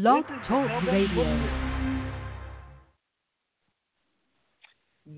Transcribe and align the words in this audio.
Blog 0.00 0.24
Talk 0.46 0.70
Radio. 0.86 1.48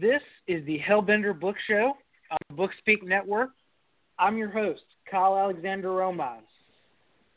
This 0.00 0.22
is 0.46 0.64
the 0.64 0.78
Hellbender 0.78 1.38
Book 1.38 1.56
Show 1.68 1.92
on 2.30 2.38
the 2.48 2.54
Bookspeak 2.54 3.02
Network. 3.02 3.50
I'm 4.18 4.38
your 4.38 4.48
host, 4.48 4.80
Kyle 5.10 5.36
Alexander 5.36 5.88
Romines. 5.88 6.40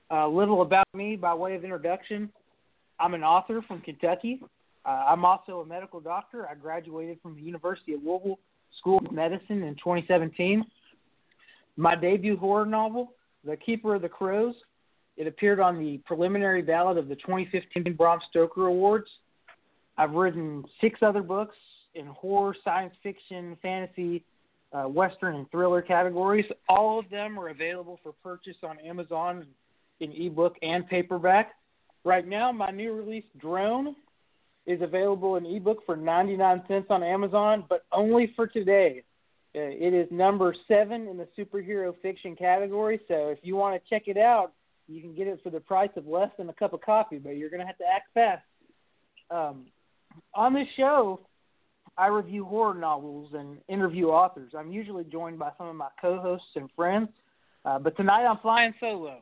A 0.09 0.25
little 0.25 0.61
about 0.61 0.87
me 0.93 1.17
by 1.17 1.33
way 1.33 1.55
of 1.55 1.65
introduction. 1.65 2.31
I'm 2.97 3.13
an 3.13 3.25
author 3.25 3.61
from 3.67 3.81
Kentucky. 3.81 4.39
Uh, 4.85 5.03
I'm 5.09 5.25
also 5.25 5.59
a 5.59 5.65
medical 5.65 5.99
doctor. 5.99 6.47
I 6.47 6.55
graduated 6.55 7.17
from 7.21 7.35
the 7.35 7.41
University 7.41 7.93
of 7.93 8.03
Louisville 8.05 8.39
School 8.79 9.01
of 9.05 9.11
Medicine 9.11 9.63
in 9.63 9.75
2017. 9.75 10.63
My 11.75 11.95
debut 11.95 12.37
horror 12.37 12.65
novel, 12.65 13.11
The 13.43 13.57
Keeper 13.57 13.95
of 13.95 14.01
the 14.01 14.07
Crows, 14.07 14.55
it 15.17 15.27
appeared 15.27 15.59
on 15.59 15.77
the 15.77 15.99
preliminary 16.05 16.61
ballot 16.61 16.97
of 16.97 17.07
the 17.07 17.15
2015 17.15 17.93
Bram 17.93 18.19
Stoker 18.29 18.67
Awards. 18.67 19.07
I've 19.97 20.11
written 20.11 20.63
six 20.81 20.99
other 21.01 21.21
books 21.21 21.55
in 21.95 22.07
horror, 22.07 22.55
science 22.63 22.93
fiction, 23.03 23.57
fantasy, 23.61 24.23
uh, 24.73 24.83
western, 24.83 25.35
and 25.35 25.49
thriller 25.51 25.81
categories. 25.81 26.45
All 26.67 26.99
of 26.99 27.09
them 27.09 27.39
are 27.39 27.49
available 27.49 27.99
for 28.01 28.13
purchase 28.23 28.57
on 28.63 28.79
Amazon 28.79 29.45
in 29.99 30.11
ebook 30.13 30.55
and 30.63 30.87
paperback. 30.87 31.51
Right 32.03 32.27
now, 32.27 32.51
my 32.51 32.71
new 32.71 32.93
release, 32.93 33.23
Drone, 33.39 33.95
is 34.65 34.81
available 34.81 35.35
in 35.35 35.45
ebook 35.45 35.85
for 35.85 35.95
99 35.95 36.63
cents 36.67 36.87
on 36.89 37.03
Amazon, 37.03 37.65
but 37.69 37.85
only 37.91 38.33
for 38.35 38.47
today. 38.47 39.03
Uh, 39.55 39.59
it 39.59 39.93
is 39.93 40.07
number 40.09 40.55
seven 40.67 41.07
in 41.07 41.17
the 41.17 41.27
superhero 41.37 41.93
fiction 42.01 42.35
category, 42.35 42.99
so 43.07 43.29
if 43.29 43.37
you 43.43 43.55
want 43.55 43.81
to 43.81 43.89
check 43.89 44.07
it 44.07 44.17
out, 44.17 44.53
you 44.87 45.01
can 45.01 45.15
get 45.15 45.27
it 45.27 45.39
for 45.43 45.49
the 45.49 45.59
price 45.59 45.89
of 45.95 46.07
less 46.07 46.29
than 46.37 46.49
a 46.49 46.53
cup 46.53 46.73
of 46.73 46.81
coffee, 46.81 47.17
but 47.17 47.31
you're 47.31 47.49
going 47.49 47.61
to 47.61 47.65
have 47.65 47.77
to 47.77 47.85
act 47.85 48.13
fast. 48.13 48.43
Um, 49.31 49.65
on 50.35 50.53
this 50.53 50.67
show, 50.75 51.21
I 51.97 52.07
review 52.07 52.45
horror 52.45 52.73
novels 52.73 53.31
and 53.33 53.57
interview 53.67 54.07
authors. 54.07 54.53
I'm 54.57 54.71
usually 54.71 55.03
joined 55.03 55.39
by 55.39 55.51
some 55.57 55.67
of 55.67 55.75
my 55.75 55.89
co-hosts 56.01 56.47
and 56.55 56.69
friends, 56.75 57.09
uh, 57.65 57.79
but 57.79 57.95
tonight 57.95 58.25
I'm 58.25 58.39
flying 58.39 58.73
solo, 58.79 59.19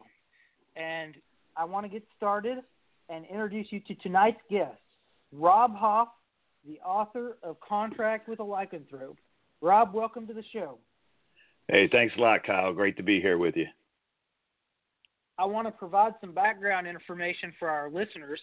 and 0.75 1.15
I 1.55 1.65
want 1.65 1.85
to 1.85 1.89
get 1.89 2.03
started 2.17 2.59
and 3.09 3.25
introduce 3.25 3.67
you 3.71 3.81
to 3.81 3.95
tonight's 3.95 4.39
guest, 4.49 4.79
Robb 5.33 5.75
Hoff, 5.75 6.07
the 6.65 6.79
author 6.79 7.37
of 7.43 7.57
Contract 7.59 8.29
with 8.29 8.39
a 8.39 8.43
Lycanthrope. 8.43 9.17
Robb, 9.61 9.93
welcome 9.93 10.25
to 10.27 10.33
the 10.33 10.43
show. 10.53 10.77
Hey, 11.67 11.89
thanks 11.91 12.13
a 12.17 12.21
lot, 12.21 12.43
Kyle. 12.43 12.73
Great 12.73 12.97
to 12.97 13.03
be 13.03 13.21
here 13.21 13.37
with 13.37 13.55
you. 13.55 13.67
I 15.41 15.45
want 15.45 15.65
to 15.65 15.71
provide 15.71 16.13
some 16.21 16.33
background 16.33 16.85
information 16.85 17.51
for 17.57 17.67
our 17.67 17.89
listeners. 17.89 18.39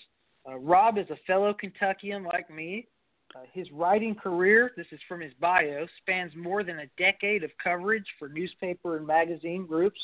Uh, 0.49 0.57
Robb 0.57 0.99
is 0.99 1.07
a 1.11 1.17
fellow 1.29 1.55
Kentuckian 1.55 2.25
like 2.25 2.53
me. 2.53 2.89
Uh, 3.37 3.43
his 3.53 3.71
writing 3.71 4.17
career, 4.17 4.73
this 4.77 4.89
is 4.91 4.99
from 5.07 5.21
his 5.21 5.33
bio, 5.41 5.87
spans 6.03 6.33
more 6.35 6.65
than 6.65 6.81
a 6.81 6.87
decade 6.99 7.45
of 7.45 7.51
coverage 7.63 8.07
for 8.19 8.29
newspaper 8.29 8.97
and 8.97 9.07
magazine 9.07 9.65
groups. 9.65 10.01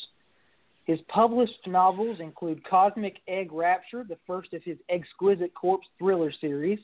His 0.84 1.00
published 1.08 1.66
novels 1.66 2.20
include 2.20 2.62
Cosmic 2.64 3.16
Egg 3.26 3.50
Rapture, 3.50 4.04
the 4.08 4.18
first 4.24 4.52
of 4.52 4.62
his 4.62 4.78
Eggsquisite 4.88 5.52
Corpse 5.54 5.88
thriller 5.98 6.30
series, 6.40 6.78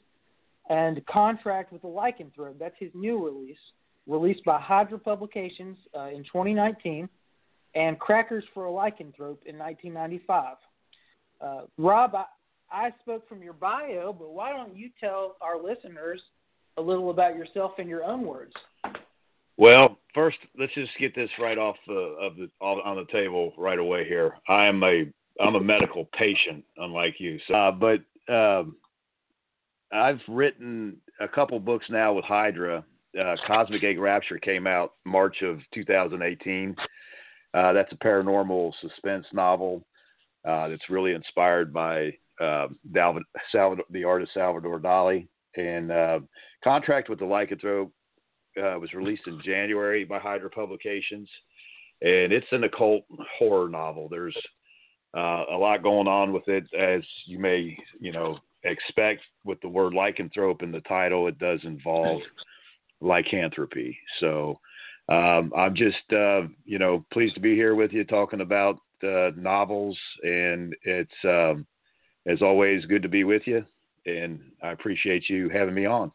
and 0.68 1.06
Contract 1.06 1.72
with 1.72 1.84
a 1.84 1.86
Lycanthrope. 1.86 2.58
That's 2.58 2.74
his 2.80 2.90
new 2.94 3.24
release, 3.24 3.58
released 4.08 4.44
by 4.44 4.58
Hydra 4.58 4.98
Publications 4.98 5.78
uh, 5.96 6.08
in 6.08 6.24
2019 6.24 7.08
and 7.74 7.98
Crackers 7.98 8.44
for 8.54 8.66
a 8.66 8.70
Lycanthrope 8.70 9.44
in 9.46 9.58
1995. 9.58 10.56
Uh, 11.40 11.60
Robb, 11.78 12.14
I, 12.14 12.24
I 12.70 12.90
spoke 13.00 13.28
from 13.28 13.42
your 13.42 13.52
bio, 13.52 14.12
but 14.12 14.32
why 14.32 14.50
don't 14.50 14.76
you 14.76 14.90
tell 14.98 15.36
our 15.40 15.60
listeners 15.60 16.20
a 16.76 16.82
little 16.82 17.10
about 17.10 17.36
yourself 17.36 17.72
in 17.78 17.88
your 17.88 18.04
own 18.04 18.24
words? 18.24 18.52
Well, 19.56 19.98
first, 20.14 20.38
let's 20.58 20.72
just 20.74 20.92
get 20.98 21.14
this 21.14 21.28
right 21.38 21.58
off 21.58 21.76
the, 21.86 22.16
of 22.20 22.36
the 22.36 22.48
on 22.62 22.96
the 22.96 23.12
table 23.12 23.52
right 23.58 23.78
away 23.78 24.08
here. 24.08 24.34
I 24.48 24.66
am 24.66 24.82
a 24.82 25.04
I'm 25.40 25.54
a 25.54 25.60
medical 25.60 26.06
patient, 26.16 26.64
unlike 26.76 27.14
you. 27.18 27.38
So, 27.46 27.54
uh, 27.54 27.70
but 27.70 28.32
um, 28.32 28.76
I've 29.92 30.20
written 30.28 30.96
a 31.20 31.28
couple 31.28 31.58
books 31.60 31.86
now 31.90 32.12
with 32.12 32.24
Hydra. 32.24 32.84
Uh, 33.18 33.36
Cosmic 33.46 33.82
Egg 33.82 33.98
Rapture 33.98 34.38
came 34.38 34.66
out 34.66 34.94
March 35.04 35.42
of 35.42 35.58
2018. 35.74 36.76
Uh, 37.54 37.72
that's 37.72 37.92
a 37.92 37.96
paranormal 37.96 38.72
suspense 38.80 39.26
novel 39.32 39.84
uh, 40.46 40.68
that's 40.68 40.88
really 40.88 41.12
inspired 41.12 41.72
by 41.72 42.08
uh, 42.40 42.68
Dalvin, 42.92 43.22
Salvador, 43.52 43.84
the 43.90 44.04
artist 44.04 44.32
Salvador 44.34 44.80
Dali. 44.80 45.26
And 45.56 45.90
uh, 45.90 46.20
Contract 46.62 47.08
with 47.08 47.18
the 47.18 47.24
Lycanthrope 47.24 47.90
uh, 48.56 48.78
was 48.78 48.92
released 48.94 49.26
in 49.26 49.40
January 49.44 50.04
by 50.04 50.18
Hydra 50.18 50.50
Publications. 50.50 51.28
And 52.02 52.32
it's 52.32 52.46
an 52.52 52.64
occult 52.64 53.04
horror 53.38 53.68
novel. 53.68 54.08
There's 54.08 54.36
uh, 55.16 55.44
a 55.52 55.56
lot 55.56 55.82
going 55.82 56.08
on 56.08 56.32
with 56.32 56.46
it, 56.48 56.64
as 56.78 57.02
you 57.26 57.38
may, 57.38 57.76
you 57.98 58.12
know, 58.12 58.38
expect 58.62 59.22
with 59.44 59.60
the 59.60 59.68
word 59.68 59.92
lycanthrope 59.92 60.62
in 60.62 60.70
the 60.70 60.80
title. 60.82 61.26
It 61.26 61.38
does 61.38 61.60
involve 61.64 62.22
lycanthropy. 63.00 63.98
So 64.20 64.60
um, 65.10 65.52
I'm 65.56 65.74
just, 65.74 66.12
uh, 66.12 66.42
you 66.64 66.78
know, 66.78 67.04
pleased 67.12 67.34
to 67.34 67.40
be 67.40 67.54
here 67.54 67.74
with 67.74 67.92
you 67.92 68.04
talking 68.04 68.40
about 68.40 68.78
uh, 69.02 69.30
novels, 69.36 69.98
and 70.22 70.74
it's 70.84 71.10
um, 71.24 71.66
as 72.26 72.42
always 72.42 72.84
good 72.86 73.02
to 73.02 73.08
be 73.08 73.24
with 73.24 73.42
you, 73.44 73.64
and 74.06 74.40
I 74.62 74.70
appreciate 74.70 75.28
you 75.28 75.48
having 75.48 75.74
me 75.74 75.86
on. 75.86 76.12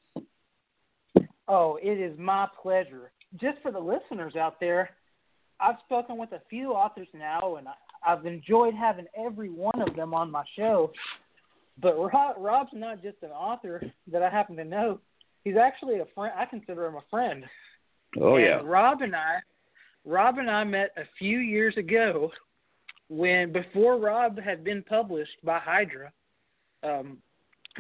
Oh, 1.48 1.78
it 1.82 2.00
is 2.00 2.18
my 2.18 2.48
pleasure. 2.62 3.12
Just 3.40 3.62
for 3.62 3.72
the 3.72 3.80
listeners 3.80 4.38
out 4.38 4.62
there, 4.62 4.92
I've 5.60 5.76
spoken 5.86 6.18
with 6.18 6.32
a 6.32 6.42
few 6.50 6.72
authors 6.72 7.08
now, 7.14 7.58
and 7.58 7.68
I've 8.08 8.26
enjoyed 8.26 8.74
having 8.74 9.08
every 9.18 9.50
one 9.50 9.82
of 9.86 9.96
them 9.96 10.14
on 10.14 10.32
my 10.32 10.44
show. 10.58 10.92
But 11.82 11.98
Robb, 11.98 12.36
Robb's 12.38 12.72
not 12.74 13.04
just 13.04 13.18
an 13.24 13.32
author 13.32 13.84
that 14.10 14.24
I 14.24 14.30
happen 14.30 14.56
to 14.56 14.64
know; 14.64 15.00
he's 15.44 15.58
actually 15.58 16.00
a 16.00 16.06
friend. 16.16 16.34
I 16.38 16.46
consider 16.46 16.86
him 16.86 16.96
a 16.96 17.04
friend. 17.10 17.44
Oh 18.20 18.36
and 18.36 18.46
yeah. 18.46 18.62
Robb 18.64 19.02
and 19.02 19.16
I, 19.16 19.38
Robb 20.06 20.38
and 20.38 20.50
I 20.50 20.64
met 20.64 20.92
a 20.98 21.04
few 21.18 21.40
years 21.40 21.76
ago 21.78 22.32
when 23.10 23.52
before 23.52 24.00
Robb 24.00 24.40
had 24.40 24.64
been 24.64 24.84
published 24.84 25.44
by 25.44 25.60
Hydra. 25.60 26.12
Um, 26.84 27.18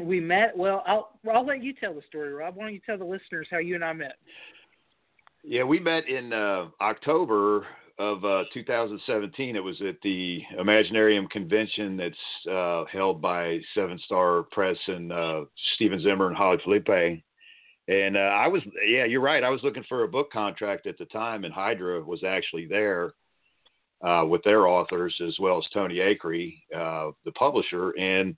we 0.01 0.19
met. 0.19 0.57
Well, 0.57 0.84
I'll 0.85 1.19
I'll 1.31 1.45
let 1.45 1.63
you 1.63 1.74
tell 1.74 1.94
the 1.94 2.01
story, 2.07 2.34
Robb. 2.34 2.56
Why 2.56 2.66
don't 2.66 2.74
you 2.74 2.81
tell 2.85 2.97
the 2.97 3.06
listeners 3.06 3.47
how 3.50 3.59
you 3.59 3.75
and 3.75 3.84
I 3.84 3.94
met? 3.94 4.18
Yeah, 5.44 5.63
we 5.63 5.79
met 5.79 6.07
in 6.09 6.34
uh, 6.34 6.66
October 6.81 7.68
of 7.97 8.25
uh, 8.25 8.44
2017. 8.53 9.56
It 9.56 9.63
was 9.63 9.79
at 9.88 9.95
the 10.01 10.41
Imaginarium 10.59 11.29
convention 11.29 11.95
that's 11.95 12.51
uh, 12.51 12.85
held 12.91 13.22
by 13.22 13.59
Seventh 13.74 14.01
Star 14.01 14.44
Press 14.51 14.78
and 14.88 15.13
uh, 15.13 15.45
Stephen 15.75 16.01
Zimmer 16.01 16.28
and 16.28 16.35
Holly 16.35 16.57
Philippe. 16.63 17.24
And 17.88 18.18
uh, 18.18 18.19
I 18.19 18.47
was, 18.47 18.63
yeah, 18.88 19.06
you're 19.06 19.22
right. 19.22 19.44
I 19.44 19.50
was 19.50 19.62
looking 19.63 19.85
for 19.88 20.03
a 20.03 20.07
book 20.07 20.31
contract 20.31 20.88
at 20.88 20.97
the 20.97 21.06
time, 21.06 21.44
and 21.44 21.53
Hydra 21.53 22.01
was 22.03 22.23
actually 22.23 22.66
there 22.66 23.13
uh, 24.03 24.25
with 24.25 24.44
their 24.44 24.68
authors 24.68 25.16
as 25.25 25.38
well 25.40 25.59
as 25.59 25.66
Tony 25.72 25.95
Acree, 25.95 26.57
uh, 26.75 27.12
the 27.25 27.31
publisher. 27.34 27.91
And 27.91 28.35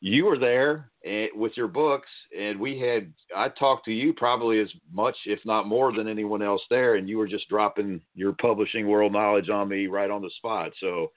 you 0.00 0.26
were 0.26 0.38
there 0.38 0.90
and, 1.04 1.30
with 1.34 1.52
your 1.56 1.68
books, 1.68 2.08
and 2.36 2.58
we 2.58 2.78
had, 2.80 3.12
I 3.34 3.48
talked 3.48 3.84
to 3.86 3.92
you 3.92 4.12
probably 4.12 4.60
as 4.60 4.68
much, 4.92 5.16
if 5.24 5.38
not 5.44 5.68
more, 5.68 5.92
than 5.92 6.08
anyone 6.08 6.42
else 6.42 6.62
there, 6.68 6.96
and 6.96 7.08
you 7.08 7.16
were 7.16 7.28
just 7.28 7.48
dropping 7.48 8.00
your 8.14 8.32
publishing 8.32 8.88
world 8.88 9.12
knowledge 9.12 9.48
on 9.48 9.68
me 9.68 9.86
right 9.86 10.10
on 10.10 10.20
the 10.20 10.30
spot. 10.36 10.72
So, 10.80 11.12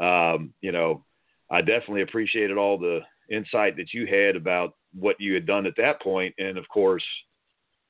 um, 0.00 0.54
you 0.60 0.72
know, 0.72 1.04
I 1.50 1.60
definitely 1.60 2.02
appreciated 2.02 2.56
all 2.56 2.78
the 2.78 3.00
insight 3.28 3.76
that 3.76 3.92
you 3.92 4.06
had 4.06 4.36
about 4.36 4.76
what 4.94 5.20
you 5.20 5.34
had 5.34 5.46
done 5.46 5.66
at 5.66 5.76
that 5.76 6.00
point. 6.00 6.34
And 6.38 6.58
of 6.58 6.68
course, 6.68 7.04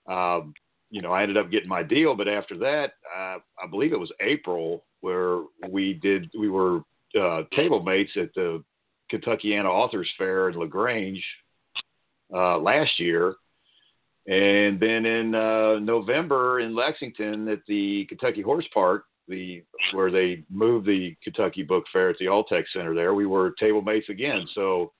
um, 0.08 0.54
you 0.90 1.00
know, 1.00 1.12
I 1.12 1.22
ended 1.22 1.36
up 1.38 1.50
getting 1.50 1.68
my 1.68 1.82
deal. 1.82 2.14
But 2.14 2.28
after 2.28 2.56
that, 2.58 2.92
uh, 3.14 3.38
I 3.62 3.66
believe 3.70 3.92
it 3.92 4.00
was 4.00 4.12
April 4.20 4.84
where 5.00 5.40
we 5.68 5.94
did, 5.94 6.30
we 6.38 6.48
were 6.48 6.82
uh, 7.18 7.42
table 7.54 7.82
mates 7.82 8.12
at 8.16 8.32
the 8.34 8.62
Kentuckiana 9.10 9.68
Authors 9.68 10.10
Fair 10.16 10.48
in 10.48 10.56
LaGrange 10.56 11.24
uh, 12.32 12.58
last 12.58 12.98
year. 12.98 13.34
And 14.26 14.78
then 14.78 15.04
in 15.04 15.34
uh, 15.34 15.78
November 15.80 16.60
in 16.60 16.74
Lexington 16.76 17.48
at 17.48 17.60
the 17.66 18.06
Kentucky 18.08 18.42
Horse 18.42 18.66
Park, 18.72 19.04
the 19.28 19.62
where 19.92 20.10
they 20.10 20.44
moved 20.50 20.86
the 20.86 21.16
Kentucky 21.22 21.62
Book 21.62 21.84
Fair 21.92 22.10
at 22.10 22.18
the 22.18 22.26
Alltech 22.26 22.64
Center 22.72 22.94
there, 22.94 23.14
we 23.14 23.26
were 23.26 23.54
table 23.58 23.82
mates 23.82 24.08
again. 24.08 24.46
So 24.54 24.92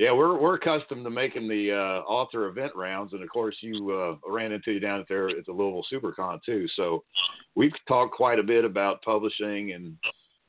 yeah, 0.00 0.12
we're 0.12 0.40
we're 0.40 0.54
accustomed 0.54 1.04
to 1.04 1.10
making 1.10 1.46
the 1.46 1.72
uh, 1.72 2.00
author 2.10 2.46
event 2.46 2.72
rounds, 2.74 3.12
and 3.12 3.22
of 3.22 3.28
course, 3.28 3.54
you 3.60 3.90
uh, 3.90 4.16
ran 4.26 4.50
into 4.50 4.72
you 4.72 4.80
down 4.80 5.04
there 5.10 5.28
at 5.28 5.44
the 5.44 5.52
Louisville 5.52 5.84
SuperCon 5.92 6.42
too. 6.42 6.66
So 6.74 7.04
we've 7.54 7.74
talked 7.86 8.14
quite 8.14 8.38
a 8.38 8.42
bit 8.42 8.64
about 8.64 9.02
publishing 9.02 9.72
and 9.72 9.94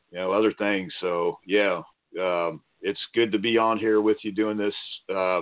you 0.10 0.20
know 0.20 0.32
other 0.32 0.54
things. 0.54 0.94
So 1.02 1.38
yeah, 1.46 1.82
um, 2.18 2.62
it's 2.80 3.02
good 3.14 3.30
to 3.34 3.40
be 3.40 3.58
on 3.58 3.78
here 3.78 4.00
with 4.00 4.16
you 4.22 4.32
doing 4.32 4.56
this, 4.56 4.74
uh, 5.14 5.42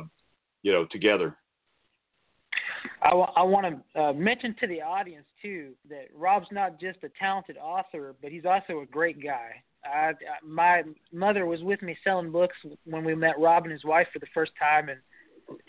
you 0.63 0.71
know, 0.73 0.87
together. 0.89 1.37
I, 3.03 3.09
w- 3.09 3.27
I 3.35 3.43
want 3.43 3.83
to 3.95 4.01
uh, 4.01 4.13
mention 4.13 4.55
to 4.59 4.65
the 4.65 4.81
audience 4.81 5.27
too 5.39 5.73
that 5.87 6.07
Robb's 6.15 6.47
not 6.51 6.81
just 6.81 6.97
a 7.03 7.09
talented 7.19 7.57
author, 7.57 8.15
but 8.23 8.31
he's 8.31 8.45
also 8.45 8.79
a 8.79 8.87
great 8.87 9.23
guy. 9.23 9.61
I, 9.85 10.13
my 10.45 10.83
mother 11.11 11.45
was 11.45 11.61
with 11.61 11.81
me 11.81 11.97
selling 12.03 12.31
books 12.31 12.55
when 12.85 13.03
we 13.03 13.15
met 13.15 13.39
Robb 13.39 13.63
and 13.63 13.71
his 13.71 13.85
wife 13.85 14.07
for 14.11 14.19
the 14.19 14.27
first 14.33 14.51
time, 14.59 14.89
and 14.89 14.99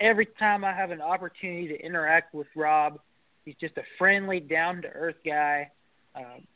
every 0.00 0.26
time 0.38 0.64
I 0.64 0.72
have 0.72 0.90
an 0.90 1.00
opportunity 1.00 1.68
to 1.68 1.84
interact 1.84 2.34
with 2.34 2.48
Robb, 2.56 2.98
he's 3.44 3.54
just 3.60 3.76
a 3.76 3.82
friendly, 3.98 4.40
down 4.40 4.82
to 4.82 4.88
earth 4.88 5.16
guy. 5.24 5.70
Um, 6.14 6.46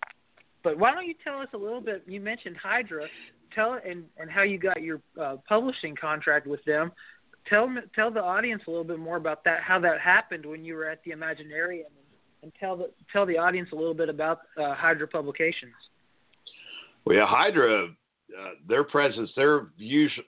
but 0.63 0.79
why 0.79 0.93
don't 0.93 1.07
you 1.07 1.15
tell 1.23 1.39
us 1.41 1.49
a 1.55 1.59
little 1.59 1.81
bit? 1.81 2.03
You 2.07 2.21
mentioned 2.21 2.57
Hydra, 2.57 3.07
tell 3.55 3.79
and 3.87 4.05
and 4.19 4.31
how 4.31 4.43
you 4.43 4.59
got 4.59 4.83
your 4.83 5.01
uh, 5.21 5.37
publishing 5.49 5.95
contract 5.95 6.47
with 6.47 6.65
them. 6.65 6.91
Tell 7.49 7.73
tell 7.95 8.11
the 8.11 8.23
audience 8.23 8.63
a 8.67 8.71
little 8.71 8.85
bit 8.85 8.99
more 8.99 9.17
about 9.17 9.45
that, 9.45 9.63
how 9.63 9.79
that 9.81 10.01
happened 10.01 10.47
when 10.47 10.65
you 10.65 10.75
were 10.75 10.87
at 10.87 11.05
the 11.05 11.11
Imaginarium, 11.13 11.87
and, 11.87 12.43
and 12.43 12.53
tell 12.59 12.77
the 12.77 12.91
tell 13.13 13.27
the 13.27 13.39
audience 13.39 13.69
a 13.73 13.77
little 13.77 13.95
bit 13.95 14.09
about 14.09 14.41
uh, 14.59 14.75
Hydra 14.75 15.07
Publications. 15.07 15.75
Well, 17.05 17.17
yeah, 17.17 17.27
Hydra, 17.27 17.87
uh, 17.87 18.51
their 18.67 18.85
presence, 18.85 19.31
their 19.37 19.69
usual 19.77 20.25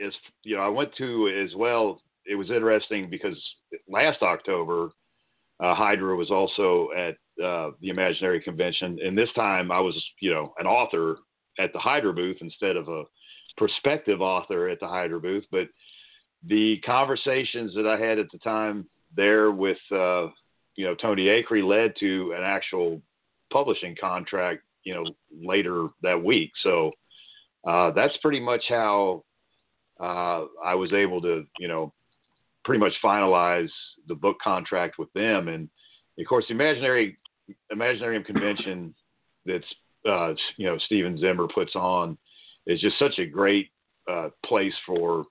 is 0.00 0.14
you 0.42 0.56
know 0.56 0.62
I 0.62 0.68
went 0.68 0.94
to 0.96 1.28
as 1.44 1.54
well. 1.56 2.00
It 2.26 2.34
was 2.34 2.50
interesting 2.50 3.08
because 3.10 3.36
last 3.88 4.22
October, 4.22 4.90
uh, 5.60 5.74
Hydra 5.74 6.14
was 6.16 6.30
also 6.30 6.88
at 6.96 7.14
uh, 7.42 7.70
the 7.80 7.88
Imaginary 7.88 8.40
Convention, 8.40 8.98
and 9.04 9.16
this 9.16 9.32
time 9.34 9.72
I 9.72 9.80
was 9.80 10.00
you 10.20 10.32
know 10.32 10.54
an 10.58 10.66
author 10.66 11.16
at 11.58 11.72
the 11.72 11.78
Hydra 11.78 12.12
booth 12.12 12.38
instead 12.40 12.76
of 12.76 12.88
a 12.88 13.04
prospective 13.56 14.20
author 14.20 14.68
at 14.68 14.80
the 14.80 14.88
Hydra 14.88 15.20
booth. 15.20 15.44
But 15.50 15.68
the 16.46 16.78
conversations 16.84 17.74
that 17.74 17.86
I 17.86 17.98
had 17.98 18.18
at 18.18 18.30
the 18.32 18.38
time 18.38 18.88
there 19.16 19.50
with 19.50 19.78
uh, 19.90 20.28
you 20.76 20.84
know 20.84 20.94
Tony 20.94 21.26
Acree 21.26 21.66
led 21.66 21.94
to 22.00 22.34
an 22.36 22.42
actual 22.42 23.00
publishing 23.50 23.96
contract 23.98 24.62
you 24.84 24.94
know 24.94 25.04
later 25.32 25.88
that 26.02 26.22
week. 26.22 26.50
So 26.62 26.92
uh, 27.66 27.90
that's 27.90 28.16
pretty 28.18 28.40
much 28.40 28.62
how 28.68 29.24
uh, 30.00 30.44
I 30.64 30.74
was 30.74 30.92
able 30.92 31.20
to 31.22 31.44
you 31.58 31.68
know 31.68 31.92
pretty 32.64 32.80
much 32.80 32.92
finalize 33.02 33.70
the 34.08 34.14
book 34.14 34.36
contract 34.42 34.98
with 34.98 35.12
them. 35.12 35.48
And 35.48 35.68
of 36.18 36.26
course, 36.26 36.44
the 36.48 36.54
imaginary 36.54 37.18
Imaginarium 37.72 38.24
convention 38.24 38.94
that's 39.44 39.64
uh, 40.08 40.34
you 40.56 40.66
know 40.66 40.78
Stephen 40.86 41.18
Zimmer 41.18 41.48
puts 41.52 41.74
on 41.74 42.16
is 42.66 42.80
just 42.80 42.98
such 42.98 43.18
a 43.18 43.26
great 43.26 43.70
uh, 44.10 44.28
place 44.44 44.74
for 44.86 45.24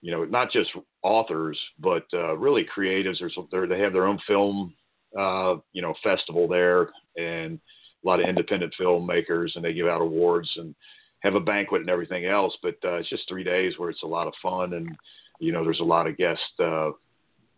you 0.00 0.10
know 0.10 0.24
not 0.24 0.52
just 0.52 0.70
authors 1.02 1.58
but 1.78 2.04
uh, 2.12 2.36
really 2.36 2.66
creatives. 2.76 3.18
There's 3.18 3.36
they 3.68 3.80
have 3.80 3.92
their 3.92 4.06
own 4.06 4.18
film 4.26 4.74
uh, 5.18 5.56
you 5.72 5.82
know 5.82 5.94
festival 6.02 6.48
there 6.48 6.90
and 7.16 7.60
a 8.02 8.08
lot 8.08 8.20
of 8.20 8.28
independent 8.28 8.74
filmmakers 8.80 9.54
and 9.54 9.64
they 9.64 9.72
give 9.72 9.86
out 9.86 10.00
awards 10.00 10.50
and 10.56 10.74
have 11.20 11.34
a 11.34 11.40
banquet 11.40 11.82
and 11.82 11.90
everything 11.90 12.26
else. 12.26 12.56
But 12.62 12.76
uh, 12.84 12.96
it's 12.96 13.08
just 13.08 13.28
three 13.28 13.44
days 13.44 13.74
where 13.78 13.90
it's 13.90 14.02
a 14.02 14.06
lot 14.06 14.26
of 14.26 14.34
fun 14.42 14.74
and 14.74 14.96
you 15.40 15.52
know 15.52 15.64
there's 15.64 15.80
a 15.80 15.84
lot 15.84 16.06
of 16.06 16.16
guest 16.16 16.40
uh, 16.60 16.90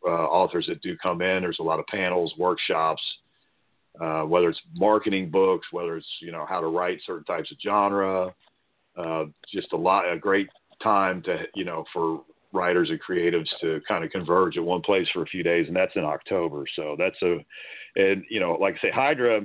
uh, 0.07 0.27
authors 0.27 0.67
that 0.69 0.83
do 0.83 0.97
come 1.03 1.23
in. 1.23 1.43
There's 1.43 1.61
a 1.61 1.65
lot 1.65 1.81
of 1.81 1.87
panels, 1.87 2.35
workshops 2.39 3.03
uh, 4.01 4.23
whether 4.23 4.49
it's 4.49 4.61
marketing 4.75 5.31
books, 5.31 5.67
whether 5.71 5.97
it's 5.97 6.09
you 6.21 6.33
know 6.33 6.45
how 6.49 6.61
to 6.61 6.67
write 6.67 6.99
certain 7.07 7.25
types 7.25 7.51
of 7.51 7.59
genre. 7.63 8.35
Uh, 8.97 9.25
just 9.53 9.73
a 9.73 9.77
lot, 9.77 10.11
a 10.11 10.19
great 10.19 10.49
time 10.83 11.23
to 11.23 11.45
you 11.55 11.65
know 11.65 11.85
for 11.93 12.23
writers 12.53 12.91
and 12.91 13.01
creatives 13.03 13.49
to 13.61 13.81
kind 13.87 14.05
of 14.05 14.11
converge 14.11 14.57
at 14.57 14.65
one 14.65 14.81
place 14.81 15.07
for 15.13 15.23
a 15.23 15.27
few 15.27 15.43
days, 15.43 15.67
and 15.67 15.77
that's 15.77 15.95
in 15.97 16.05
October. 16.05 16.65
So 16.75 16.97
that's 16.99 17.21
a, 17.23 17.45
and 17.97 18.25
you 18.29 18.41
know, 18.41 18.53
like 18.61 18.75
I 18.79 18.89
say, 18.89 18.91
Hydra, 18.91 19.43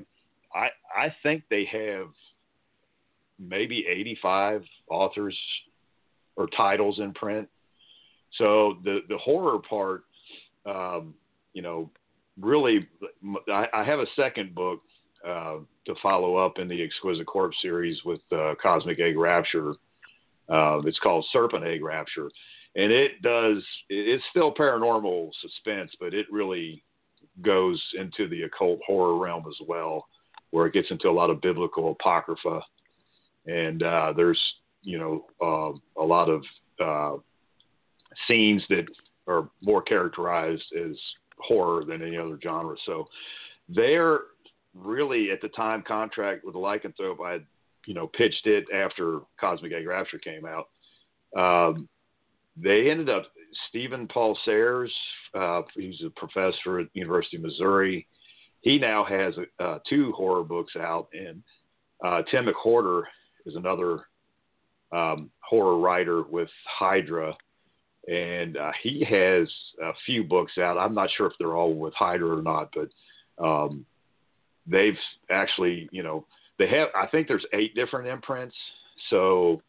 I 0.53 0.69
I 0.95 1.13
think 1.23 1.43
they 1.49 1.65
have 1.71 2.07
maybe 3.39 3.85
85 3.87 4.63
authors 4.89 5.37
or 6.35 6.47
titles 6.47 6.99
in 6.99 7.13
print. 7.13 7.47
So 8.37 8.77
the 8.83 8.99
the 9.09 9.17
horror 9.17 9.59
part, 9.59 10.03
um, 10.65 11.13
you 11.53 11.61
know, 11.61 11.89
really, 12.39 12.87
I, 13.51 13.67
I 13.73 13.83
have 13.83 13.99
a 13.99 14.05
second 14.15 14.53
book 14.55 14.81
uh, 15.27 15.57
to 15.85 15.95
follow 16.01 16.37
up 16.37 16.59
in 16.59 16.67
the 16.67 16.79
Eggsquisite 16.79 17.25
Corpse 17.25 17.57
series 17.61 17.97
with 18.05 18.21
uh, 18.31 18.55
Cosmic 18.61 18.99
Egg 18.99 19.17
Rapture. 19.17 19.73
Uh, 20.47 20.81
it's 20.85 20.99
called 20.99 21.25
Serpent 21.31 21.65
Egg 21.65 21.83
Rapture, 21.83 22.29
and 22.75 22.91
it 22.91 23.21
does. 23.21 23.63
It's 23.89 24.23
still 24.29 24.53
paranormal 24.53 25.31
suspense, 25.41 25.91
but 25.99 26.13
it 26.13 26.25
really 26.31 26.83
goes 27.41 27.81
into 27.97 28.27
the 28.27 28.43
occult 28.43 28.79
horror 28.85 29.17
realm 29.17 29.45
as 29.47 29.67
well, 29.67 30.07
where 30.51 30.65
it 30.65 30.73
gets 30.73 30.91
into 30.91 31.09
a 31.09 31.11
lot 31.11 31.29
of 31.29 31.41
biblical 31.41 31.91
apocrypha, 31.91 32.61
and 33.45 33.83
uh, 33.83 34.13
there's 34.15 34.39
you 34.81 34.97
know 34.97 35.25
uh, 35.41 36.01
a 36.01 36.05
lot 36.05 36.29
of 36.29 36.43
uh, 36.83 37.17
scenes 38.27 38.63
that 38.69 38.85
are 39.27 39.49
more 39.61 39.81
characterized 39.81 40.63
as 40.77 40.95
horror 41.37 41.85
than 41.85 42.01
any 42.01 42.17
other 42.17 42.39
genre. 42.41 42.75
So 42.85 43.07
they're 43.69 44.21
really 44.73 45.31
at 45.31 45.41
the 45.41 45.49
time 45.49 45.83
contract 45.87 46.43
with 46.43 46.53
the 46.53 46.59
lycanthrope. 46.59 47.25
I 47.25 47.33
had, 47.33 47.45
you 47.85 47.93
know, 47.93 48.07
pitched 48.07 48.45
it 48.45 48.65
after 48.73 49.19
Cosmic 49.39 49.71
Egg 49.73 49.87
Rapture 49.87 50.19
came 50.19 50.45
out. 50.45 50.67
Um, 51.37 51.87
they 52.57 52.89
ended 52.89 53.09
up 53.09 53.23
Stephen 53.69 54.07
Paul 54.07 54.37
Sayers. 54.45 54.93
Uh, 55.33 55.61
he's 55.75 56.01
a 56.05 56.09
professor 56.09 56.79
at 56.79 56.87
University 56.93 57.37
of 57.37 57.43
Missouri. 57.43 58.07
He 58.61 58.77
now 58.77 59.05
has 59.05 59.33
uh, 59.59 59.79
two 59.89 60.11
horror 60.11 60.43
books 60.43 60.73
out, 60.77 61.07
and 61.13 61.41
uh, 62.03 62.23
Tim 62.29 62.45
McWhorter 62.45 63.03
is 63.45 63.55
another 63.55 64.05
um, 64.91 65.29
horror 65.41 65.77
writer 65.77 66.23
with 66.23 66.49
Hydra 66.79 67.35
and 68.09 68.57
uh, 68.57 68.71
he 68.81 69.05
has 69.09 69.47
a 69.83 69.91
few 70.05 70.23
books 70.23 70.53
out. 70.57 70.77
I'm 70.77 70.95
not 70.95 71.09
sure 71.15 71.27
if 71.27 71.33
they're 71.37 71.55
all 71.55 71.73
with 71.73 71.93
Hydra 71.93 72.39
or 72.39 72.41
not, 72.41 72.73
but 72.73 73.43
um, 73.43 73.85
they've 74.65 74.97
actually, 75.29 75.87
you 75.91 76.01
know, 76.01 76.25
they 76.57 76.67
have. 76.69 76.89
I 76.95 77.07
think 77.07 77.27
there's 77.27 77.45
eight 77.53 77.75
different 77.75 78.07
imprints. 78.07 78.55
So, 79.09 79.61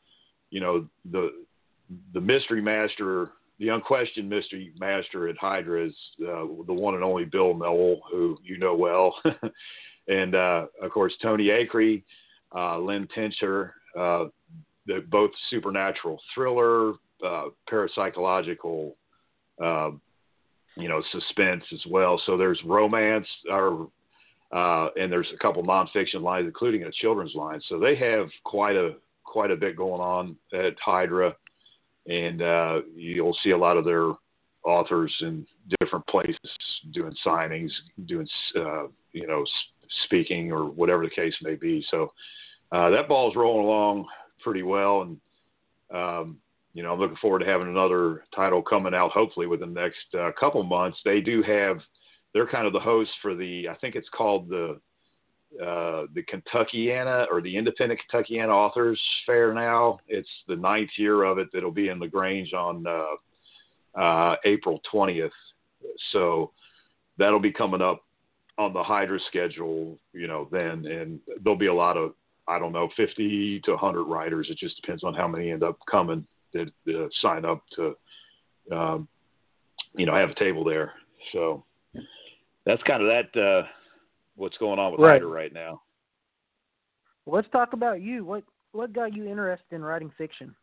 you 0.51 0.61
know, 0.61 0.87
the 1.11 1.45
the 2.15 2.21
mystery 2.21 2.63
master, 2.63 3.31
the 3.61 3.69
unquestioned 3.69 4.29
mystery 4.29 4.73
master 4.81 5.29
at 5.29 5.37
Hydra 5.37 5.87
is 5.87 5.95
uh, 6.23 6.47
the 6.67 6.73
one 6.73 6.95
and 6.95 7.05
only 7.05 7.27
Bill 7.27 7.55
Noel, 7.55 8.01
who 8.11 8.37
you 8.43 8.59
know 8.59 8.75
well, 8.75 9.15
and 10.09 10.35
uh, 10.35 10.67
of 10.83 10.91
course 10.91 11.13
Tony 11.23 11.49
Acree, 11.49 12.03
uh, 12.57 12.79
Lynn 12.79 13.07
Tincher. 13.15 13.73
Uh, 13.97 14.25
both 15.09 15.31
supernatural 15.51 16.19
thriller, 16.35 16.95
uh, 17.25 17.45
parapsychological, 17.71 18.93
uh, 19.63 19.91
you 20.77 20.89
know, 20.89 21.03
suspense 21.13 21.63
as 21.73 21.81
well. 21.89 22.21
So 22.27 22.37
there's 22.37 22.59
romance, 22.65 23.27
or 23.49 23.89
and 24.53 25.13
there's 25.13 25.29
a 25.33 25.39
couple 25.39 25.63
nonfiction 25.63 26.23
lines, 26.23 26.47
including 26.47 26.85
a 26.85 26.91
children's 26.91 27.35
line. 27.35 27.61
So 27.69 27.79
they 27.79 27.95
have 27.97 28.29
quite 28.45 28.75
a 28.75 28.95
quite 29.25 29.51
a 29.51 29.57
bit 29.57 29.77
going 29.77 30.01
on 30.01 30.37
at 30.53 30.75
Hydra, 30.85 31.37
and 32.07 32.43
uh, 32.43 32.81
you'll 32.95 33.37
see 33.43 33.51
a 33.51 33.59
lot 33.59 33.77
of 33.77 33.85
their 33.85 34.13
authors 34.65 35.15
in 35.21 35.47
different 35.81 36.07
places 36.07 36.37
doing 36.93 37.15
signings, 37.27 37.71
doing 38.07 38.27
uh, 38.57 38.85
you 39.13 39.27
know 39.27 39.45
speaking 40.05 40.53
or 40.53 40.65
whatever 40.65 41.05
the 41.05 41.11
case 41.11 41.35
may 41.43 41.55
be. 41.55 41.85
So 41.91 42.13
uh, 42.73 42.91
that 42.91 43.09
ball's 43.09 43.37
rolling 43.37 43.67
along 43.67 44.07
pretty 44.43 44.63
well, 44.63 45.03
and 45.03 45.21
um, 45.93 46.39
you 46.73 46.83
know, 46.83 46.93
I'm 46.93 47.01
looking 47.01 47.17
forward 47.17 47.41
to 47.41 47.47
having 47.47 47.69
another 47.69 48.25
title 48.35 48.63
coming 48.63 48.95
out 48.95 49.11
hopefully 49.11 49.47
within 49.47 49.75
the 49.75 49.81
next 49.81 50.15
uh, 50.19 50.31
couple 50.39 50.63
months. 50.63 50.99
They 51.05 51.21
do 51.21 51.43
have, 51.43 51.79
they're 52.33 52.47
kind 52.47 52.67
of 52.67 52.73
the 52.73 52.81
host 52.81 53.11
for 53.21 53.35
the, 53.35 53.69
I 53.69 53.75
think 53.77 53.97
it's 53.97 54.09
called 54.17 54.49
the, 54.49 54.81
uh, 55.55 56.07
the 56.15 56.23
Kentuckiana 56.23 57.27
or 57.31 57.41
the 57.41 57.57
Independent 57.57 58.01
Kentuckiana 58.01 58.51
Authors 58.51 59.01
Fair 59.27 59.53
now. 59.53 59.99
It's 60.07 60.29
the 60.47 60.57
ninth 60.57 60.91
year 60.97 61.25
of 61.25 61.39
it 61.39 61.49
that'll 61.53 61.73
be 61.73 61.89
in 61.89 61.99
LaGrange 61.99 62.53
on 62.53 62.87
uh, 62.87 64.01
uh, 64.01 64.37
April 64.45 64.81
20th. 64.93 65.31
So 66.13 66.53
that'll 67.19 67.41
be 67.41 67.53
coming 67.53 67.83
up 67.83 68.05
on 68.59 68.73
the 68.73 68.83
Hydra 68.83 69.19
schedule, 69.29 69.99
you 70.13 70.29
know, 70.29 70.49
then, 70.53 70.87
and 70.87 71.19
there'll 71.43 71.59
be 71.59 71.67
a 71.67 71.75
lot 71.75 71.97
of, 71.97 72.13
I 72.47 72.59
don't 72.59 72.73
know, 72.73 72.89
50 72.97 73.61
to 73.65 73.71
100 73.73 74.05
writers. 74.05 74.49
It 74.51 74.59
just 74.59 74.81
depends 74.81 75.03
on 75.03 75.15
how 75.15 75.27
many 75.27 75.51
end 75.51 75.63
up 75.63 75.79
coming 75.91 76.27
that 76.53 76.71
uh, 76.89 77.09
sign 77.23 77.45
up 77.45 77.63
to, 77.77 77.97
um, 78.71 79.09
you 79.97 80.07
know, 80.07 80.15
have 80.15 80.31
a 80.31 80.35
table 80.35 80.63
there. 80.63 80.93
So 81.33 81.65
that's 82.67 82.83
kind 82.85 83.03
of 83.03 83.09
that. 83.09 83.65
What's 84.41 84.57
going 84.57 84.79
on 84.79 84.93
with 84.93 85.01
right. 85.03 85.23
right 85.23 85.53
now? 85.53 85.83
Well, 87.27 87.37
let's 87.37 87.53
talk 87.53 87.75
about 87.75 88.01
you. 88.01 88.25
What 88.25 88.43
what 88.73 88.95
got 88.95 89.15
you 89.15 89.29
interested 89.29 89.75
in 89.75 89.85
writing 89.85 90.11
fiction? 90.17 90.55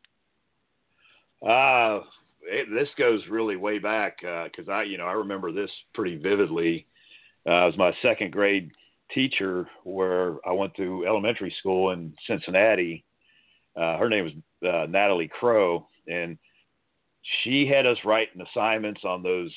Uh, 1.47 1.99
it, 2.41 2.67
this 2.73 2.87
goes 2.97 3.21
really 3.29 3.55
way 3.55 3.77
back 3.77 4.17
because 4.21 4.67
uh, 4.67 4.71
I, 4.71 4.83
you 4.83 4.97
know, 4.97 5.05
I 5.05 5.11
remember 5.11 5.51
this 5.51 5.69
pretty 5.93 6.15
vividly. 6.17 6.87
Uh, 7.47 7.51
it 7.51 7.65
was 7.67 7.77
my 7.77 7.93
second 8.01 8.31
grade 8.31 8.71
teacher 9.13 9.69
where 9.83 10.37
I 10.43 10.53
went 10.53 10.73
to 10.77 11.05
elementary 11.05 11.53
school 11.59 11.91
in 11.91 12.15
Cincinnati. 12.25 13.05
Uh, 13.75 13.97
her 13.97 14.09
name 14.09 14.23
was 14.23 14.33
uh, 14.67 14.87
Natalie 14.87 15.29
Crow, 15.39 15.85
and 16.07 16.39
she 17.43 17.67
had 17.67 17.85
us 17.85 17.97
writing 18.03 18.41
assignments 18.41 19.01
on 19.03 19.21
those 19.21 19.53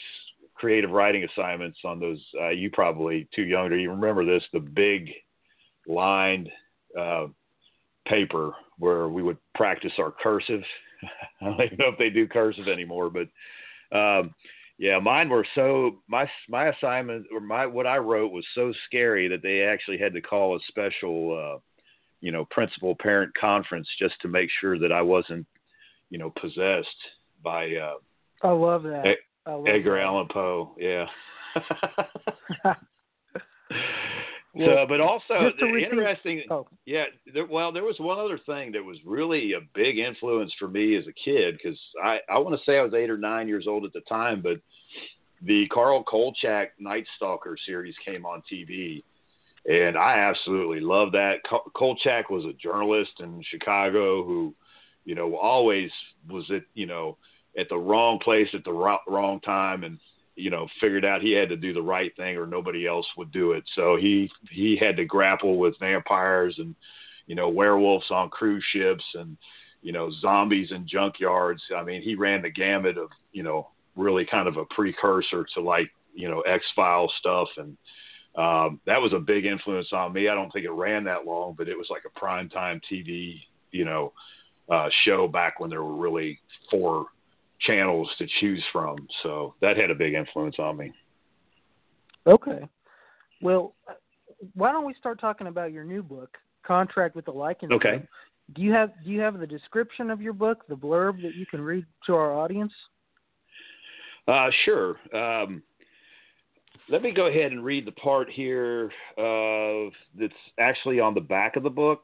creative 0.60 0.90
writing 0.90 1.24
assignments 1.24 1.78
on 1.86 1.98
those. 1.98 2.22
Uh, 2.38 2.50
you 2.50 2.70
probably 2.70 3.26
too 3.34 3.44
young 3.44 3.70
to 3.70 3.76
even 3.76 3.98
remember 3.98 4.26
this. 4.26 4.44
The 4.52 4.60
big 4.60 5.08
lined 5.88 6.50
uh, 6.98 7.28
paper 8.06 8.52
where 8.78 9.08
we 9.08 9.22
would 9.22 9.38
practice 9.54 9.92
our 9.98 10.12
cursive. 10.12 10.60
I 11.40 11.44
don't 11.46 11.62
even 11.62 11.78
know 11.78 11.88
if 11.88 11.98
they 11.98 12.10
do 12.10 12.28
cursive 12.28 12.68
anymore, 12.68 13.10
but 13.10 13.96
um, 13.96 14.34
yeah, 14.78 14.98
mine 14.98 15.30
were 15.30 15.46
so 15.54 16.02
my 16.08 16.28
my 16.48 16.68
assignment 16.68 17.26
or 17.32 17.40
my 17.40 17.64
what 17.66 17.86
I 17.86 17.96
wrote 17.96 18.32
was 18.32 18.44
so 18.54 18.72
scary 18.86 19.28
that 19.28 19.42
they 19.42 19.62
actually 19.62 19.98
had 19.98 20.12
to 20.12 20.20
call 20.20 20.56
a 20.56 20.60
special 20.68 21.54
uh, 21.56 21.58
you 22.20 22.32
know 22.32 22.44
principal 22.50 22.94
parent 23.00 23.32
conference 23.34 23.88
just 23.98 24.20
to 24.20 24.28
make 24.28 24.50
sure 24.60 24.78
that 24.78 24.92
I 24.92 25.00
wasn't 25.00 25.46
you 26.10 26.18
know 26.18 26.32
possessed 26.38 26.88
by 27.42 27.74
uh, 27.76 27.94
I 28.42 28.50
love 28.50 28.82
that. 28.84 29.06
Edgar 29.46 29.96
that. 29.96 30.02
Allan 30.02 30.28
Poe, 30.32 30.74
yeah. 30.78 31.06
so, 34.56 34.86
but 34.88 35.00
also 35.00 35.50
interesting. 35.60 36.42
Oh. 36.50 36.66
Yeah, 36.84 37.04
there, 37.32 37.46
well, 37.46 37.72
there 37.72 37.84
was 37.84 37.96
one 37.98 38.18
other 38.18 38.38
thing 38.46 38.72
that 38.72 38.84
was 38.84 38.98
really 39.04 39.52
a 39.52 39.60
big 39.74 39.98
influence 39.98 40.52
for 40.58 40.68
me 40.68 40.96
as 40.96 41.04
a 41.06 41.12
kid 41.12 41.56
because 41.56 41.78
I 42.02 42.18
I 42.28 42.38
want 42.38 42.56
to 42.56 42.64
say 42.64 42.78
I 42.78 42.82
was 42.82 42.94
eight 42.94 43.10
or 43.10 43.18
nine 43.18 43.48
years 43.48 43.66
old 43.66 43.84
at 43.84 43.92
the 43.92 44.02
time, 44.02 44.42
but 44.42 44.60
the 45.42 45.66
Carl 45.68 46.02
Kolchak 46.04 46.78
Night 46.78 47.06
Stalker 47.16 47.56
series 47.66 47.94
came 48.04 48.26
on 48.26 48.42
TV, 48.50 49.02
and 49.66 49.96
I 49.96 50.18
absolutely 50.18 50.80
loved 50.80 51.14
that. 51.14 51.36
Kolchak 51.74 52.30
was 52.30 52.44
a 52.44 52.52
journalist 52.52 53.12
in 53.20 53.42
Chicago 53.50 54.24
who, 54.24 54.54
you 55.04 55.14
know, 55.14 55.36
always 55.36 55.90
was 56.28 56.44
at 56.54 56.62
you 56.74 56.86
know 56.86 57.16
at 57.58 57.68
the 57.68 57.76
wrong 57.76 58.18
place 58.18 58.48
at 58.54 58.64
the 58.64 58.98
wrong 59.08 59.40
time 59.40 59.84
and 59.84 59.98
you 60.36 60.50
know 60.50 60.66
figured 60.80 61.04
out 61.04 61.22
he 61.22 61.32
had 61.32 61.48
to 61.48 61.56
do 61.56 61.72
the 61.72 61.82
right 61.82 62.14
thing 62.16 62.36
or 62.36 62.46
nobody 62.46 62.86
else 62.86 63.06
would 63.16 63.32
do 63.32 63.52
it. 63.52 63.64
So 63.74 63.96
he 63.96 64.30
he 64.50 64.76
had 64.80 64.96
to 64.96 65.04
grapple 65.04 65.58
with 65.58 65.78
vampires 65.78 66.56
and 66.58 66.74
you 67.26 67.34
know 67.34 67.48
werewolves 67.48 68.10
on 68.10 68.30
cruise 68.30 68.64
ships 68.72 69.04
and 69.14 69.36
you 69.82 69.92
know 69.92 70.10
zombies 70.20 70.70
in 70.70 70.86
junkyards. 70.86 71.60
I 71.76 71.82
mean 71.82 72.02
he 72.02 72.14
ran 72.14 72.42
the 72.42 72.50
gamut 72.50 72.98
of 72.98 73.10
you 73.32 73.42
know 73.42 73.68
really 73.96 74.24
kind 74.24 74.48
of 74.48 74.56
a 74.56 74.64
precursor 74.66 75.46
to 75.54 75.60
like 75.60 75.90
you 76.14 76.28
know 76.30 76.40
x 76.42 76.64
file 76.74 77.10
stuff. 77.18 77.48
And 77.56 77.76
um 78.36 78.80
that 78.86 79.02
was 79.02 79.12
a 79.12 79.18
big 79.18 79.44
influence 79.44 79.92
on 79.92 80.12
me. 80.12 80.28
I 80.28 80.34
don't 80.34 80.50
think 80.52 80.64
it 80.64 80.70
ran 80.70 81.04
that 81.04 81.26
long 81.26 81.54
but 81.58 81.68
it 81.68 81.76
was 81.76 81.88
like 81.90 82.02
a 82.06 82.18
prime 82.18 82.48
time 82.48 82.80
tv 82.90 83.40
you 83.72 83.84
know 83.84 84.12
uh 84.70 84.88
show 85.04 85.26
back 85.26 85.58
when 85.58 85.68
there 85.68 85.82
were 85.82 85.96
really 85.96 86.38
four 86.70 87.06
channels 87.60 88.08
to 88.18 88.26
choose 88.40 88.62
from. 88.72 88.96
So 89.22 89.54
that 89.60 89.76
had 89.76 89.90
a 89.90 89.94
big 89.94 90.14
influence 90.14 90.56
on 90.58 90.76
me. 90.76 90.92
Okay. 92.26 92.68
Well, 93.42 93.74
why 94.54 94.72
don't 94.72 94.86
we 94.86 94.94
start 94.94 95.20
talking 95.20 95.46
about 95.46 95.72
your 95.72 95.84
new 95.84 96.02
book, 96.02 96.36
Contract 96.66 97.16
with 97.16 97.24
the 97.24 97.32
Lycanthrope? 97.32 97.72
Okay. 97.72 98.02
Do 98.54 98.62
you 98.62 98.72
have 98.72 98.90
do 99.04 99.10
you 99.10 99.20
have 99.20 99.38
the 99.38 99.46
description 99.46 100.10
of 100.10 100.20
your 100.20 100.32
book, 100.32 100.66
the 100.68 100.74
blurb 100.74 101.22
that 101.22 101.34
you 101.34 101.46
can 101.46 101.60
read 101.60 101.86
to 102.06 102.14
our 102.14 102.32
audience? 102.32 102.72
Uh, 104.26 104.50
sure. 104.64 104.96
Um, 105.14 105.62
let 106.88 107.02
me 107.02 107.12
go 107.12 107.26
ahead 107.26 107.52
and 107.52 107.64
read 107.64 107.86
the 107.86 107.92
part 107.92 108.28
here 108.28 108.90
that's 109.16 110.32
actually 110.58 111.00
on 111.00 111.14
the 111.14 111.20
back 111.20 111.56
of 111.56 111.62
the 111.62 111.70
book. 111.70 112.02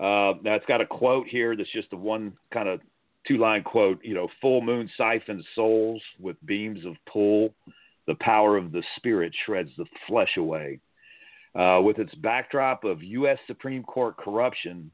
Uh, 0.00 0.34
now 0.42 0.54
it's 0.54 0.66
got 0.66 0.80
a 0.80 0.86
quote 0.86 1.26
here 1.28 1.56
that's 1.56 1.70
just 1.72 1.90
the 1.90 1.96
one 1.96 2.32
kind 2.52 2.68
of 2.68 2.80
two 3.26 3.38
line 3.38 3.62
quote, 3.62 4.00
you 4.02 4.14
know, 4.14 4.28
full 4.40 4.60
moon 4.60 4.90
siphons 4.96 5.44
souls 5.54 6.02
with 6.18 6.36
beams 6.44 6.84
of 6.84 6.94
pull. 7.10 7.54
The 8.06 8.16
power 8.20 8.56
of 8.56 8.72
the 8.72 8.82
spirit 8.96 9.32
shreds 9.44 9.70
the 9.76 9.86
flesh 10.08 10.36
away. 10.36 10.80
Uh, 11.54 11.80
with 11.84 11.98
its 11.98 12.14
backdrop 12.16 12.84
of 12.84 13.02
U.S. 13.02 13.38
Supreme 13.46 13.82
Court 13.82 14.16
corruption 14.16 14.90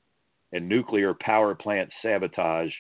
and 0.52 0.68
nuclear 0.68 1.14
power 1.14 1.54
plant 1.54 1.88
sabotage, 2.02 2.72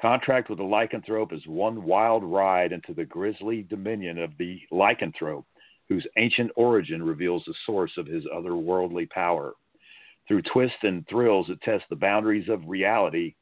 Contract 0.00 0.50
with 0.50 0.58
the 0.58 0.64
Lycanthrope 0.64 1.32
is 1.32 1.46
one 1.46 1.82
wild 1.84 2.22
ride 2.22 2.72
into 2.72 2.92
the 2.92 3.04
grisly 3.04 3.62
dominion 3.62 4.18
of 4.18 4.36
the 4.36 4.60
lycanthrope, 4.70 5.46
whose 5.88 6.06
ancient 6.18 6.50
origin 6.54 7.02
reveals 7.02 7.44
the 7.46 7.54
source 7.64 7.92
of 7.96 8.06
his 8.06 8.24
otherworldly 8.26 9.08
power. 9.08 9.54
Through 10.28 10.42
twists 10.42 10.82
and 10.82 11.06
thrills 11.08 11.46
that 11.46 11.62
test 11.62 11.84
the 11.88 11.96
boundaries 11.96 12.48
of 12.50 12.68
reality, 12.68 13.36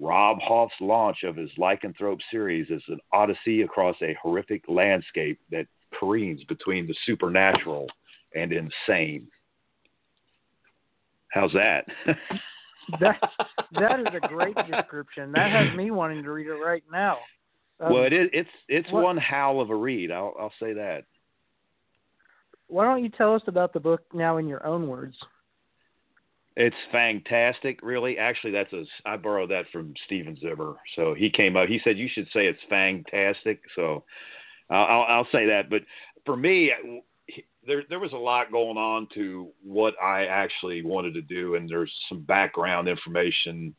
Robb 0.00 0.38
Hoff's 0.40 0.74
launch 0.80 1.24
of 1.24 1.36
his 1.36 1.50
Lycanthrope 1.58 2.20
series 2.30 2.70
is 2.70 2.82
an 2.88 3.00
odyssey 3.12 3.62
across 3.62 3.96
a 4.02 4.16
horrific 4.22 4.62
landscape 4.68 5.40
that 5.50 5.66
careens 5.98 6.42
between 6.44 6.86
the 6.86 6.94
supernatural 7.04 7.86
and 8.34 8.52
insane. 8.52 9.28
How's 11.32 11.52
that? 11.52 11.84
that 13.00 13.18
that 13.72 14.00
is 14.00 14.06
a 14.14 14.28
great 14.28 14.56
description. 14.70 15.32
That 15.32 15.50
has 15.50 15.76
me 15.76 15.90
wanting 15.90 16.22
to 16.22 16.30
read 16.30 16.46
it 16.46 16.52
right 16.52 16.84
now. 16.90 17.18
Um, 17.80 17.92
well, 17.92 18.04
it 18.04 18.12
is. 18.12 18.28
It's 18.32 18.48
it's 18.68 18.90
what, 18.90 19.04
one 19.04 19.16
howl 19.18 19.60
of 19.60 19.70
a 19.70 19.76
read. 19.76 20.10
I'll 20.10 20.34
I'll 20.38 20.52
say 20.60 20.72
that. 20.74 21.04
Why 22.68 22.84
don't 22.84 23.02
you 23.02 23.10
tell 23.10 23.34
us 23.34 23.42
about 23.46 23.72
the 23.72 23.80
book 23.80 24.02
now 24.12 24.36
in 24.36 24.46
your 24.46 24.64
own 24.66 24.88
words? 24.88 25.16
It's 26.60 26.74
fantastic, 26.90 27.78
really. 27.84 28.18
Actually, 28.18 28.50
that's 28.50 28.72
a 28.72 28.82
I 29.06 29.16
borrowed 29.16 29.50
that 29.50 29.66
from 29.72 29.94
Stephen 30.06 30.36
Zimmer. 30.40 30.74
So 30.96 31.14
he 31.14 31.30
came 31.30 31.56
up. 31.56 31.68
He 31.68 31.80
said 31.84 31.96
you 31.96 32.08
should 32.12 32.26
say 32.32 32.46
it's 32.46 32.58
fantastic. 32.68 33.60
So 33.76 34.02
I'll, 34.68 35.04
I'll 35.08 35.28
say 35.30 35.46
that. 35.46 35.70
But 35.70 35.82
for 36.26 36.36
me, 36.36 36.72
there 37.64 37.84
there 37.88 38.00
was 38.00 38.12
a 38.12 38.16
lot 38.16 38.50
going 38.50 38.76
on 38.76 39.06
to 39.14 39.50
what 39.62 39.94
I 40.02 40.24
actually 40.26 40.82
wanted 40.82 41.14
to 41.14 41.22
do, 41.22 41.54
and 41.54 41.68
there's 41.68 41.92
some 42.08 42.22
background 42.22 42.88
information, 42.88 43.72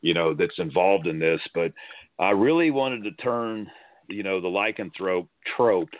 you 0.00 0.12
know, 0.12 0.34
that's 0.34 0.58
involved 0.58 1.06
in 1.06 1.20
this. 1.20 1.40
But 1.54 1.72
I 2.18 2.30
really 2.30 2.72
wanted 2.72 3.04
to 3.04 3.12
turn, 3.22 3.70
you 4.08 4.24
know, 4.24 4.40
the 4.40 4.48
lycanthrope 4.48 5.28
trope 5.56 5.90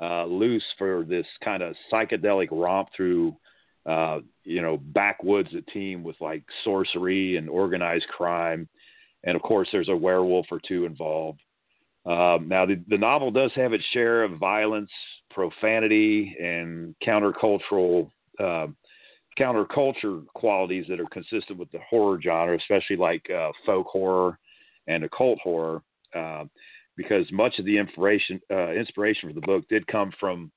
uh, 0.00 0.26
loose 0.26 0.62
for 0.78 1.04
this 1.08 1.26
kind 1.42 1.64
of 1.64 1.74
psychedelic 1.92 2.50
romp 2.52 2.90
through 2.96 3.34
uh, 3.86 4.20
you 4.44 4.62
know, 4.62 4.76
backwoods 4.76 5.50
a 5.54 5.62
team 5.70 6.02
with 6.02 6.16
like 6.20 6.42
sorcery 6.64 7.36
and 7.36 7.48
organized 7.48 8.08
crime. 8.08 8.68
And 9.24 9.36
of 9.36 9.42
course, 9.42 9.68
there's 9.72 9.88
a 9.88 9.96
werewolf 9.96 10.46
or 10.50 10.60
two 10.66 10.84
involved. 10.84 11.40
Um, 12.04 12.48
now, 12.48 12.66
the, 12.66 12.82
the 12.88 12.98
novel 12.98 13.30
does 13.30 13.50
have 13.56 13.72
its 13.72 13.84
share 13.92 14.22
of 14.22 14.38
violence, 14.38 14.90
profanity, 15.30 16.36
and 16.40 16.94
countercultural 17.04 18.10
uh, 18.38 18.68
counterculture 19.38 20.24
qualities 20.34 20.86
that 20.88 21.00
are 21.00 21.06
consistent 21.12 21.58
with 21.58 21.70
the 21.72 21.80
horror 21.88 22.20
genre, 22.22 22.56
especially 22.56 22.96
like 22.96 23.28
uh, 23.30 23.50
folk 23.64 23.86
horror 23.86 24.38
and 24.86 25.04
occult 25.04 25.38
horror, 25.40 25.82
uh, 26.14 26.44
because 26.96 27.26
much 27.32 27.58
of 27.58 27.64
the 27.64 27.76
inspiration 27.76 28.40
uh, 28.50 28.70
inspiration 28.70 29.28
for 29.28 29.34
the 29.34 29.46
book 29.46 29.64
did 29.68 29.86
come 29.88 30.12
from 30.18 30.50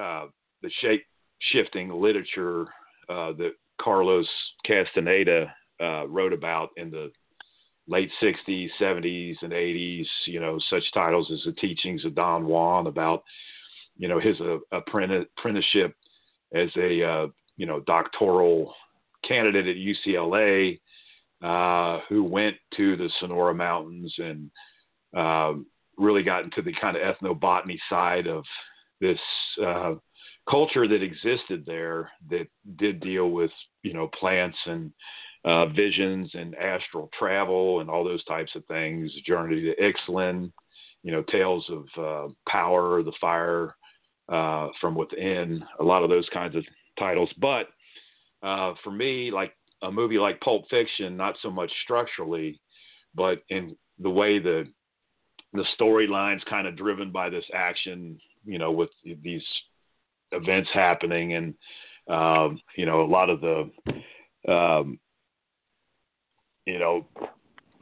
uh, 0.00 0.26
the 0.62 0.70
shape 0.80 1.04
shifting 1.52 1.90
literature 1.90 2.66
uh, 3.08 3.32
that 3.32 3.52
Carlos 3.80 4.28
Castaneda 4.66 5.52
uh, 5.80 6.06
wrote 6.06 6.32
about 6.32 6.70
in 6.76 6.90
the 6.90 7.10
late 7.88 8.10
60s, 8.22 8.68
70s, 8.80 9.36
and 9.42 9.52
80s. 9.52 10.06
You 10.26 10.40
know, 10.40 10.58
such 10.70 10.84
titles 10.92 11.30
as 11.32 11.42
The 11.44 11.52
Teachings 11.52 12.04
of 12.04 12.14
Don 12.14 12.46
Juan 12.46 12.86
about, 12.86 13.24
you 13.96 14.08
know, 14.08 14.20
his 14.20 14.40
uh, 14.40 14.58
apprenticeship 14.72 15.94
as 16.54 16.68
a, 16.76 17.02
uh, 17.02 17.26
you 17.56 17.66
know, 17.66 17.80
doctoral 17.80 18.74
candidate 19.26 19.66
at 19.66 19.76
UCLA 19.76 20.78
uh, 21.42 22.00
who 22.08 22.22
went 22.22 22.56
to 22.76 22.96
the 22.96 23.10
Sonora 23.18 23.54
Mountains 23.54 24.14
and 24.18 24.50
um, 25.16 25.66
really 25.96 26.22
got 26.22 26.44
into 26.44 26.62
the 26.62 26.72
kind 26.80 26.96
of 26.96 27.02
ethnobotany 27.02 27.78
side 27.88 28.26
of 28.26 28.44
this 29.00 29.18
uh, 29.64 29.94
culture 30.48 30.88
that 30.88 31.02
existed 31.02 31.64
there 31.66 32.10
that 32.30 32.46
did 32.76 33.00
deal 33.00 33.30
with 33.30 33.50
you 33.82 33.92
know 33.92 34.08
plants 34.18 34.58
and 34.66 34.92
uh, 35.44 35.66
visions 35.66 36.30
and 36.34 36.54
astral 36.56 37.08
travel 37.18 37.80
and 37.80 37.88
all 37.88 38.04
those 38.04 38.24
types 38.24 38.52
of 38.54 38.64
things. 38.66 39.10
Journey 39.26 39.62
to 39.62 39.74
Ixtlan, 39.76 40.52
you 41.02 41.12
know, 41.12 41.22
tales 41.30 41.68
of 41.70 41.84
uh, 41.98 42.32
power, 42.48 43.02
the 43.02 43.12
fire 43.20 43.74
uh, 44.28 44.68
from 44.80 44.94
within, 44.94 45.64
a 45.80 45.84
lot 45.84 46.02
of 46.02 46.10
those 46.10 46.28
kinds 46.32 46.54
of 46.54 46.64
titles. 46.98 47.30
But 47.38 47.68
uh, 48.42 48.74
for 48.84 48.90
me, 48.90 49.30
like 49.30 49.54
a 49.82 49.90
movie 49.90 50.18
like 50.18 50.40
Pulp 50.40 50.64
Fiction, 50.68 51.16
not 51.16 51.36
so 51.42 51.50
much 51.50 51.72
structurally, 51.84 52.60
but 53.14 53.42
in 53.48 53.76
the 53.98 54.10
way 54.10 54.38
the 54.38 54.66
the 55.52 55.64
storyline's 55.80 56.44
kind 56.48 56.68
of 56.68 56.76
driven 56.76 57.10
by 57.10 57.28
this 57.28 57.44
action, 57.52 58.20
you 58.44 58.58
know, 58.58 58.70
with 58.70 58.90
these 59.22 59.42
events 60.32 60.70
happening, 60.72 61.34
and 61.34 61.54
um, 62.08 62.60
you 62.76 62.86
know, 62.86 63.02
a 63.02 63.06
lot 63.06 63.30
of 63.30 63.40
the 63.40 63.70
um, 64.52 64.98
you 66.66 66.78
know 66.78 67.06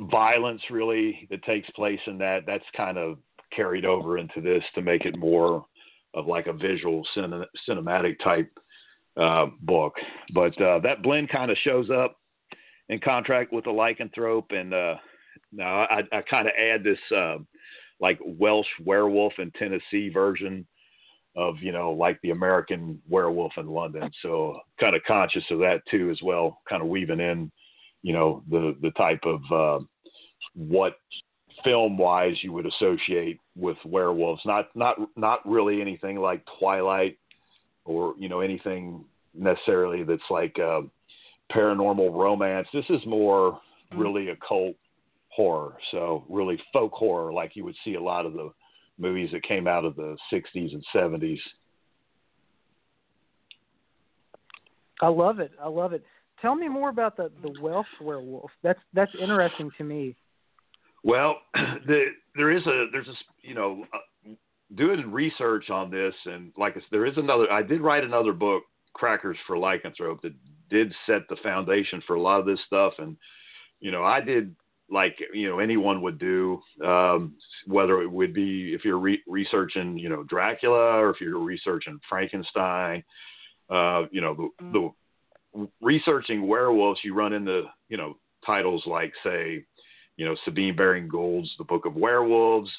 violence 0.00 0.62
really 0.70 1.26
that 1.30 1.42
takes 1.44 1.68
place 1.70 2.00
in 2.06 2.18
that. 2.18 2.44
That's 2.46 2.64
kind 2.76 2.98
of 2.98 3.18
carried 3.54 3.84
over 3.84 4.18
into 4.18 4.40
this 4.40 4.62
to 4.74 4.82
make 4.82 5.04
it 5.04 5.16
more 5.16 5.64
of 6.14 6.26
like 6.26 6.46
a 6.46 6.52
visual 6.52 7.06
cin- 7.14 7.44
cinematic 7.68 8.16
type 8.22 8.50
uh, 9.16 9.46
book. 9.62 9.94
But 10.34 10.60
uh, 10.60 10.80
that 10.80 11.02
blend 11.02 11.28
kind 11.28 11.50
of 11.50 11.56
shows 11.64 11.90
up 11.90 12.16
in 12.88 12.98
contract 13.00 13.52
with 13.52 13.64
the 13.64 13.70
lycanthrope, 13.70 14.52
and 14.52 14.72
uh, 14.72 14.94
now 15.52 15.84
I, 15.84 16.02
I 16.12 16.22
kind 16.22 16.48
of 16.48 16.54
add 16.58 16.82
this 16.84 16.98
uh, 17.14 17.36
like 18.00 18.18
Welsh 18.24 18.66
werewolf 18.84 19.34
in 19.38 19.50
Tennessee 19.52 20.08
version 20.08 20.66
of 21.38 21.54
you 21.60 21.70
know 21.70 21.92
like 21.92 22.20
the 22.22 22.30
American 22.30 23.00
werewolf 23.08 23.52
in 23.56 23.68
London. 23.68 24.10
So 24.22 24.58
kind 24.80 24.96
of 24.96 25.02
conscious 25.06 25.44
of 25.50 25.60
that 25.60 25.82
too 25.88 26.10
as 26.10 26.18
well, 26.22 26.60
kind 26.68 26.82
of 26.82 26.88
weaving 26.88 27.20
in 27.20 27.50
you 28.02 28.12
know 28.12 28.42
the 28.50 28.76
the 28.82 28.90
type 28.90 29.22
of 29.24 29.40
uh, 29.52 29.84
what 30.54 30.98
film 31.64 31.96
wise 31.96 32.34
you 32.42 32.52
would 32.52 32.66
associate 32.66 33.38
with 33.54 33.76
werewolves. 33.84 34.42
Not 34.44 34.68
not 34.74 34.96
not 35.16 35.48
really 35.48 35.80
anything 35.80 36.16
like 36.16 36.44
Twilight 36.58 37.16
or 37.84 38.14
you 38.18 38.28
know 38.28 38.40
anything 38.40 39.04
necessarily 39.32 40.02
that's 40.02 40.20
like 40.30 40.58
uh, 40.58 40.80
paranormal 41.52 42.12
romance. 42.12 42.66
This 42.74 42.90
is 42.90 43.00
more 43.06 43.60
mm. 43.92 43.98
really 44.00 44.30
occult 44.30 44.74
horror. 45.28 45.74
So 45.92 46.24
really 46.28 46.60
folk 46.72 46.92
horror, 46.92 47.32
like 47.32 47.54
you 47.54 47.64
would 47.64 47.76
see 47.84 47.94
a 47.94 48.02
lot 48.02 48.26
of 48.26 48.32
the 48.32 48.50
movies 48.98 49.30
that 49.32 49.42
came 49.42 49.66
out 49.66 49.84
of 49.84 49.96
the 49.96 50.16
'60s 50.32 50.72
and 50.72 50.84
'70s. 50.94 51.38
I 55.00 55.08
love 55.08 55.38
it. 55.38 55.52
I 55.62 55.68
love 55.68 55.92
it. 55.92 56.02
Tell 56.42 56.54
me 56.54 56.68
more 56.68 56.90
about 56.90 57.16
the 57.16 57.30
the 57.42 57.54
Welsh 57.60 57.86
werewolf. 58.00 58.50
That's 58.62 58.80
that's 58.92 59.12
interesting 59.20 59.70
to 59.78 59.84
me. 59.84 60.16
Well, 61.04 61.36
the, 61.54 62.06
there 62.34 62.50
is 62.50 62.66
a 62.66 62.86
there's 62.92 63.08
a 63.08 63.14
you 63.42 63.54
know 63.54 63.84
uh, 63.92 64.30
doing 64.74 65.10
research 65.10 65.70
on 65.70 65.90
this, 65.90 66.14
and 66.26 66.52
like 66.56 66.72
I 66.72 66.80
said, 66.80 66.88
there 66.90 67.06
is 67.06 67.16
another. 67.16 67.50
I 67.50 67.62
did 67.62 67.80
write 67.80 68.04
another 68.04 68.32
book, 68.32 68.64
Crackers 68.94 69.38
for 69.46 69.56
Lycanthrope, 69.56 70.20
that 70.22 70.34
did 70.70 70.92
set 71.06 71.22
the 71.28 71.36
foundation 71.42 72.02
for 72.06 72.16
a 72.16 72.20
lot 72.20 72.40
of 72.40 72.46
this 72.46 72.60
stuff, 72.66 72.94
and 72.98 73.16
you 73.80 73.90
know 73.90 74.04
I 74.04 74.20
did 74.20 74.54
like 74.90 75.18
you 75.32 75.48
know 75.48 75.58
anyone 75.58 76.02
would 76.02 76.18
do, 76.18 76.60
um, 76.84 77.34
whether 77.66 78.00
it 78.02 78.10
would 78.10 78.32
be 78.32 78.72
if 78.74 78.84
you're 78.84 78.98
re- 78.98 79.22
researching 79.26 79.98
you 79.98 80.08
know 80.08 80.22
Dracula 80.24 80.98
or 80.98 81.10
if 81.10 81.20
you're 81.20 81.38
researching 81.38 81.98
Frankenstein, 82.08 83.02
uh, 83.70 84.04
you 84.10 84.20
know 84.20 84.34
the, 84.34 84.64
mm. 84.64 84.72
the 84.72 85.66
researching 85.80 86.46
werewolves, 86.46 87.00
you 87.02 87.14
run 87.14 87.32
into 87.32 87.64
you 87.88 87.96
know 87.96 88.14
titles 88.46 88.82
like 88.86 89.12
say 89.24 89.64
you 90.18 90.26
know, 90.26 90.36
Sabine 90.44 90.76
Baring 90.76 91.08
Gould's 91.08 91.50
The 91.56 91.64
Book 91.64 91.86
of 91.86 91.94
Werewolves. 91.94 92.70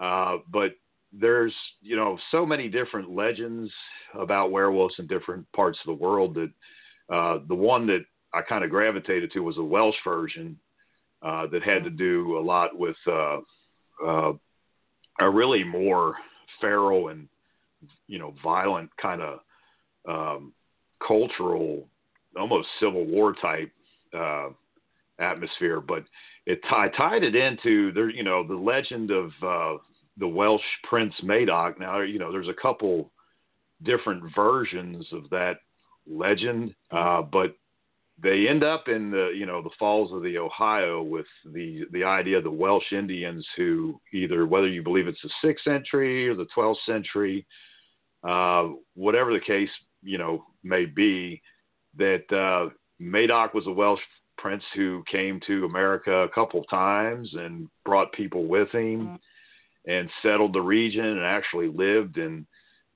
Uh, 0.00 0.38
but 0.50 0.72
there's, 1.12 1.54
you 1.82 1.94
know, 1.94 2.18
so 2.30 2.44
many 2.44 2.68
different 2.68 3.14
legends 3.14 3.70
about 4.18 4.50
werewolves 4.50 4.94
in 4.98 5.06
different 5.06 5.46
parts 5.52 5.78
of 5.84 5.86
the 5.86 6.02
world 6.02 6.34
that 6.34 6.50
uh, 7.14 7.38
the 7.48 7.54
one 7.54 7.86
that 7.86 8.00
I 8.32 8.40
kind 8.40 8.64
of 8.64 8.70
gravitated 8.70 9.30
to 9.32 9.40
was 9.40 9.58
a 9.58 9.62
Welsh 9.62 9.96
version 10.02 10.58
uh, 11.22 11.46
that 11.48 11.62
had 11.62 11.84
to 11.84 11.90
do 11.90 12.38
a 12.38 12.40
lot 12.42 12.76
with 12.78 12.96
uh, 13.06 13.38
uh, 14.06 14.32
a 15.20 15.30
really 15.30 15.64
more 15.64 16.14
feral 16.60 17.08
and, 17.08 17.28
you 18.06 18.18
know, 18.18 18.34
violent 18.42 18.90
kind 18.96 19.20
of 19.20 19.38
um, 20.08 20.52
cultural, 21.06 21.86
almost 22.38 22.68
Civil 22.80 23.04
War 23.04 23.34
type 23.34 23.70
uh, 24.16 24.48
atmosphere. 25.18 25.80
But 25.80 26.04
it 26.46 26.60
I 26.70 26.88
tied 26.88 27.22
it 27.22 27.34
into 27.34 27.92
there, 27.92 28.10
you 28.10 28.24
know, 28.24 28.46
the 28.46 28.54
legend 28.54 29.10
of 29.10 29.30
uh, 29.42 29.78
the 30.16 30.28
Welsh 30.28 30.62
Prince 30.88 31.14
Madoc. 31.22 31.78
Now, 31.78 32.00
you 32.00 32.18
know, 32.18 32.32
there's 32.32 32.48
a 32.48 32.62
couple 32.62 33.10
different 33.82 34.22
versions 34.34 35.06
of 35.12 35.28
that 35.30 35.58
legend, 36.06 36.74
uh, 36.90 37.22
but 37.22 37.56
they 38.22 38.48
end 38.48 38.62
up 38.62 38.88
in 38.88 39.10
the 39.10 39.32
you 39.34 39.46
know 39.46 39.62
the 39.62 39.70
falls 39.78 40.12
of 40.12 40.22
the 40.22 40.38
Ohio 40.38 41.02
with 41.02 41.26
the 41.52 41.84
the 41.92 42.04
idea 42.04 42.38
of 42.38 42.44
the 42.44 42.50
Welsh 42.50 42.92
Indians 42.92 43.46
who 43.56 44.00
either 44.12 44.46
whether 44.46 44.68
you 44.68 44.82
believe 44.82 45.08
it's 45.08 45.22
the 45.22 45.30
sixth 45.42 45.64
century 45.64 46.28
or 46.28 46.34
the 46.34 46.48
twelfth 46.54 46.80
century, 46.86 47.46
uh, 48.24 48.68
whatever 48.94 49.32
the 49.32 49.40
case 49.40 49.70
you 50.02 50.18
know 50.18 50.44
may 50.62 50.84
be, 50.84 51.40
that 51.96 52.30
uh, 52.32 52.70
Madoc 53.00 53.54
was 53.54 53.66
a 53.66 53.72
Welsh 53.72 54.00
prince 54.38 54.64
who 54.74 55.02
came 55.10 55.40
to 55.46 55.64
America 55.66 56.22
a 56.22 56.28
couple 56.30 56.64
times 56.64 57.28
and 57.34 57.68
brought 57.84 58.12
people 58.12 58.46
with 58.46 58.70
him 58.70 59.00
mm-hmm. 59.00 59.90
and 59.90 60.10
settled 60.22 60.54
the 60.54 60.60
region 60.60 61.04
and 61.04 61.24
actually 61.24 61.68
lived 61.68 62.16
in 62.16 62.46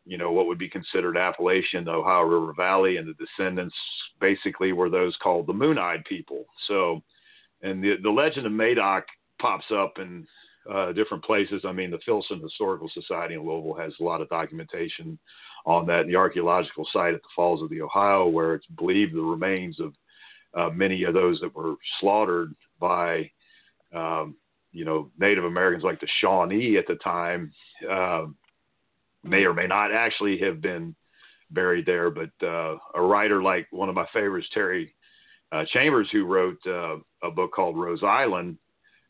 you 0.05 0.19
know 0.19 0.33
what 0.33 0.47
would 0.47 0.59
be 0.59 0.69
considered 0.69 1.17
Appalachian, 1.17 1.85
the 1.85 1.93
Ohio 1.93 2.23
River 2.23 2.53
Valley, 2.57 2.99
and 2.99 3.09
the 3.09 3.15
descendants 3.15 3.75
basically 4.21 4.73
were 4.73 4.91
those 4.91 5.17
called 5.23 5.47
the 5.47 5.53
Moon-eyed 5.53 6.05
people. 6.05 6.45
So, 6.69 7.03
and 7.63 7.83
the 7.83 7.97
the 8.03 8.11
legend 8.11 8.47
of 8.47 8.53
Madoc 8.53 9.05
pops 9.41 9.67
up 9.73 9.95
in 9.99 10.27
uh, 10.71 10.93
different 10.93 11.25
places. 11.25 11.63
I 11.67 11.73
mean, 11.73 11.91
the 11.91 11.99
Filson 12.05 12.41
Historical 12.41 12.91
Society 12.93 13.35
in 13.35 13.47
Louisville 13.47 13.75
has 13.75 13.93
a 14.01 14.05
lot 14.05 14.21
of 14.21 14.29
documentation 14.29 15.19
on 15.67 15.87
that. 15.87 16.07
The 16.07 16.17
archaeological 16.17 16.87
site 16.93 17.15
at 17.15 17.23
the 17.23 17.29
Falls 17.35 17.63
of 17.63 17.71
the 17.71 17.83
Ohio, 17.83 18.27
where 18.27 18.55
it's 18.55 18.67
believed 18.67 19.15
the 19.15 19.21
remains 19.21 19.81
of 19.81 19.95
uh, 20.55 20.71
many 20.71 21.03
of 21.05 21.15
those 21.15 21.41
that 21.41 21.55
were 21.55 21.75
slaughtered 22.01 22.55
by, 22.79 23.31
um, 23.95 24.37
you 24.73 24.85
know, 24.85 25.11
Native 25.19 25.45
Americans 25.45 25.85
like 25.85 26.01
the 26.01 26.09
Shawnee 26.21 26.77
at 26.77 26.87
the 26.87 26.97
time 26.97 27.53
uh, 27.91 28.27
may 29.25 29.45
or 29.45 29.55
may 29.55 29.67
not 29.67 29.93
actually 29.93 30.39
have 30.39 30.61
been 30.61 30.95
buried 31.51 31.87
there. 31.87 32.11
But 32.11 32.31
uh, 32.43 32.77
a 32.95 33.03
writer 33.03 33.43
like 33.43 33.67
one 33.71 33.89
of 33.89 33.95
my 33.95 34.07
favorites, 34.13 34.49
Terry 34.53 34.95
uh, 35.53 35.65
Chambers, 35.73 36.09
who 36.13 36.25
wrote 36.25 36.59
uh, 36.67 36.97
a 37.23 37.31
book 37.31 37.53
called 37.53 37.77
Rose 37.79 38.03
Island, 38.03 38.59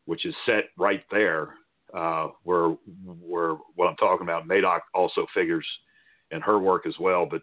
which 0.07 0.25
is 0.27 0.35
set 0.47 0.65
right 0.79 1.03
there, 1.11 1.55
uh, 1.95 2.29
where 2.43 2.77
where 3.05 3.57
what 3.75 3.89
I'm 3.89 3.97
talking 3.97 4.27
about, 4.27 4.47
Madoc 4.47 4.81
also 4.95 5.27
figures 5.35 5.67
in 6.31 6.41
her 6.41 6.59
work 6.59 6.87
as 6.87 6.95
well. 6.99 7.27
But 7.27 7.43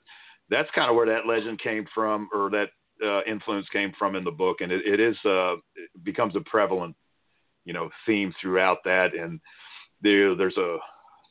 that's 0.50 0.70
kind 0.76 0.90
of 0.90 0.96
where 0.96 1.08
that 1.08 1.28
legend 1.28 1.62
came 1.62 1.86
from, 1.94 2.30
or 2.34 2.50
that 2.52 2.70
uh, 3.04 3.22
influence 3.24 3.68
came 3.72 3.94
from 3.98 4.16
in 4.16 4.24
the 4.24 4.32
book, 4.32 4.62
and 4.62 4.72
it, 4.72 4.86
it 4.86 5.00
is 5.00 5.16
uh, 5.26 5.54
it 5.54 6.04
becomes 6.04 6.36
a 6.36 6.42
prevalent, 6.42 6.96
you 7.66 7.74
know, 7.74 7.90
theme 8.06 8.34
throughout 8.40 8.80
that. 8.86 9.16
And 9.16 9.40
there, 10.02 10.36
there's 10.36 10.58
a 10.58 10.78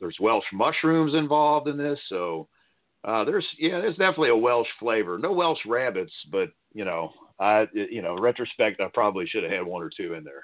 there's 0.01 0.17
Welsh 0.19 0.43
mushrooms 0.51 1.13
involved 1.13 1.69
in 1.69 1.77
this, 1.77 1.99
so 2.09 2.49
uh, 3.05 3.23
there's 3.23 3.45
yeah, 3.57 3.79
there's 3.79 3.95
definitely 3.95 4.29
a 4.29 4.35
Welsh 4.35 4.67
flavor. 4.79 5.17
No 5.17 5.31
Welsh 5.31 5.59
rabbits, 5.65 6.11
but 6.31 6.49
you 6.73 6.83
know, 6.83 7.11
I 7.39 7.67
you 7.73 8.01
know, 8.01 8.17
retrospect, 8.17 8.81
I 8.81 8.89
probably 8.93 9.27
should 9.27 9.43
have 9.43 9.51
had 9.51 9.65
one 9.65 9.83
or 9.83 9.91
two 9.95 10.15
in 10.15 10.23
there. 10.23 10.43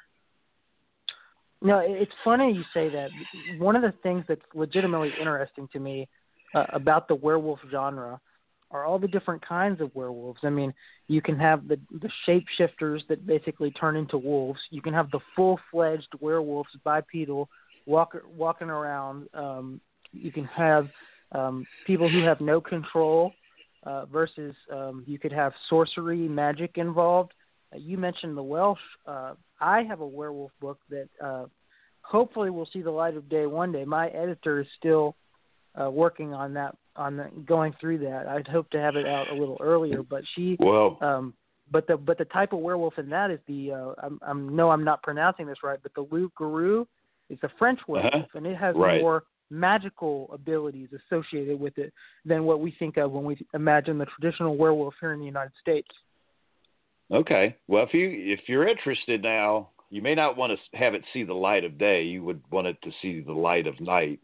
No, 1.61 1.79
it's 1.79 2.11
funny 2.23 2.53
you 2.53 2.63
say 2.73 2.89
that. 2.89 3.09
One 3.57 3.75
of 3.75 3.81
the 3.81 3.93
things 4.03 4.23
that's 4.27 4.41
legitimately 4.53 5.11
interesting 5.19 5.67
to 5.73 5.79
me 5.79 6.07
uh, 6.53 6.65
about 6.73 7.07
the 7.07 7.15
werewolf 7.15 7.59
genre 7.71 8.21
are 8.69 8.85
all 8.85 8.99
the 8.99 9.07
different 9.07 9.45
kinds 9.45 9.81
of 9.81 9.93
werewolves. 9.95 10.41
I 10.43 10.49
mean, 10.49 10.73
you 11.07 11.21
can 11.21 11.37
have 11.39 11.67
the 11.67 11.79
the 11.91 12.09
shapeshifters 12.27 13.07
that 13.07 13.25
basically 13.25 13.71
turn 13.71 13.95
into 13.95 14.17
wolves. 14.17 14.59
You 14.69 14.81
can 14.81 14.93
have 14.93 15.09
the 15.11 15.19
full 15.35 15.59
fledged 15.71 16.09
werewolves 16.19 16.69
bipedal, 16.83 17.49
walk, 17.87 18.15
walking 18.35 18.69
around. 18.69 19.27
Um, 19.33 19.81
you 20.11 20.31
can 20.31 20.45
have 20.45 20.87
um, 21.31 21.65
people 21.87 22.07
who 22.07 22.23
have 22.23 22.39
no 22.39 22.61
control 22.61 23.33
uh, 23.83 24.05
versus 24.05 24.55
um, 24.71 25.03
you 25.07 25.17
could 25.17 25.31
have 25.31 25.53
sorcery, 25.69 26.27
magic 26.27 26.73
involved. 26.75 27.31
Uh, 27.73 27.77
you 27.77 27.97
mentioned 27.97 28.37
the 28.37 28.43
Welsh. 28.43 28.79
Uh, 29.07 29.33
I 29.59 29.83
have 29.83 30.01
a 30.01 30.07
werewolf 30.07 30.51
book 30.61 30.79
that 30.89 31.07
uh, 31.23 31.45
hopefully 32.01 32.49
will 32.49 32.69
see 32.71 32.81
the 32.81 32.91
light 32.91 33.17
of 33.17 33.29
day 33.29 33.45
one 33.47 33.71
day. 33.71 33.85
My 33.85 34.09
editor 34.09 34.59
is 34.59 34.67
still 34.77 35.15
uh, 35.81 35.89
working 35.89 36.33
on 36.33 36.53
that 36.53 36.75
on 36.95 37.17
the, 37.17 37.29
going 37.45 37.73
through 37.79 37.99
that. 37.99 38.27
I'd 38.27 38.47
hope 38.47 38.69
to 38.71 38.79
have 38.79 38.95
it 38.95 39.07
out 39.07 39.29
a 39.29 39.35
little 39.35 39.57
earlier, 39.59 40.03
but 40.03 40.23
she. 40.35 40.57
Well. 40.59 40.97
Um, 41.01 41.33
but 41.69 41.85
the 41.85 41.97
but 41.97 42.17
the 42.17 42.25
type 42.25 42.53
of 42.53 42.59
werewolf 42.59 42.97
in 42.97 43.09
that 43.09 43.29
is 43.29 43.39
the 43.45 43.73
uh, 43.73 43.93
I'm, 44.01 44.19
I'm 44.25 44.55
no 44.55 44.69
I'm 44.69 44.85
not 44.85 45.03
pronouncing 45.03 45.47
this 45.47 45.57
right, 45.63 45.79
but 45.83 45.93
the 45.95 46.07
loup 46.09 46.31
garou 46.35 46.87
is 47.29 47.39
a 47.43 47.49
French 47.59 47.79
werewolf, 47.87 48.13
uh-huh. 48.13 48.25
and 48.35 48.45
it 48.45 48.57
has 48.57 48.75
right. 48.75 49.01
more 49.01 49.23
magical 49.49 50.29
abilities 50.33 50.89
associated 50.91 51.59
with 51.59 51.77
it 51.77 51.93
than 52.25 52.43
what 52.43 52.59
we 52.59 52.75
think 52.79 52.97
of 52.97 53.11
when 53.11 53.23
we 53.23 53.37
imagine 53.53 53.97
the 53.97 54.05
traditional 54.05 54.57
werewolf 54.57 54.93
here 54.99 55.13
in 55.13 55.19
the 55.19 55.25
United 55.25 55.53
States. 55.61 55.87
Okay. 57.11 57.55
Well, 57.67 57.83
if 57.83 57.93
you 57.93 58.09
if 58.11 58.41
you're 58.47 58.67
interested 58.67 59.21
now, 59.21 59.69
you 59.89 60.01
may 60.01 60.15
not 60.15 60.35
want 60.35 60.51
to 60.51 60.77
have 60.77 60.93
it 60.93 61.03
see 61.13 61.23
the 61.23 61.33
light 61.33 61.63
of 61.63 61.77
day. 61.77 62.03
You 62.03 62.23
would 62.23 62.41
want 62.51 62.67
it 62.67 62.77
to 62.83 62.91
see 63.01 63.21
the 63.21 63.33
light 63.33 63.67
of 63.67 63.79
night. 63.79 64.19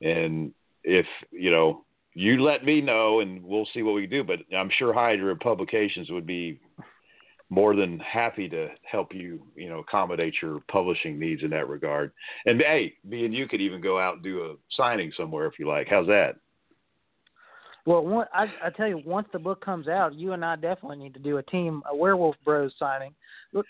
And 0.00 0.52
if 0.82 1.06
you 1.30 1.50
know, 1.50 1.84
you 2.14 2.42
let 2.42 2.64
me 2.64 2.80
know, 2.80 3.20
and 3.20 3.42
we'll 3.44 3.68
see 3.74 3.82
what 3.82 3.94
we 3.94 4.06
do. 4.06 4.24
But 4.24 4.38
I'm 4.56 4.70
sure 4.78 4.94
Hydra 4.94 5.36
Publications 5.36 6.10
would 6.10 6.26
be 6.26 6.60
more 7.48 7.76
than 7.76 7.98
happy 8.00 8.48
to 8.48 8.68
help 8.82 9.14
you, 9.14 9.40
you 9.54 9.68
know, 9.68 9.78
accommodate 9.78 10.34
your 10.42 10.60
publishing 10.68 11.18
needs 11.18 11.42
in 11.42 11.50
that 11.50 11.68
regard. 11.68 12.12
And 12.44 12.60
hey, 12.60 12.94
me 13.04 13.24
and 13.24 13.32
you 13.32 13.46
could 13.46 13.60
even 13.60 13.80
go 13.80 14.00
out 14.00 14.14
and 14.14 14.22
do 14.22 14.42
a 14.42 14.54
signing 14.76 15.12
somewhere 15.16 15.46
if 15.46 15.58
you 15.58 15.68
like. 15.68 15.86
How's 15.88 16.08
that? 16.08 16.36
Well, 17.84 18.04
one, 18.04 18.26
I, 18.34 18.46
I 18.64 18.70
tell 18.70 18.88
you, 18.88 19.00
once 19.06 19.28
the 19.32 19.38
book 19.38 19.64
comes 19.64 19.86
out, 19.86 20.12
you 20.12 20.32
and 20.32 20.44
I 20.44 20.56
definitely 20.56 20.98
need 20.98 21.14
to 21.14 21.20
do 21.20 21.36
a 21.36 21.42
team, 21.44 21.82
a 21.88 21.94
Werewolf 21.94 22.34
Bros 22.44 22.72
signing. 22.80 23.14
Look, 23.52 23.64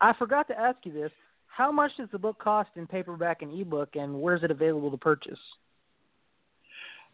I 0.00 0.14
forgot 0.14 0.48
to 0.48 0.58
ask 0.58 0.78
you 0.84 0.92
this: 0.92 1.10
How 1.48 1.70
much 1.70 1.90
does 1.98 2.08
the 2.10 2.18
book 2.18 2.38
cost 2.38 2.70
in 2.76 2.86
paperback 2.86 3.42
and 3.42 3.60
ebook, 3.60 3.90
and 3.94 4.22
where 4.22 4.36
is 4.36 4.42
it 4.42 4.50
available 4.50 4.90
to 4.90 4.96
purchase? 4.96 5.38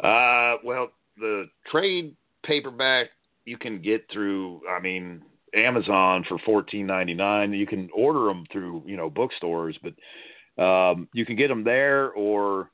Uh, 0.00 0.56
well, 0.64 0.90
the 1.18 1.46
trade 1.72 2.14
paperback 2.44 3.08
you 3.44 3.58
can 3.58 3.82
get 3.82 4.06
through. 4.12 4.60
I 4.68 4.80
mean, 4.80 5.22
Amazon 5.54 6.24
for 6.28 6.38
fourteen 6.44 6.86
ninety 6.86 7.14
nine. 7.14 7.52
You 7.52 7.66
can 7.66 7.88
order 7.94 8.26
them 8.26 8.44
through 8.52 8.82
you 8.86 8.96
know 8.96 9.10
bookstores, 9.10 9.78
but 9.82 10.62
um, 10.62 11.08
you 11.12 11.24
can 11.26 11.36
get 11.36 11.48
them 11.48 11.64
there 11.64 12.10
or 12.12 12.70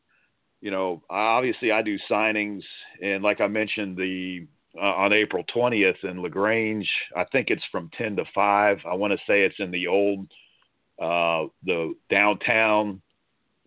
you 0.61 0.71
know 0.71 1.03
obviously 1.11 1.73
I 1.73 1.83
do 1.83 1.99
signings 2.11 2.63
and 3.03 3.23
like 3.23 3.41
I 3.41 3.47
mentioned 3.47 3.97
the 3.97 4.47
uh, 4.77 4.85
on 4.85 5.13
April 5.13 5.45
twentieth 5.53 5.97
in 6.03 6.23
Lagrange. 6.23 6.89
I 7.17 7.25
think 7.33 7.49
it's 7.51 7.65
from 7.73 7.91
ten 7.97 8.17
to 8.17 8.25
five. 8.35 8.79
I 8.89 8.95
want 8.95 9.13
to 9.13 9.19
say 9.27 9.43
it's 9.43 9.59
in 9.59 9.71
the 9.71 9.87
old 9.87 10.27
uh, 11.01 11.49
the 11.65 11.95
downtown 12.11 13.01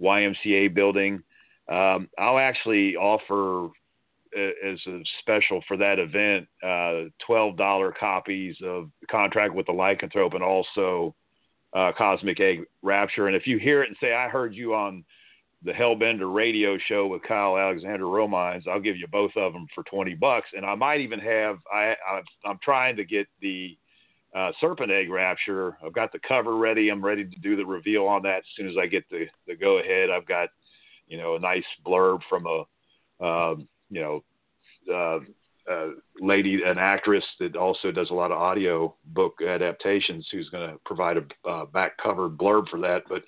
YMCA 0.02 0.74
building. 0.74 1.24
Um, 1.70 2.10
I'll 2.20 2.40
actually 2.40 2.96
offer 2.96 3.70
as 4.36 4.80
a 4.88 5.02
special 5.20 5.62
for 5.68 5.78
that 5.78 6.00
event, 6.00 6.48
uh, 6.64 7.10
twelve 7.26 7.58
dollar 7.58 7.92
copies 7.92 8.56
of 8.64 8.90
Contract 9.10 9.54
with 9.54 9.66
the 9.66 9.74
Lycanthrope 9.74 10.34
and 10.34 10.44
also 10.44 11.16
uh, 11.74 11.92
Cosmic 11.98 12.40
Egg 12.40 12.64
Rapture. 12.82 13.28
And 13.28 13.36
if 13.36 13.48
you 13.48 13.58
hear 13.58 13.84
it 13.84 13.90
and 13.90 13.98
say, 14.00 14.14
"I 14.14 14.28
heard 14.30 14.56
you 14.56 14.74
on 14.74 15.04
the 15.64 15.72
Hellbender 15.72 16.34
radio 16.34 16.78
show 16.78 17.08
with 17.08 17.24
Kyle 17.24 17.58
Alexander 17.58 18.06
Romines," 18.06 18.68
I'll 18.68 18.80
give 18.80 18.98
you 18.98 19.08
both 19.08 19.32
of 19.36 19.54
them 19.54 19.68
for 19.74 19.84
twenty 19.84 20.16
bucks. 20.16 20.50
And 20.56 20.66
I 20.66 20.76
might 20.76 21.02
even 21.02 21.20
have 21.20 21.58
I, 21.72 21.96
I 22.08 22.22
am 22.46 22.60
trying 22.64 22.96
to 22.98 23.06
get 23.06 23.28
the 23.42 23.78
uh, 24.36 24.52
Serpent 24.60 24.92
Egg 24.92 25.10
Rapture. 25.10 25.78
I've 25.86 25.94
got 25.94 26.12
the 26.12 26.20
cover 26.28 26.58
ready. 26.58 26.90
I'm 26.90 27.04
ready 27.04 27.24
to 27.24 27.40
do 27.40 27.56
the 27.56 27.66
reveal 27.66 28.06
on 28.06 28.24
that 28.24 28.40
as 28.40 28.44
soon 28.56 28.68
as 28.68 28.76
I 28.80 28.88
get 28.88 29.10
the 29.10 29.26
the 29.48 29.56
go 29.56 29.80
ahead. 29.80 30.10
I've 30.10 30.28
got 30.28 30.50
you 31.08 31.18
know 31.18 31.36
a 31.36 31.40
nice 31.40 31.66
blurb 31.86 32.20
from 32.30 32.46
a 32.48 32.64
um, 33.24 33.68
you 33.94 34.02
know, 34.02 34.24
uh, 34.94 35.20
uh, 35.72 35.90
lady, 36.20 36.62
an 36.66 36.78
actress 36.78 37.24
that 37.40 37.56
also 37.56 37.92
does 37.92 38.10
a 38.10 38.14
lot 38.14 38.32
of 38.32 38.38
audio 38.38 38.94
book 39.06 39.36
adaptations, 39.42 40.28
who's 40.32 40.50
going 40.50 40.70
to 40.70 40.78
provide 40.86 41.18
a 41.18 41.50
uh, 41.50 41.66
back 41.66 41.94
cover 42.02 42.30
blurb 42.30 42.68
for 42.70 42.80
that. 42.82 43.04
But 43.08 43.24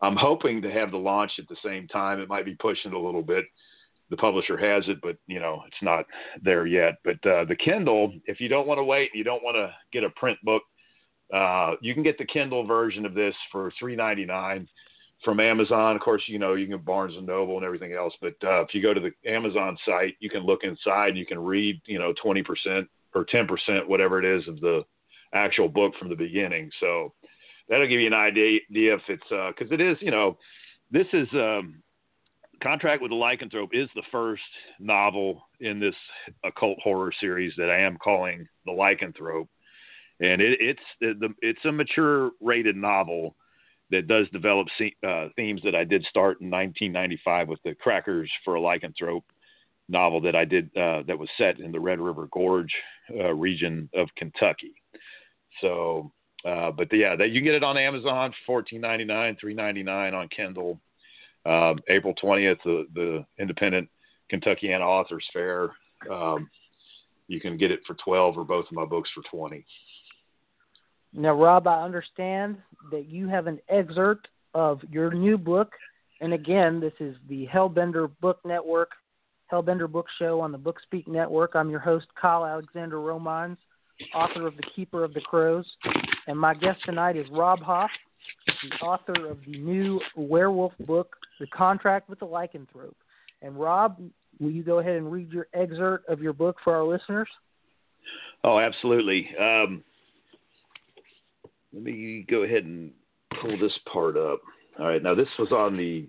I'm 0.00 0.16
hoping 0.16 0.62
to 0.62 0.70
have 0.70 0.90
the 0.90 0.96
launch 0.96 1.32
at 1.38 1.48
the 1.48 1.56
same 1.64 1.88
time. 1.88 2.20
It 2.20 2.28
might 2.28 2.44
be 2.44 2.54
pushing 2.54 2.92
it 2.92 2.96
a 2.96 3.00
little 3.00 3.22
bit. 3.22 3.44
The 4.10 4.16
publisher 4.16 4.58
has 4.58 4.84
it, 4.88 4.98
but 5.02 5.16
you 5.26 5.40
know 5.40 5.62
it's 5.66 5.82
not 5.82 6.04
there 6.42 6.66
yet. 6.66 6.94
But 7.02 7.26
uh, 7.28 7.46
the 7.46 7.56
Kindle, 7.56 8.12
if 8.26 8.40
you 8.40 8.48
don't 8.48 8.66
want 8.66 8.78
to 8.78 8.84
wait, 8.84 9.10
you 9.14 9.24
don't 9.24 9.42
want 9.42 9.56
to 9.56 9.72
get 9.92 10.04
a 10.04 10.10
print 10.10 10.38
book, 10.44 10.62
uh, 11.32 11.72
you 11.80 11.94
can 11.94 12.02
get 12.02 12.18
the 12.18 12.26
Kindle 12.26 12.66
version 12.66 13.06
of 13.06 13.14
this 13.14 13.34
for 13.50 13.72
three 13.78 13.96
ninety 13.96 14.26
nine 14.26 14.68
from 15.24 15.40
Amazon. 15.40 15.96
Of 15.96 16.02
course, 16.02 16.22
you 16.26 16.38
know 16.38 16.54
you 16.54 16.66
can 16.66 16.78
Barnes 16.78 17.16
and 17.16 17.26
Noble 17.26 17.56
and 17.56 17.64
everything 17.64 17.92
else, 17.92 18.14
but 18.20 18.34
uh, 18.44 18.62
if 18.62 18.74
you 18.74 18.82
go 18.82 18.94
to 18.94 19.00
the 19.00 19.12
Amazon 19.30 19.76
site, 19.86 20.16
you 20.20 20.30
can 20.30 20.44
look 20.44 20.64
inside. 20.64 21.10
and 21.10 21.18
You 21.18 21.26
can 21.26 21.38
read, 21.38 21.80
you 21.86 21.98
know, 21.98 22.12
twenty 22.22 22.42
percent 22.42 22.88
or 23.14 23.24
ten 23.24 23.46
percent, 23.46 23.88
whatever 23.88 24.18
it 24.18 24.24
is, 24.24 24.46
of 24.48 24.60
the 24.60 24.82
actual 25.34 25.68
book 25.68 25.92
from 25.98 26.08
the 26.08 26.16
beginning. 26.16 26.70
So 26.80 27.12
that'll 27.68 27.88
give 27.88 28.00
you 28.00 28.06
an 28.06 28.14
idea 28.14 28.60
if 28.68 29.00
it's 29.08 29.22
because 29.28 29.70
uh, 29.70 29.74
it 29.74 29.80
is, 29.80 29.96
you 30.00 30.10
know, 30.10 30.36
this 30.90 31.06
is 31.12 31.28
um, 31.32 31.82
Contract 32.62 33.02
with 33.02 33.10
the 33.10 33.16
Lycanthrope 33.16 33.70
is 33.72 33.88
the 33.96 34.02
first 34.12 34.42
novel 34.78 35.42
in 35.60 35.80
this 35.80 35.96
occult 36.44 36.78
horror 36.80 37.12
series 37.20 37.52
that 37.56 37.70
I 37.70 37.80
am 37.80 37.96
calling 37.96 38.46
the 38.66 38.72
Lycanthrope, 38.72 39.48
and 40.20 40.40
it, 40.40 40.58
it's 40.60 40.80
the, 41.00 41.34
it's 41.40 41.64
a 41.64 41.72
mature 41.72 42.30
rated 42.40 42.76
novel 42.76 43.34
that 43.92 44.08
does 44.08 44.26
develop 44.30 44.66
uh, 45.06 45.28
themes 45.36 45.60
that 45.64 45.74
I 45.74 45.84
did 45.84 46.04
start 46.04 46.40
in 46.40 46.50
1995 46.50 47.48
with 47.48 47.62
the 47.62 47.74
Crackers 47.74 48.30
for 48.44 48.56
a 48.56 48.60
Lycanthrope 48.60 49.22
novel 49.88 50.20
that 50.22 50.34
I 50.34 50.46
did 50.46 50.66
uh, 50.76 51.02
that 51.06 51.18
was 51.18 51.28
set 51.36 51.60
in 51.60 51.70
the 51.70 51.78
Red 51.78 52.00
River 52.00 52.26
Gorge 52.32 52.74
uh, 53.14 53.34
region 53.34 53.90
of 53.94 54.08
Kentucky. 54.16 54.72
So, 55.60 56.10
uh, 56.46 56.70
but 56.70 56.88
the, 56.88 56.96
yeah, 56.96 57.16
that 57.16 57.30
you 57.30 57.40
can 57.40 57.44
get 57.44 57.54
it 57.54 57.62
on 57.62 57.76
Amazon 57.76 58.32
for 58.46 58.62
14.99, 58.62 59.36
3.99 59.44 60.14
on 60.14 60.28
Kindle. 60.28 60.80
Um, 61.44 61.78
April 61.88 62.14
20th, 62.22 62.58
the, 62.64 62.86
the 62.94 63.26
Independent 63.38 63.90
Kentuckiana 64.32 64.80
Authors 64.80 65.26
Fair. 65.32 65.70
Um, 66.10 66.48
you 67.28 67.40
can 67.40 67.58
get 67.58 67.70
it 67.70 67.80
for 67.86 67.94
12 68.02 68.38
or 68.38 68.44
both 68.44 68.66
of 68.66 68.72
my 68.72 68.86
books 68.86 69.10
for 69.14 69.22
20. 69.30 69.64
Now, 71.14 71.34
Robb, 71.34 71.66
I 71.66 71.82
understand 71.82 72.56
that 72.90 73.06
you 73.06 73.28
have 73.28 73.46
an 73.46 73.58
excerpt 73.68 74.28
of 74.54 74.80
your 74.90 75.12
new 75.12 75.36
book. 75.36 75.72
And 76.20 76.32
again, 76.32 76.80
this 76.80 76.92
is 77.00 77.16
the 77.28 77.46
Hellbender 77.52 78.10
Book 78.20 78.38
Network, 78.44 78.92
Hellbender 79.52 79.90
Book 79.90 80.06
Show 80.18 80.40
on 80.40 80.52
the 80.52 80.58
Bookspeak 80.58 81.06
Network. 81.06 81.54
I'm 81.54 81.68
your 81.68 81.80
host, 81.80 82.06
Kyle 82.20 82.46
Alexander 82.46 82.96
Romines, 82.96 83.58
author 84.14 84.46
of 84.46 84.56
The 84.56 84.62
Keeper 84.74 85.04
of 85.04 85.12
the 85.12 85.20
Crows. 85.20 85.66
And 86.26 86.38
my 86.38 86.54
guest 86.54 86.80
tonight 86.84 87.16
is 87.16 87.26
Robb 87.30 87.60
Hoff, 87.60 87.90
the 88.46 88.84
author 88.84 89.26
of 89.28 89.38
the 89.46 89.58
new 89.58 90.00
werewolf 90.16 90.72
book, 90.86 91.16
The 91.40 91.46
Contract 91.48 92.08
with 92.08 92.20
the 92.20 92.26
Lycanthrope. 92.26 92.94
And 93.42 93.58
Robb, 93.58 93.98
will 94.40 94.50
you 94.50 94.62
go 94.62 94.78
ahead 94.78 94.96
and 94.96 95.12
read 95.12 95.30
your 95.30 95.48
excerpt 95.52 96.08
of 96.08 96.22
your 96.22 96.32
book 96.32 96.56
for 96.64 96.74
our 96.74 96.84
listeners? 96.84 97.28
Oh, 98.44 98.58
absolutely. 98.58 99.28
Um, 99.38 99.82
let 101.72 101.82
me 101.82 102.24
go 102.28 102.42
ahead 102.42 102.64
and 102.64 102.92
pull 103.40 103.58
this 103.58 103.76
part 103.90 104.16
up. 104.16 104.40
All 104.78 104.86
right, 104.86 105.02
now 105.02 105.14
this 105.14 105.28
was 105.38 105.52
on 105.52 105.76
the. 105.76 106.08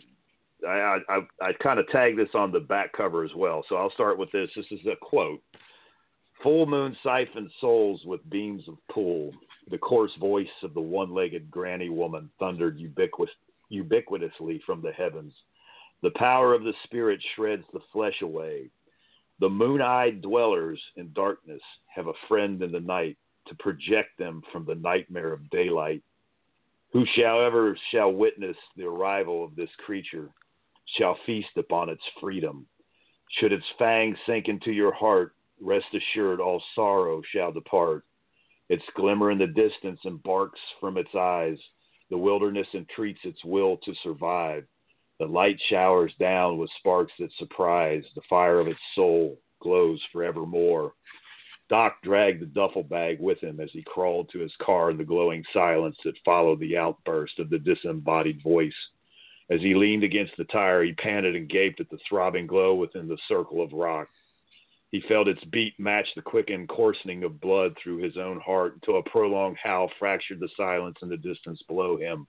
I 0.68 1.00
I, 1.10 1.20
I 1.42 1.54
kind 1.62 1.80
of 1.80 1.88
tagged 1.90 2.18
this 2.18 2.34
on 2.34 2.52
the 2.52 2.60
back 2.60 2.94
cover 2.94 3.24
as 3.24 3.34
well, 3.36 3.66
so 3.68 3.76
I'll 3.76 3.92
start 3.92 4.18
with 4.18 4.32
this. 4.32 4.50
This 4.56 4.66
is 4.72 4.86
a 4.86 4.96
quote: 5.02 5.42
"Full 6.42 6.66
moon 6.66 6.96
siphoned 7.04 7.52
souls 7.60 8.02
with 8.06 8.30
beams 8.30 8.64
of 8.68 8.76
pool. 8.92 9.32
The 9.70 9.78
coarse 9.78 10.16
voice 10.20 10.48
of 10.64 10.74
the 10.74 10.82
one-legged 10.82 11.50
granny 11.50 11.90
woman 11.90 12.30
thundered 12.38 12.78
ubiquitous, 12.78 13.34
ubiquitously 13.72 14.62
from 14.66 14.82
the 14.82 14.92
heavens. 14.92 15.34
The 16.02 16.12
power 16.12 16.54
of 16.54 16.64
the 16.64 16.74
spirit 16.84 17.22
shreds 17.34 17.64
the 17.72 17.80
flesh 17.94 18.22
away. 18.22 18.70
The 19.40 19.50
moon-eyed 19.50 20.22
dwellers 20.22 20.82
in 20.98 21.14
darkness 21.14 21.62
have 21.96 22.08
a 22.08 22.14
friend 22.28 22.62
in 22.62 22.74
the 22.74 22.82
night 22.82 23.18
to 23.48 23.56
project 23.56 24.18
them 24.18 24.42
from 24.52 24.66
the 24.66 24.76
nightmare 24.76 25.34
of 25.34 25.50
daylight. 25.50 26.04
Whosoever 26.92 27.16
shall 27.16 27.42
ever 27.42 27.78
shall 27.92 28.14
witness 28.14 28.58
the 28.76 28.86
arrival 28.86 29.44
of 29.44 29.56
this 29.56 29.70
creature 29.86 30.30
shall 30.98 31.18
feast 31.26 31.56
upon 31.58 31.90
its 31.90 32.04
freedom. 32.22 32.68
Should 33.40 33.52
its 33.52 33.66
fangs 33.80 34.18
sink 34.28 34.48
into 34.48 34.72
your 34.72 34.94
heart, 34.94 35.34
rest 35.60 35.88
assured 35.94 36.40
all 36.40 36.62
sorrow 36.76 37.22
shall 37.32 37.52
depart. 37.52 38.06
Its 38.70 38.84
glimmer 38.96 39.32
in 39.32 39.38
the 39.38 39.48
distance 39.48 40.00
embarks 40.06 40.60
from 40.80 40.98
its 40.98 41.14
eyes. 41.16 41.58
The 42.10 42.18
wilderness 42.18 42.68
entreats 42.74 43.20
its 43.24 43.44
will 43.44 43.78
to 43.78 43.94
survive. 44.04 44.66
The 45.20 45.26
light 45.26 45.60
showers 45.70 46.14
down 46.20 46.58
with 46.58 46.70
sparks 46.80 47.14
that 47.20 47.32
surprise. 47.38 48.04
The 48.16 48.22
fire 48.30 48.60
of 48.60 48.68
its 48.68 48.80
soul 48.94 49.40
glows 49.62 50.02
forevermore. 50.12 50.94
Doc 51.70 52.02
dragged 52.04 52.42
the 52.42 52.46
duffel 52.46 52.84
bag 52.84 53.20
with 53.20 53.40
him 53.40 53.60
as 53.60 53.72
he 53.72 53.84
crawled 53.84 54.30
to 54.30 54.40
his 54.40 54.56
car 54.58 54.92
in 54.92 54.98
the 54.98 55.04
glowing 55.04 55.44
silence 55.54 55.98
that 56.04 56.18
followed 56.26 56.60
the 56.60 56.78
outburst 56.78 57.40
of 57.40 57.50
the 57.50 57.60
disembodied 57.60 58.42
voice. 58.44 58.76
As 59.50 59.62
he 59.62 59.74
leaned 59.74 60.04
against 60.04 60.36
the 60.38 60.46
tire, 60.46 60.84
he 60.84 60.94
panted 60.94 61.36
and 61.36 61.50
gaped 61.50 61.80
at 61.80 61.90
the 61.90 62.00
throbbing 62.08 62.48
glow 62.48 62.76
within 62.76 63.08
the 63.08 63.18
circle 63.28 63.62
of 63.62 63.74
rock. 63.74 64.10
He 64.92 65.02
felt 65.02 65.28
its 65.28 65.44
beat 65.46 65.80
match 65.80 66.08
the 66.16 66.22
quickened 66.22 66.70
coursing 66.70 67.24
of 67.24 67.42
blood 67.42 67.76
through 67.78 67.98
his 67.98 68.16
own 68.16 68.40
heart 68.40 68.76
until 68.76 69.00
a 69.00 69.04
prolonged 69.10 69.58
howl 69.58 69.90
fractured 69.98 70.40
the 70.40 70.50
silence 70.56 70.98
in 71.02 71.10
the 71.10 71.18
distance 71.18 71.62
below 71.64 71.98
him, 71.98 72.28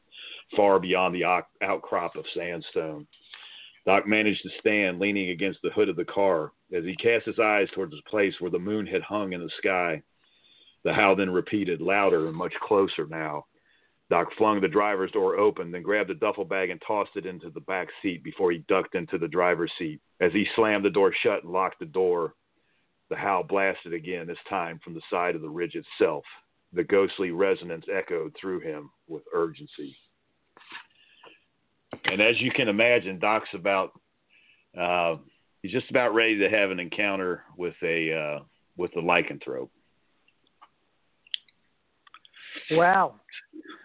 far 0.56 0.80
beyond 0.80 1.14
the 1.14 1.24
outcrop 1.62 2.16
of 2.16 2.24
sandstone. 2.34 3.06
Doc 3.86 4.06
managed 4.06 4.42
to 4.42 4.50
stand, 4.60 4.98
leaning 4.98 5.30
against 5.30 5.60
the 5.62 5.70
hood 5.70 5.88
of 5.88 5.96
the 5.96 6.04
car. 6.04 6.52
As 6.72 6.84
he 6.84 6.96
cast 6.96 7.26
his 7.26 7.38
eyes 7.38 7.68
towards 7.74 7.92
the 7.92 8.02
place 8.08 8.34
where 8.40 8.50
the 8.50 8.58
moon 8.58 8.86
had 8.86 9.02
hung 9.02 9.32
in 9.32 9.40
the 9.40 9.50
sky, 9.58 10.02
the 10.84 10.92
howl 10.92 11.16
then 11.16 11.30
repeated, 11.30 11.80
louder 11.80 12.26
and 12.26 12.36
much 12.36 12.54
closer 12.62 13.06
now. 13.06 13.46
Doc 14.10 14.28
flung 14.36 14.60
the 14.60 14.68
driver's 14.68 15.10
door 15.12 15.36
open, 15.36 15.70
then 15.70 15.82
grabbed 15.82 16.10
the 16.10 16.14
duffel 16.14 16.44
bag 16.44 16.70
and 16.70 16.80
tossed 16.86 17.16
it 17.16 17.26
into 17.26 17.50
the 17.50 17.60
back 17.60 17.88
seat 18.02 18.22
before 18.22 18.52
he 18.52 18.58
ducked 18.68 18.94
into 18.94 19.18
the 19.18 19.28
driver's 19.28 19.72
seat. 19.78 20.00
As 20.20 20.32
he 20.32 20.46
slammed 20.54 20.84
the 20.84 20.90
door 20.90 21.12
shut 21.12 21.42
and 21.42 21.52
locked 21.52 21.78
the 21.78 21.86
door, 21.86 22.34
the 23.08 23.16
howl 23.16 23.42
blasted 23.42 23.92
again, 23.92 24.26
this 24.26 24.38
time 24.48 24.78
from 24.82 24.94
the 24.94 25.02
side 25.10 25.34
of 25.34 25.42
the 25.42 25.48
ridge 25.48 25.74
itself. 25.74 26.24
The 26.72 26.84
ghostly 26.84 27.30
resonance 27.30 27.86
echoed 27.92 28.34
through 28.38 28.60
him 28.60 28.90
with 29.06 29.22
urgency. 29.32 29.96
And 32.04 32.20
as 32.20 32.40
you 32.40 32.50
can 32.50 32.68
imagine, 32.68 33.18
Doc's 33.18 33.48
about 33.54 33.92
uh, 34.78 35.16
he's 35.62 35.72
just 35.72 35.90
about 35.90 36.14
ready 36.14 36.38
to 36.38 36.50
have 36.50 36.70
an 36.70 36.78
encounter 36.78 37.44
with 37.56 37.74
a 37.82 38.12
uh, 38.12 38.44
with 38.76 38.90
a 38.96 39.00
lycanthrope. 39.00 39.70
Wow. 42.70 43.14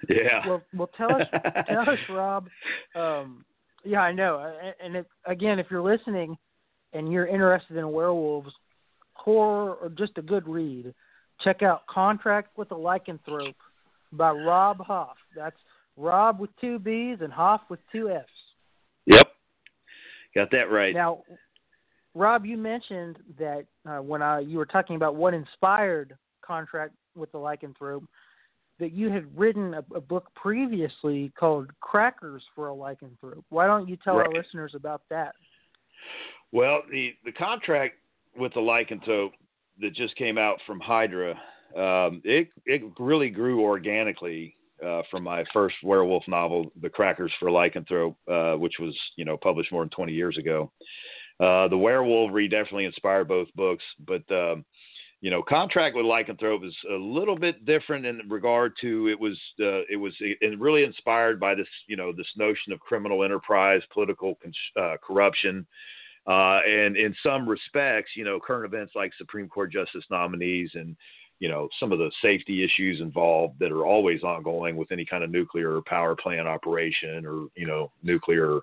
Yeah. 0.08 0.48
Well, 0.48 0.62
well, 0.74 0.90
tell 0.98 1.14
us, 1.16 1.28
tell 1.68 1.90
us, 1.90 2.00
Robb. 2.10 2.50
Um, 2.96 3.46
yeah, 3.84 4.02
I 4.02 4.12
know. 4.12 4.54
And 4.84 5.06
again, 5.26 5.60
if 5.60 5.68
you're 5.70 5.82
listening 5.82 6.38
and 6.94 7.12
you're 7.12 7.28
interested 7.28 7.78
in 7.78 7.92
werewolves, 7.92 8.52
horror, 9.14 9.76
or 9.76 9.90
just 9.90 10.18
a 10.18 10.22
good 10.22 10.48
read, 10.48 10.94
check 11.42 11.62
out 11.62 11.86
Contract 11.88 12.58
with 12.58 12.72
a 12.72 12.76
Lycanthrope 12.76 13.56
by 14.14 14.32
Robb 14.32 14.80
Hoff. 14.80 15.18
That's 15.36 15.58
Robb 16.00 16.40
with 16.40 16.50
two 16.62 16.80
B's 16.80 17.18
and 17.22 17.32
Hoff 17.32 17.62
with 17.70 17.80
two 17.92 18.10
F's. 18.10 18.30
Yep. 19.06 19.28
Got 20.34 20.52
that 20.52 20.72
right. 20.72 20.94
Now, 20.94 21.24
Robb, 22.16 22.46
you 22.46 22.58
mentioned 22.58 23.18
that 23.38 23.66
uh, 23.88 23.98
when 23.98 24.22
I, 24.22 24.40
you 24.40 24.58
were 24.58 24.66
talking 24.66 24.96
about 24.96 25.16
what 25.16 25.34
inspired 25.34 26.18
Contract 26.42 26.94
with 27.16 27.32
the 27.32 27.38
Lycanthrope, 27.38 28.06
that 28.80 28.94
you 28.94 29.10
had 29.10 29.26
written 29.38 29.74
a, 29.74 29.84
a 29.94 30.02
book 30.02 30.28
previously 30.36 31.32
called 31.38 31.70
Crackers 31.82 32.44
for 32.56 32.70
a 32.70 32.74
Lycanthrope. 32.74 33.44
Why 33.50 33.68
don't 33.68 33.90
you 33.90 33.98
tell 33.98 34.16
right. 34.16 34.28
our 34.28 34.34
listeners 34.34 34.72
about 34.76 35.02
that? 35.10 35.36
Well, 36.52 36.82
the 36.90 37.14
the 37.26 37.32
contract 37.34 37.96
with 38.38 38.54
the 38.54 38.62
lycanthrope 38.62 39.32
that 39.82 39.94
just 39.94 40.16
came 40.16 40.38
out 40.38 40.60
from 40.66 40.80
Hydra, 40.80 41.32
um, 41.76 42.22
it 42.24 42.48
it 42.66 42.82
really 42.98 43.30
grew 43.30 43.62
organically 43.62 44.56
uh, 44.86 45.02
from 45.10 45.24
my 45.24 45.44
first 45.54 45.76
werewolf 45.84 46.24
novel, 46.28 46.72
The 46.82 46.90
Crackers 46.90 47.32
for 47.40 47.50
Lycanthrope, 47.50 48.16
uh, 48.28 48.58
which 48.58 48.76
was 48.80 48.98
you 49.16 49.26
know 49.26 49.38
published 49.38 49.72
more 49.72 49.84
than 49.84 49.90
20 49.90 50.14
years 50.14 50.38
ago. 50.38 50.72
Uh, 51.40 51.68
the 51.68 51.78
werewolvery 51.78 52.48
definitely 52.48 52.86
inspired 52.86 53.28
both 53.28 53.48
books, 53.56 53.84
but 54.06 54.24
um, 54.32 54.66
you 55.22 55.32
know, 55.32 55.42
contract 55.42 55.96
with 55.96 56.06
lycanthrope 56.06 56.66
is 56.66 56.76
a 56.92 56.96
little 56.96 57.38
bit 57.38 57.66
different 57.66 58.06
in 58.06 58.22
regard 58.30 58.74
to 58.82 59.08
it 59.08 59.20
was 59.20 59.38
uh, 59.60 59.84
it 59.90 60.00
was 60.00 60.14
it 60.20 60.60
really 60.60 60.84
inspired 60.84 61.40
by 61.40 61.56
this 61.56 61.68
you 61.88 61.98
know 61.98 62.12
this 62.12 62.28
notion 62.38 62.74
of 62.74 62.80
criminal 62.80 63.24
enterprise, 63.24 63.82
political 63.94 64.38
uh, 64.80 64.96
corruption, 65.06 65.66
and 66.26 66.98
in 66.98 67.16
some 67.24 67.48
respects, 67.48 68.12
you 68.16 68.24
know, 68.24 68.40
current 68.40 68.66
events 68.66 68.94
like 68.96 69.12
Supreme 69.18 69.48
Court 69.50 69.72
justice 69.72 70.06
nominees 70.10 70.72
and 70.76 70.96
you 71.40 71.50
know 71.50 71.70
some 71.80 71.92
of 71.92 72.00
the 72.00 72.12
safety 72.22 72.64
issues 72.64 73.02
involved 73.02 73.60
that 73.60 73.72
are 73.72 73.86
always 73.86 74.24
ongoing 74.24 74.76
with 74.76 74.92
any 74.92 75.06
kind 75.06 75.24
of 75.24 75.32
nuclear 75.32 75.82
power 75.86 76.16
plant 76.16 76.48
operation 76.48 77.26
or 77.26 77.48
you 77.56 77.66
know 77.66 77.92
nuclear 78.04 78.60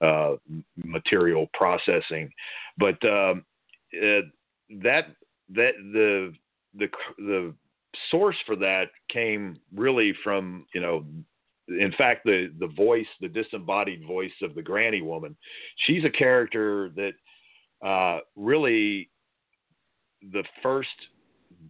uh, 0.00 0.36
material 0.76 1.48
processing, 1.54 2.30
but 2.78 3.02
um, 3.04 3.44
uh, 3.94 4.22
that 4.82 5.08
that 5.48 5.72
the 5.92 6.32
the 6.74 6.88
the 7.18 7.54
source 8.10 8.36
for 8.46 8.56
that 8.56 8.86
came 9.08 9.58
really 9.74 10.14
from 10.22 10.66
you 10.74 10.80
know 10.80 11.04
in 11.68 11.92
fact 11.98 12.24
the 12.24 12.52
the 12.60 12.66
voice 12.68 13.06
the 13.20 13.28
disembodied 13.28 14.06
voice 14.06 14.32
of 14.42 14.54
the 14.54 14.62
granny 14.62 15.02
woman. 15.02 15.36
She's 15.86 16.04
a 16.04 16.10
character 16.10 16.90
that 16.96 17.86
uh, 17.86 18.20
really 18.36 19.10
the 20.32 20.44
first 20.62 20.88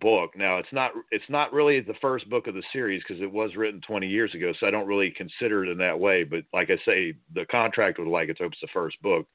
book. 0.00 0.36
Now 0.36 0.58
it's 0.58 0.72
not 0.72 0.92
it's 1.10 1.28
not 1.28 1.52
really 1.52 1.80
the 1.80 1.94
first 2.00 2.28
book 2.30 2.46
of 2.46 2.54
the 2.54 2.62
series 2.72 3.02
because 3.06 3.22
it 3.22 3.30
was 3.30 3.56
written 3.56 3.80
20 3.86 4.06
years 4.06 4.34
ago 4.34 4.52
so 4.60 4.66
i 4.66 4.70
don't 4.70 4.86
really 4.86 5.10
consider 5.10 5.64
it 5.64 5.70
in 5.70 5.78
that 5.78 5.98
way 5.98 6.24
but 6.24 6.44
like 6.52 6.70
i 6.70 6.76
say 6.84 7.14
the 7.34 7.46
contract 7.46 7.98
with 7.98 8.06
lycanthrope 8.06 8.52
is 8.52 8.58
the 8.60 8.68
first 8.72 9.00
book 9.02 9.26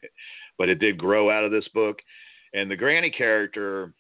but 0.57 0.69
it 0.69 0.79
did 0.79 0.97
grow 0.97 1.29
out 1.29 1.43
of 1.43 1.51
this 1.51 1.67
book. 1.73 1.99
And 2.53 2.69
the 2.69 2.75
granny 2.75 3.09
character 3.09 3.93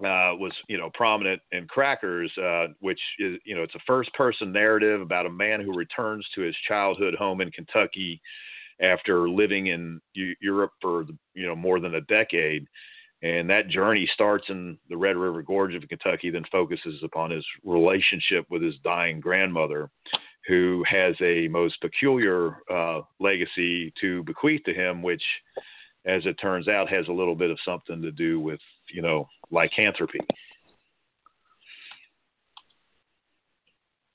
uh, 0.00 0.34
was 0.34 0.52
you 0.68 0.78
know 0.78 0.90
prominent 0.94 1.40
in 1.52 1.66
Crackers, 1.66 2.30
uh, 2.38 2.68
which 2.80 3.00
is 3.18 3.38
you 3.44 3.54
know 3.54 3.62
it's 3.62 3.74
a 3.74 3.80
first-person 3.86 4.52
narrative 4.52 5.00
about 5.00 5.26
a 5.26 5.30
man 5.30 5.60
who 5.60 5.76
returns 5.76 6.26
to 6.34 6.42
his 6.42 6.54
childhood 6.66 7.14
home 7.14 7.40
in 7.40 7.50
Kentucky 7.50 8.20
after 8.80 9.28
living 9.28 9.68
in 9.68 10.00
Europe 10.14 10.72
for 10.80 11.04
you 11.34 11.46
know 11.46 11.56
more 11.56 11.80
than 11.80 11.96
a 11.96 12.00
decade, 12.02 12.66
and 13.22 13.50
that 13.50 13.68
journey 13.68 14.08
starts 14.14 14.44
in 14.48 14.78
the 14.88 14.96
Red 14.96 15.16
River 15.16 15.42
Gorge 15.42 15.74
of 15.74 15.88
Kentucky, 15.88 16.30
then 16.30 16.44
focuses 16.50 17.02
upon 17.02 17.30
his 17.30 17.44
relationship 17.64 18.46
with 18.50 18.62
his 18.62 18.74
dying 18.84 19.20
grandmother, 19.20 19.90
who 20.46 20.84
has 20.88 21.14
a 21.20 21.48
most 21.48 21.80
peculiar 21.80 22.56
uh, 22.72 23.00
legacy 23.20 23.92
to 24.00 24.22
bequeath 24.22 24.62
to 24.64 24.74
him, 24.74 25.02
which 25.02 25.22
as 26.08 26.24
it 26.24 26.34
turns 26.34 26.68
out, 26.68 26.88
has 26.88 27.06
a 27.08 27.12
little 27.12 27.34
bit 27.34 27.50
of 27.50 27.58
something 27.64 28.00
to 28.00 28.10
do 28.10 28.40
with, 28.40 28.60
you 28.92 29.02
know, 29.02 29.28
lycanthropy. 29.50 30.20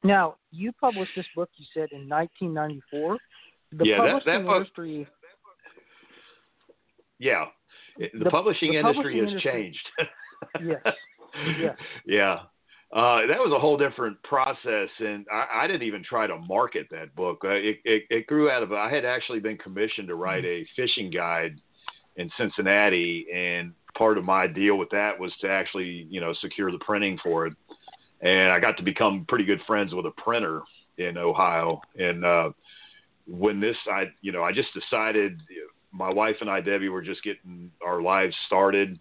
Now, 0.03 0.35
you 0.51 0.71
published 0.73 1.11
this 1.15 1.25
book, 1.35 1.49
you 1.55 1.65
said, 1.73 1.89
in 1.91 2.09
1994. 2.09 3.17
The 3.73 3.85
yeah, 3.85 3.97
that, 3.97 4.25
that 4.25 4.45
book, 4.45 4.55
industry. 4.57 5.07
Yeah, 7.19 7.45
the, 7.97 8.09
the 8.23 8.29
publishing 8.29 8.71
the 8.71 8.79
industry 8.79 8.95
publishing 9.03 9.23
has 9.23 9.29
industry, 9.29 9.51
changed. 9.51 9.89
yes. 10.85 10.95
Yes. 11.59 11.77
Yeah. 12.05 12.39
Uh, 12.93 13.25
that 13.25 13.39
was 13.39 13.51
a 13.55 13.59
whole 13.59 13.75
different 13.75 14.21
process, 14.21 14.89
and 14.99 15.25
I, 15.31 15.63
I 15.63 15.67
didn't 15.67 15.81
even 15.81 16.03
try 16.03 16.27
to 16.27 16.37
market 16.37 16.85
that 16.91 17.15
book. 17.15 17.41
Uh, 17.43 17.49
it, 17.49 17.77
it, 17.85 18.03
it 18.11 18.27
grew 18.27 18.51
out 18.51 18.61
of. 18.61 18.71
I 18.71 18.93
had 18.93 19.03
actually 19.03 19.39
been 19.39 19.57
commissioned 19.57 20.09
to 20.09 20.15
write 20.15 20.45
a 20.45 20.63
fishing 20.75 21.09
guide 21.09 21.59
in 22.17 22.29
Cincinnati, 22.37 23.25
and 23.33 23.73
part 23.97 24.19
of 24.19 24.23
my 24.23 24.45
deal 24.45 24.77
with 24.77 24.89
that 24.91 25.19
was 25.19 25.31
to 25.41 25.49
actually, 25.49 26.07
you 26.09 26.21
know, 26.21 26.33
secure 26.39 26.71
the 26.71 26.77
printing 26.79 27.17
for 27.23 27.47
it. 27.47 27.53
And 28.21 28.51
I 28.51 28.59
got 28.59 28.77
to 28.77 28.83
become 28.83 29.25
pretty 29.27 29.45
good 29.45 29.61
friends 29.65 29.93
with 29.93 30.05
a 30.05 30.11
printer 30.21 30.61
in 30.97 31.17
Ohio. 31.17 31.81
And 31.97 32.23
uh, 32.23 32.51
when 33.27 33.59
this, 33.59 33.75
I, 33.91 34.05
you 34.21 34.31
know, 34.31 34.43
I 34.43 34.51
just 34.51 34.69
decided 34.73 35.41
my 35.93 36.11
wife 36.11 36.37
and 36.41 36.49
I, 36.49 36.59
Debbie, 36.59 36.89
were 36.89 37.03
just 37.03 37.23
getting 37.23 37.71
our 37.85 38.01
lives 38.01 38.35
started. 38.47 38.99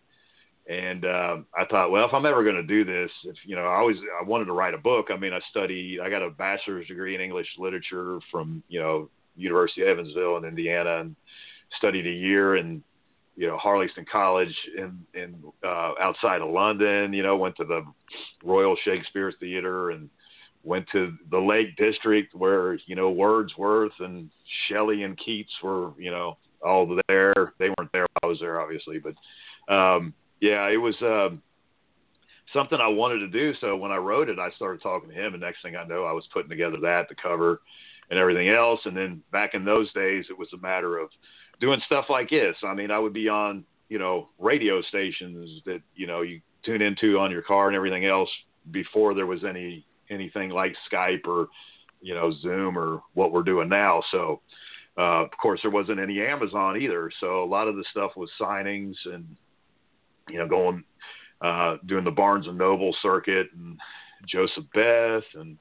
And 0.68 1.04
uh, 1.04 1.38
I 1.58 1.64
thought, 1.68 1.90
well, 1.90 2.06
if 2.06 2.14
I'm 2.14 2.26
ever 2.26 2.44
going 2.44 2.56
to 2.56 2.62
do 2.62 2.84
this, 2.84 3.10
if 3.24 3.34
you 3.44 3.56
know, 3.56 3.64
I 3.64 3.78
always 3.78 3.96
I 4.20 4.24
wanted 4.24 4.44
to 4.44 4.52
write 4.52 4.74
a 4.74 4.78
book. 4.78 5.08
I 5.10 5.16
mean, 5.16 5.32
I 5.32 5.40
studied, 5.50 5.98
I 6.00 6.08
got 6.08 6.22
a 6.22 6.30
bachelor's 6.30 6.86
degree 6.86 7.16
in 7.16 7.20
English 7.20 7.48
literature 7.58 8.20
from 8.30 8.62
you 8.68 8.80
know 8.80 9.10
University 9.34 9.82
of 9.82 9.88
Evansville 9.88 10.36
in 10.36 10.44
Indiana, 10.44 11.00
and 11.00 11.16
studied 11.78 12.06
a 12.06 12.10
year 12.10 12.56
in 12.56 12.82
you 13.34 13.48
know 13.48 13.58
Harlaxton 13.58 14.06
College 14.10 14.54
in 14.76 15.04
in 15.14 15.34
uh, 15.64 15.92
outside 16.00 16.42
of 16.42 16.50
London. 16.50 17.12
You 17.12 17.24
know, 17.24 17.36
went 17.36 17.56
to 17.56 17.64
the 17.64 17.84
Royal 18.44 18.76
Shakespeare 18.84 19.32
Theater 19.40 19.90
and 19.90 20.08
went 20.62 20.86
to 20.92 21.16
the 21.30 21.40
Lake 21.40 21.74
District 21.76 22.34
where 22.36 22.74
you 22.86 22.94
know 22.94 23.10
Wordsworth 23.10 23.98
and 23.98 24.30
Shelley 24.68 25.02
and 25.02 25.18
Keats 25.18 25.52
were 25.60 25.90
you 25.98 26.12
know 26.12 26.36
all 26.64 26.98
there. 27.08 27.54
They 27.58 27.68
weren't 27.68 27.92
there. 27.92 28.06
I 28.22 28.26
was 28.26 28.38
there 28.40 28.60
obviously, 28.60 28.98
but 28.98 29.72
um, 29.72 30.14
yeah, 30.40 30.68
it 30.68 30.78
was. 30.78 30.96
Um, 31.02 31.42
Something 32.52 32.80
I 32.82 32.88
wanted 32.88 33.20
to 33.20 33.28
do, 33.28 33.54
so 33.62 33.76
when 33.76 33.92
I 33.92 33.96
wrote 33.96 34.28
it, 34.28 34.38
I 34.38 34.50
started 34.56 34.82
talking 34.82 35.08
to 35.08 35.14
him, 35.14 35.32
and 35.32 35.40
next 35.40 35.62
thing 35.62 35.74
I 35.74 35.86
know, 35.86 36.04
I 36.04 36.12
was 36.12 36.28
putting 36.34 36.50
together 36.50 36.76
that, 36.82 37.08
the 37.08 37.14
cover, 37.14 37.62
and 38.10 38.18
everything 38.18 38.50
else. 38.50 38.80
And 38.84 38.94
then 38.94 39.22
back 39.32 39.54
in 39.54 39.64
those 39.64 39.90
days, 39.94 40.26
it 40.28 40.36
was 40.36 40.48
a 40.52 40.58
matter 40.58 40.98
of 40.98 41.08
doing 41.60 41.80
stuff 41.86 42.06
like 42.10 42.28
this. 42.28 42.56
I 42.62 42.74
mean, 42.74 42.90
I 42.90 42.98
would 42.98 43.14
be 43.14 43.26
on, 43.26 43.64
you 43.88 43.98
know, 43.98 44.28
radio 44.38 44.82
stations 44.82 45.62
that, 45.64 45.80
you 45.94 46.06
know, 46.06 46.20
you 46.20 46.42
tune 46.62 46.82
into 46.82 47.18
on 47.18 47.30
your 47.30 47.40
car 47.40 47.68
and 47.68 47.76
everything 47.76 48.04
else 48.04 48.28
before 48.70 49.14
there 49.14 49.24
was 49.24 49.44
any 49.44 49.86
anything 50.10 50.50
like 50.50 50.74
Skype 50.92 51.26
or, 51.26 51.48
you 52.02 52.14
know, 52.14 52.32
Zoom 52.42 52.76
or 52.76 53.00
what 53.14 53.32
we're 53.32 53.44
doing 53.44 53.70
now. 53.70 54.02
So, 54.10 54.42
uh, 54.98 55.24
of 55.24 55.30
course, 55.40 55.60
there 55.62 55.70
wasn't 55.70 56.00
any 56.00 56.20
Amazon 56.20 56.80
either. 56.80 57.10
So 57.20 57.42
a 57.42 57.46
lot 57.46 57.68
of 57.68 57.76
the 57.76 57.84
stuff 57.90 58.12
was 58.16 58.30
signings 58.40 58.94
and, 59.06 59.36
you 60.28 60.38
know, 60.38 60.48
going, 60.48 60.84
uh, 61.40 61.76
doing 61.86 62.04
the 62.04 62.10
Barnes 62.10 62.46
and 62.46 62.58
Noble 62.58 62.94
circuit 63.02 63.48
and 63.56 63.78
Joseph 64.28 64.64
Beth 64.74 65.24
and 65.34 65.56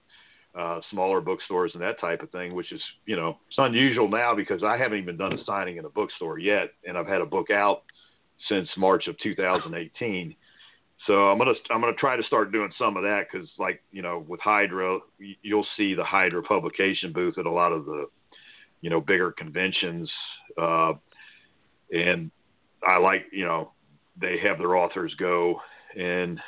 uh, 0.54 0.82
smaller 0.92 1.22
bookstores 1.22 1.72
and 1.74 1.82
that 1.82 2.00
type 2.00 2.22
of 2.22 2.30
thing, 2.32 2.54
which 2.54 2.72
is, 2.72 2.82
you 3.06 3.16
know, 3.16 3.38
it's 3.48 3.58
unusual 3.58 4.10
now 4.10 4.36
because 4.36 4.64
I 4.64 4.78
haven't 4.78 5.00
even 5.00 5.18
done 5.18 5.34
a 5.34 5.44
signing 5.46 5.78
in 5.78 5.86
a 5.86 5.90
bookstore 5.90 6.40
yet, 6.40 6.74
and 6.86 6.98
I've 6.98 7.08
had 7.08 7.22
a 7.22 7.26
book 7.26 7.50
out 7.50 7.84
since 8.50 8.68
March 8.78 9.08
of 9.08 9.18
2018. 9.20 10.36
so 11.08 11.14
I'm 11.30 11.38
gonna 11.38 11.54
I'm 11.70 11.80
gonna 11.80 11.94
try 11.94 12.16
to 12.16 12.24
start 12.24 12.52
doing 12.52 12.72
some 12.78 12.98
of 12.98 13.04
that 13.04 13.28
because 13.32 13.48
like 13.58 13.84
you 13.92 14.02
know 14.02 14.26
with 14.28 14.40
Hydra 14.40 15.00
you'll 15.20 15.68
see 15.78 15.94
the 15.94 16.04
Hydra 16.04 16.42
publication 16.44 17.14
booth 17.14 17.38
at 17.38 17.46
a 17.46 17.52
lot 17.52 17.72
of 17.72 17.86
the 17.86 18.08
you 18.82 18.90
know 18.90 19.02
bigger 19.02 19.32
conventions, 19.32 20.10
uh, 20.62 20.94
and 21.92 22.32
I 22.86 22.98
like 22.98 23.26
you 23.32 23.46
know 23.46 23.72
they 24.20 24.38
have 24.44 24.58
their 24.58 24.76
authors 24.76 25.14
go 25.18 25.60
and 25.98 26.40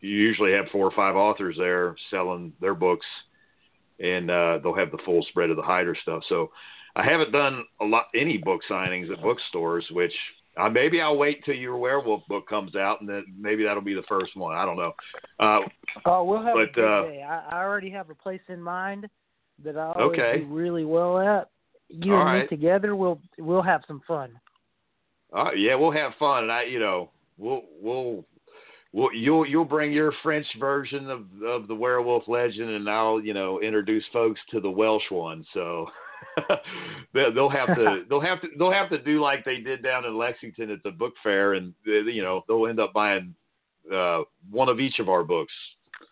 you 0.00 0.10
usually 0.10 0.52
have 0.52 0.66
four 0.72 0.86
or 0.86 0.92
five 0.96 1.14
authors 1.14 1.56
there 1.58 1.94
selling 2.10 2.52
their 2.60 2.74
books 2.74 3.06
and 4.00 4.30
uh, 4.30 4.58
they'll 4.62 4.74
have 4.74 4.90
the 4.90 4.98
full 5.04 5.24
spread 5.28 5.50
of 5.50 5.56
the 5.56 5.62
Hydra 5.62 5.94
stuff. 6.02 6.22
So 6.28 6.50
I 6.96 7.04
haven't 7.04 7.32
done 7.32 7.64
a 7.80 7.84
lot 7.84 8.06
any 8.14 8.36
book 8.38 8.60
signings 8.68 9.10
at 9.12 9.22
bookstores, 9.22 9.86
which 9.92 10.12
uh, 10.60 10.68
maybe 10.68 11.00
I'll 11.00 11.16
wait 11.16 11.44
till 11.44 11.54
your 11.54 11.76
werewolf 11.76 12.26
book 12.28 12.48
comes 12.48 12.74
out, 12.74 13.00
and 13.00 13.08
then 13.08 13.24
maybe 13.38 13.64
that'll 13.64 13.82
be 13.82 13.94
the 13.94 14.02
first 14.08 14.36
one. 14.36 14.56
I 14.56 14.66
don't 14.66 14.76
know. 14.76 14.92
Uh, 15.40 15.60
oh, 16.04 16.24
we'll 16.24 16.42
have 16.42 16.54
but, 16.54 16.70
a 16.70 16.72
good 16.72 16.84
uh, 16.84 17.02
day. 17.02 17.22
I, 17.22 17.56
I 17.56 17.62
already 17.62 17.90
have 17.90 18.10
a 18.10 18.14
place 18.14 18.42
in 18.48 18.60
mind 18.60 19.08
that 19.64 19.78
I 19.78 19.92
always 19.92 20.18
Okay. 20.18 20.40
do 20.40 20.46
really 20.46 20.84
well 20.84 21.18
at. 21.18 21.48
You 21.92 22.14
All 22.14 22.26
and 22.26 22.40
me 22.42 22.46
together, 22.48 22.96
we'll 22.96 23.20
we'll 23.38 23.62
have 23.62 23.82
some 23.86 24.00
fun. 24.08 24.30
uh, 25.36 25.52
yeah, 25.52 25.74
we'll 25.74 25.90
have 25.92 26.12
fun, 26.18 26.44
and 26.44 26.52
I, 26.52 26.64
you 26.64 26.78
know, 26.80 27.10
we'll 27.38 27.62
we'll. 27.80 28.24
Well, 28.94 29.14
you'll 29.14 29.46
you'll 29.46 29.64
bring 29.64 29.90
your 29.92 30.12
French 30.22 30.46
version 30.60 31.08
of 31.10 31.24
of 31.46 31.66
the 31.68 31.74
werewolf 31.74 32.28
legend, 32.28 32.68
and 32.70 32.88
I'll 32.90 33.20
you 33.20 33.32
know 33.34 33.60
introduce 33.60 34.04
folks 34.12 34.40
to 34.50 34.60
the 34.60 34.70
Welsh 34.70 35.10
one. 35.10 35.44
So 35.54 35.86
they- 37.14 37.30
they'll 37.34 37.48
have 37.48 37.74
to 37.74 38.04
they'll 38.08 38.20
have 38.20 38.40
to 38.42 38.48
they'll 38.58 38.72
have 38.72 38.90
to 38.90 38.98
do 39.02 39.20
like 39.20 39.44
they 39.44 39.58
did 39.60 39.82
down 39.82 40.04
in 40.04 40.16
Lexington 40.16 40.70
at 40.70 40.82
the 40.82 40.90
book 40.90 41.14
fair, 41.22 41.54
and 41.54 41.72
you 41.84 42.22
know 42.22 42.42
they'll 42.48 42.66
end 42.66 42.80
up 42.80 42.92
buying 42.92 43.34
uh, 43.92 44.22
one 44.50 44.68
of 44.68 44.78
each 44.80 44.98
of 44.98 45.08
our 45.08 45.24
books. 45.24 45.52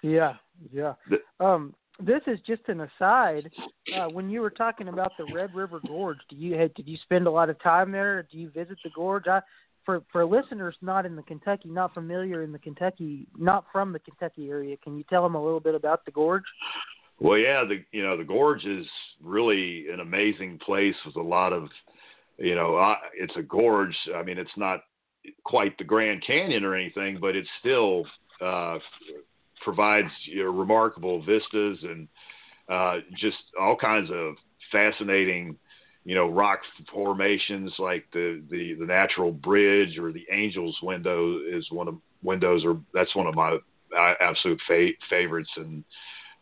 Yeah, 0.03 0.35
yeah. 0.73 0.95
The- 1.11 1.45
Um, 1.45 1.75
this 2.05 2.23
is 2.27 2.39
just 2.47 2.63
an 2.69 2.81
aside. 2.81 3.51
Uh, 3.97 4.09
when 4.09 4.31
you 4.31 4.41
were 4.41 4.51
talking 4.51 4.89
about 4.89 5.13
the 5.19 5.27
Red 5.35 5.55
River 5.55 5.81
Gorge, 5.87 6.19
do 6.29 6.37
you 6.37 6.57
did 6.57 6.87
you 6.87 6.97
spend 7.03 7.27
a 7.27 7.31
lot 7.31 7.51
of 7.51 7.61
time 7.63 7.93
there? 7.93 8.23
Do 8.31 8.39
you 8.39 8.51
visit 8.51 8.79
the 8.85 8.91
gorge? 8.91 9.27
I, 9.27 9.41
for 9.85 10.03
for 10.13 10.25
listeners 10.25 10.77
not 10.83 11.07
in 11.07 11.17
the 11.17 11.23
Kentucky, 11.23 11.69
not 11.69 11.95
familiar 11.95 12.43
in 12.43 12.53
the 12.53 12.59
Kentucky, 12.59 13.27
not 13.39 13.65
from 13.73 13.93
the 13.93 13.99
Kentucky 13.99 14.49
area, 14.49 14.77
can 14.83 14.97
you 14.97 15.05
tell 15.09 15.23
them 15.23 15.35
a 15.35 15.43
little 15.43 15.61
bit 15.61 15.75
about 15.75 16.05
the 16.05 16.11
gorge? 16.11 16.45
Well, 17.19 17.39
yeah, 17.39 17.65
the 17.65 17.85
you 17.93 18.03
know 18.03 18.17
the 18.17 18.25
gorge 18.25 18.65
is 18.65 18.87
really 19.23 19.87
an 19.93 20.01
amazing 20.01 20.59
place 20.65 20.95
with 21.05 21.17
a 21.17 21.23
lot 21.23 21.53
of, 21.53 21.69
you 22.39 22.55
know, 22.55 22.95
it's 23.15 23.35
a 23.37 23.43
gorge. 23.43 23.97
I 24.15 24.23
mean, 24.23 24.39
it's 24.39 24.51
not 24.57 24.81
quite 25.45 25.77
the 25.77 25.85
Grand 25.85 26.25
Canyon 26.27 26.65
or 26.65 26.75
anything, 26.75 27.19
but 27.21 27.37
it's 27.37 27.49
still 27.61 28.07
uh, 28.41 28.79
provides 29.61 30.11
you 30.25 30.45
know, 30.45 30.51
remarkable 30.51 31.23
vistas 31.23 31.79
and 31.83 32.09
uh, 32.69 32.99
just 33.17 33.37
all 33.61 33.77
kinds 33.77 34.11
of 34.13 34.35
fascinating, 34.71 35.57
you 36.05 36.15
know, 36.15 36.29
rock 36.29 36.61
formations 36.93 37.73
like 37.79 38.07
the 38.13 38.43
the 38.51 38.75
the 38.75 38.87
natural 38.87 39.33
bridge 39.33 39.99
or 39.99 40.13
the 40.13 40.27
Angels 40.31 40.77
window 40.83 41.39
is 41.39 41.67
one 41.71 41.89
of 41.89 41.97
windows 42.23 42.65
or 42.65 42.81
that's 42.95 43.15
one 43.15 43.27
of 43.27 43.35
my 43.35 43.59
absolute 44.21 44.61
fa- 44.67 44.91
favorites 45.09 45.51
and 45.57 45.85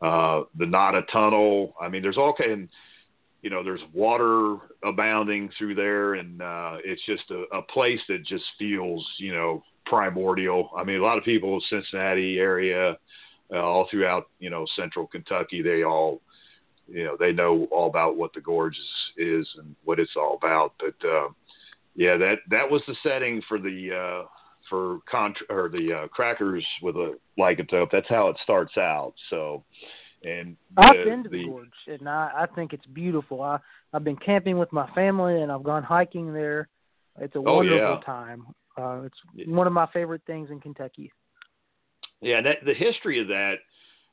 uh, 0.02 0.42
the 0.57 0.66
Nada 0.66 1.02
Tunnel. 1.12 1.74
I 1.81 1.88
mean, 1.88 2.02
there's 2.02 2.18
all 2.18 2.35
kind. 2.35 2.68
You 3.40 3.50
know, 3.50 3.62
there's 3.62 3.81
water 3.94 4.57
abounding 4.85 5.48
through 5.57 5.76
there, 5.76 6.14
and 6.14 6.42
uh, 6.42 6.78
it's 6.85 7.04
just 7.07 7.31
a, 7.31 7.44
a 7.57 7.62
place 7.62 8.00
that 8.09 8.26
just 8.26 8.42
feels, 8.59 9.07
you 9.18 9.33
know, 9.33 9.62
primordial. 9.88 10.70
I 10.77 10.85
mean, 10.85 11.01
a 11.01 11.03
lot 11.03 11.18
of 11.18 11.24
people, 11.24 11.61
Cincinnati 11.70 12.38
area, 12.38 12.96
uh, 13.53 13.59
all 13.62 13.88
throughout, 13.90 14.29
you 14.38 14.51
know, 14.51 14.66
central 14.77 15.07
Kentucky, 15.07 15.62
they 15.62 15.83
all, 15.83 16.20
you 16.87 17.05
know, 17.05 17.16
they 17.18 17.33
know 17.33 17.66
all 17.70 17.88
about 17.88 18.16
what 18.16 18.33
the 18.35 18.40
gorge 18.40 18.77
is, 18.77 19.40
is 19.40 19.48
and 19.59 19.74
what 19.85 19.98
it's 19.98 20.16
all 20.16 20.37
about. 20.37 20.74
But 20.79 21.09
uh, 21.09 21.29
yeah, 21.94 22.16
that 22.16 22.37
that 22.51 22.70
was 22.70 22.83
the 22.87 22.94
setting 23.03 23.42
for 23.48 23.59
the 23.59 24.22
uh, 24.22 24.27
for 24.68 24.98
contra- 25.11 25.46
or 25.51 25.68
the 25.68 25.92
uh, 25.92 26.09
crackers 26.09 26.64
with 26.83 26.96
a 26.96 27.18
lycanthrope. 27.38 27.90
That's 27.90 28.09
how 28.09 28.29
it 28.29 28.37
starts 28.42 28.77
out. 28.77 29.14
So, 29.31 29.64
and 30.24 30.57
I've 30.77 31.05
been 31.05 31.24
to 31.24 31.29
the, 31.29 31.44
gorge, 31.44 31.68
and 31.87 32.09
I 32.09 32.31
I 32.37 32.46
think 32.55 32.72
it's 32.72 32.87
beautiful. 32.87 33.42
I 33.42 33.59
I've 33.92 34.05
been 34.05 34.16
camping 34.16 34.59
with 34.59 34.72
my 34.72 34.90
family, 34.94 35.42
and 35.42 35.51
I've 35.51 35.64
gone 35.64 35.83
hiking 35.83 36.33
there. 36.33 36.68
It's 37.20 37.35
a 37.35 37.38
Oh, 37.38 37.57
wonderful 37.57 37.79
yeah. 37.79 38.01
time. 38.07 38.46
Uh, 38.78 39.02
it's 39.02 39.48
one 39.48 39.66
of 39.66 39.72
my 39.72 39.86
favorite 39.92 40.22
things 40.26 40.50
in 40.50 40.60
Kentucky. 40.60 41.12
Yeah, 42.20 42.40
that, 42.42 42.58
the 42.64 42.74
history 42.74 43.20
of 43.20 43.28
that. 43.28 43.54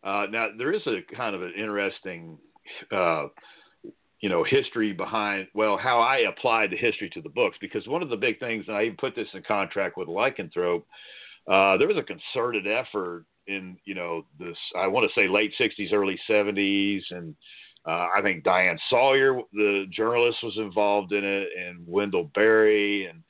Uh, 0.04 0.26
now 0.30 0.48
there 0.58 0.74
is 0.74 0.82
a 0.86 1.02
kind 1.16 1.36
of 1.36 1.42
an 1.42 1.54
interesting, 1.58 2.38
uh, 2.92 3.28
you 4.20 4.30
know, 4.30 4.44
history 4.44 4.94
behind 4.94 5.48
well 5.54 5.78
how 5.78 6.00
I 6.00 6.30
applied 6.30 6.72
the 6.72 6.78
history 6.78 7.10
to 7.12 7.22
the 7.22 7.30
books 7.30 7.58
because 7.60 7.88
one 7.88 8.04
of 8.04 8.10
the 8.10 8.16
big 8.16 8.40
things, 8.40 8.66
and 8.68 8.76
I 8.76 8.84
even 8.84 8.98
put 8.98 9.16
this 9.16 9.28
in 9.34 9.44
contract 9.44 9.98
with 9.98 10.08
Lycanthrope, 10.08 10.84
uh, 11.48 11.78
there 11.78 11.88
was 11.88 11.98
a 11.98 12.04
concerted 12.04 12.68
effort 12.68 13.26
in 13.48 13.78
you 13.86 13.96
know 13.96 14.26
this 14.40 14.58
I 14.76 14.88
want 14.88 15.10
to 15.10 15.20
say 15.20 15.28
late 15.28 15.54
'60s, 15.60 15.94
early 15.94 16.20
'70s, 16.30 17.02
and 17.12 17.36
uh, 17.88 18.08
I 18.16 18.22
think 18.24 18.44
Diane 18.44 18.80
Sawyer, 18.90 19.40
the 19.54 19.86
journalist, 19.92 20.38
was 20.44 20.58
involved 20.58 21.14
in 21.14 21.24
it, 21.24 21.50
and 21.58 21.86
Wendell 21.88 22.32
Berry, 22.34 23.06
and 23.06 23.24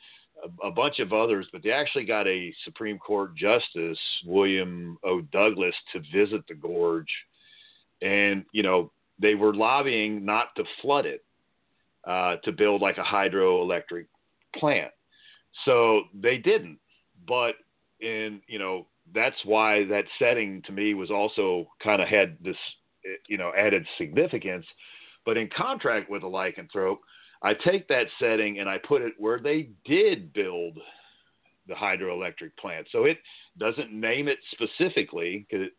a, 0.63 0.71
bunch 0.71 0.99
of 0.99 1.13
others, 1.13 1.47
but 1.51 1.63
they 1.63 1.71
actually 1.71 2.05
got 2.05 2.27
a 2.27 2.53
Supreme 2.63 2.97
Court 2.97 3.36
Justice, 3.36 3.99
William 4.25 4.97
O. 5.03 5.21
Douglas, 5.21 5.75
to 5.93 5.99
visit 6.13 6.45
the 6.47 6.55
gorge. 6.55 7.12
And, 8.01 8.45
you 8.51 8.63
know, 8.63 8.91
they 9.19 9.36
were 9.36 9.53
lobbying 9.53 10.25
not 10.25 10.55
to 10.58 10.63
flood 10.81 11.05
it, 11.05 11.23
uh, 12.05 12.38
to 12.43 12.51
build 12.51 12.81
like 12.81 12.97
a 12.97 13.03
hydroelectric 13.03 14.05
plant. 14.55 14.91
So 15.65 16.03
they 16.13 16.38
didn't. 16.38 16.79
But, 17.27 17.55
in, 18.01 18.41
you 18.47 18.60
know, 18.60 18.88
that's 19.13 19.38
why 19.45 19.86
that 19.86 20.05
setting 20.19 20.62
to 20.63 20.71
me 20.71 20.93
was 20.93 21.12
also 21.12 21.67
kind 21.81 22.01
of 22.01 22.08
had 22.08 22.38
this, 22.43 22.58
you 23.27 23.38
know, 23.38 23.51
added 23.58 23.86
significance. 23.97 24.65
But 25.25 25.38
in 25.38 25.49
contract 25.55 26.10
with 26.10 26.23
a 26.23 26.27
lycanthrope, 26.27 26.99
I 27.45 27.53
take 27.53 27.88
that 27.89 28.08
setting 28.19 28.60
and 28.60 28.67
I 28.67 28.79
put 28.79 29.03
it 29.03 29.13
where 29.19 29.39
they 29.39 29.69
did 29.86 30.34
build 30.34 30.79
the 31.67 31.75
hydroelectric 31.75 32.58
plant. 32.60 32.88
So 32.91 33.05
it 33.05 33.19
doesn't 33.60 33.93
name 33.93 34.27
it 34.27 34.39
specifically, 34.51 35.45
it, 35.51 35.73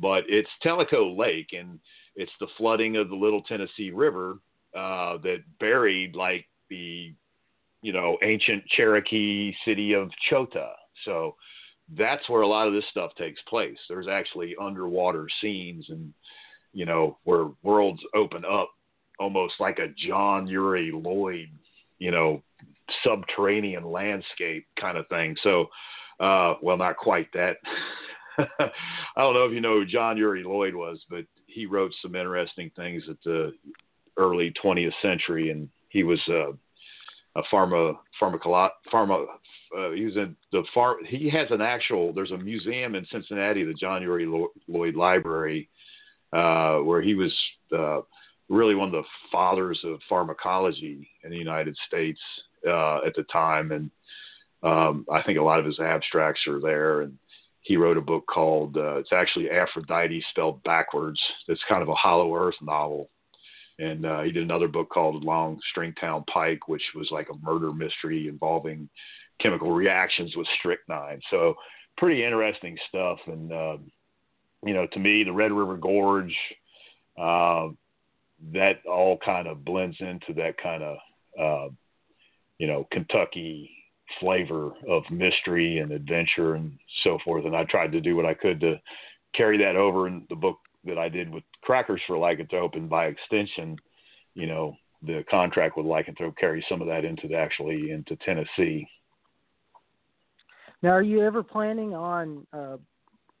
but 0.00 0.24
it's 0.26 0.50
Tellico 0.64 1.16
Lake 1.16 1.50
and 1.56 1.78
it's 2.16 2.32
the 2.40 2.48
flooding 2.58 2.96
of 2.96 3.08
the 3.08 3.14
Little 3.14 3.42
Tennessee 3.42 3.92
River 3.92 4.40
uh, 4.76 5.18
that 5.18 5.44
buried 5.60 6.16
like 6.16 6.44
the, 6.68 7.14
you 7.82 7.92
know, 7.92 8.18
ancient 8.24 8.66
Cherokee 8.76 9.54
city 9.64 9.92
of 9.92 10.10
Chota. 10.28 10.72
So 11.04 11.36
that's 11.96 12.28
where 12.28 12.42
a 12.42 12.48
lot 12.48 12.66
of 12.66 12.74
this 12.74 12.84
stuff 12.90 13.12
takes 13.16 13.40
place. 13.48 13.78
There's 13.88 14.08
actually 14.08 14.56
underwater 14.60 15.28
scenes 15.40 15.86
and, 15.88 16.12
you 16.72 16.84
know, 16.84 17.18
where 17.22 17.50
worlds 17.62 18.02
open 18.12 18.44
up 18.44 18.70
almost 19.22 19.54
like 19.60 19.78
a 19.78 19.94
John 20.08 20.48
Uri 20.48 20.90
Lloyd, 20.92 21.48
you 21.98 22.10
know, 22.10 22.42
subterranean 23.04 23.84
landscape 23.84 24.66
kind 24.78 24.98
of 24.98 25.06
thing. 25.06 25.36
So, 25.44 25.66
uh, 26.18 26.54
well, 26.60 26.76
not 26.76 26.96
quite 26.96 27.32
that. 27.32 27.56
I 28.38 28.70
don't 29.16 29.34
know 29.34 29.44
if 29.44 29.52
you 29.52 29.60
know 29.60 29.78
who 29.78 29.86
John 29.86 30.16
Uri 30.16 30.42
Lloyd 30.42 30.74
was, 30.74 30.98
but 31.08 31.24
he 31.46 31.66
wrote 31.66 31.92
some 32.02 32.16
interesting 32.16 32.70
things 32.74 33.04
at 33.08 33.16
the 33.24 33.52
early 34.16 34.52
20th 34.62 34.92
century, 35.00 35.50
and 35.50 35.68
he 35.90 36.02
was 36.02 36.20
uh, 36.28 36.50
a 37.36 37.42
pharma 37.52 37.96
pharmacolo- 38.20 38.70
pharma. 38.92 39.26
Uh, 39.76 39.90
he 39.92 40.04
was 40.04 40.16
in 40.16 40.34
the 40.50 40.64
farm. 40.74 40.96
He 41.06 41.30
has 41.30 41.46
an 41.50 41.60
actual. 41.60 42.12
There's 42.12 42.32
a 42.32 42.38
museum 42.38 42.96
in 42.96 43.06
Cincinnati, 43.12 43.64
the 43.64 43.74
John 43.74 44.02
Uri 44.02 44.26
Lloyd 44.66 44.96
Library, 44.96 45.68
uh, 46.32 46.78
where 46.78 47.00
he 47.00 47.14
was 47.14 47.32
uh, 47.76 48.00
really 48.52 48.74
one 48.74 48.88
of 48.88 48.92
the 48.92 49.08
fathers 49.30 49.80
of 49.84 49.98
pharmacology 50.08 51.08
in 51.24 51.30
the 51.30 51.36
United 51.36 51.76
States 51.86 52.20
uh, 52.66 52.98
at 52.98 53.14
the 53.16 53.24
time, 53.32 53.72
and 53.72 53.90
um, 54.62 55.06
I 55.10 55.22
think 55.22 55.38
a 55.38 55.42
lot 55.42 55.58
of 55.58 55.64
his 55.64 55.80
abstracts 55.80 56.46
are 56.46 56.60
there. 56.60 57.00
And 57.00 57.18
he 57.62 57.76
wrote 57.76 57.96
a 57.96 58.02
book 58.02 58.26
called 58.26 58.76
uh, 58.76 58.96
it's 58.96 59.12
actually 59.12 59.50
Aphrodite 59.50 60.24
spelled 60.30 60.62
backwards. 60.64 61.20
It's 61.48 61.62
kind 61.68 61.82
of 61.82 61.88
a 61.88 61.94
Hollow 61.94 62.36
Earth 62.36 62.54
novel. 62.60 63.08
And 63.78 64.04
uh, 64.04 64.20
he 64.20 64.30
did 64.30 64.42
another 64.44 64.68
book 64.68 64.90
called 64.90 65.24
Long 65.24 65.58
Stringtown 65.74 66.24
Pike, 66.26 66.68
which 66.68 66.82
was 66.94 67.08
like 67.10 67.28
a 67.30 67.44
murder 67.44 67.72
mystery 67.72 68.28
involving 68.28 68.88
chemical 69.40 69.72
reactions 69.72 70.36
with 70.36 70.46
strychnine. 70.58 71.20
So 71.30 71.54
pretty 71.96 72.24
interesting 72.24 72.76
stuff. 72.88 73.18
And 73.26 73.52
uh, 73.52 73.76
you 74.64 74.74
know, 74.74 74.86
to 74.92 74.98
me, 75.00 75.24
the 75.24 75.32
Red 75.32 75.52
River 75.52 75.76
Gorge, 75.76 76.36
uh, 77.18 77.68
that 78.52 78.84
all 78.86 79.18
kind 79.24 79.46
of 79.46 79.64
blends 79.64 79.96
into 80.00 80.32
that 80.34 80.54
kind 80.62 80.82
of 80.82 80.96
uh, 81.40 81.68
you 82.58 82.66
know 82.66 82.86
Kentucky 82.90 83.70
flavor 84.20 84.72
of 84.88 85.02
mystery 85.10 85.78
and 85.78 85.92
adventure 85.92 86.54
and 86.54 86.78
so 87.02 87.18
forth. 87.24 87.44
And 87.44 87.56
I 87.56 87.64
tried 87.64 87.92
to 87.92 88.00
do 88.00 88.16
what 88.16 88.26
I 88.26 88.34
could 88.34 88.60
to 88.60 88.80
carry 89.34 89.56
that 89.58 89.76
over 89.76 90.06
in 90.06 90.26
the 90.28 90.36
book 90.36 90.58
that 90.84 90.98
I 90.98 91.08
did 91.08 91.32
with 91.32 91.44
Crackers 91.62 92.00
for 92.06 92.16
Lycanthrope, 92.16 92.76
and 92.76 92.90
by 92.90 93.06
extension, 93.06 93.76
you 94.34 94.46
know, 94.46 94.76
the 95.02 95.24
contract 95.30 95.76
with 95.76 95.86
Lycanthrope 95.86 96.36
carries 96.36 96.64
some 96.68 96.80
of 96.80 96.88
that 96.88 97.04
into 97.04 97.28
the, 97.28 97.36
actually 97.36 97.90
into 97.90 98.16
Tennessee. 98.16 98.86
Now, 100.82 100.90
are 100.90 101.02
you 101.02 101.24
ever 101.24 101.42
planning 101.42 101.94
on 101.94 102.46
uh, 102.52 102.76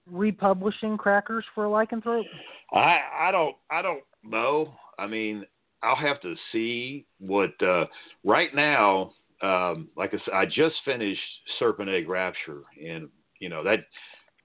republishing 0.06 0.96
Crackers 0.96 1.44
for 1.54 1.64
Lycanthrope? 1.64 2.24
I 2.72 3.00
I 3.20 3.30
don't 3.32 3.56
I 3.70 3.82
don't 3.82 4.02
know. 4.22 4.74
I 4.98 5.06
mean, 5.06 5.44
I'll 5.82 5.96
have 5.96 6.20
to 6.22 6.34
see 6.52 7.06
what. 7.18 7.50
Uh, 7.62 7.86
right 8.24 8.54
now, 8.54 9.12
um, 9.42 9.88
like 9.96 10.14
I 10.14 10.18
said, 10.24 10.34
I 10.34 10.46
just 10.46 10.76
finished 10.84 11.20
Serpent 11.58 11.88
Egg 11.88 12.08
Rapture, 12.08 12.62
and 12.84 13.08
you 13.40 13.48
know 13.48 13.64
that 13.64 13.80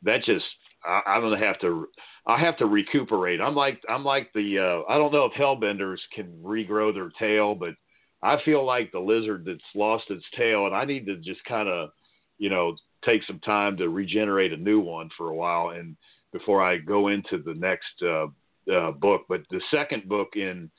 that 0.04 0.24
just 0.24 0.46
I, 0.84 1.02
I'm 1.06 1.22
gonna 1.22 1.40
have 1.40 1.60
to 1.62 1.88
I 2.26 2.40
have 2.40 2.58
to 2.58 2.66
recuperate. 2.66 3.40
I'm 3.42 3.56
like 3.56 3.82
I'm 3.90 4.04
like 4.04 4.32
the 4.34 4.60
uh, 4.60 4.92
I 4.92 4.98
don't 4.98 5.14
know 5.14 5.26
if 5.26 5.34
Hellbenders 5.34 6.00
can 6.14 6.34
regrow 6.44 6.94
their 6.94 7.12
tail, 7.20 7.56
but 7.56 7.76
I 8.24 8.38
feel 8.44 8.66
like 8.66 8.92
the 8.92 9.00
lizard 9.00 9.46
that's 9.46 9.60
lost 9.76 10.06
its 10.10 10.26
tail, 10.36 10.66
and 10.66 10.76
I 10.76 10.86
need 10.86 11.06
to 11.06 11.18
just 11.18 11.44
kind 11.46 11.70
of 11.70 11.90
you 12.38 12.50
know 12.50 12.76
take 13.06 13.22
some 13.26 13.40
time 13.40 13.78
to 13.78 13.90
regenerate 13.90 14.54
a 14.54 14.58
new 14.58 14.80
one 14.80 15.10
for 15.16 15.30
a 15.30 15.36
while, 15.36 15.70
and 15.70 15.96
before 16.34 16.64
I 16.64 16.78
go 16.78 17.08
into 17.08 17.38
the 17.44 17.54
next 17.54 18.02
uh, 18.02 18.28
uh, 18.74 18.92
book. 18.92 19.24
But 19.30 19.42
the 19.50 19.62
second 19.72 20.08
book 20.08 20.30
in 20.36 20.70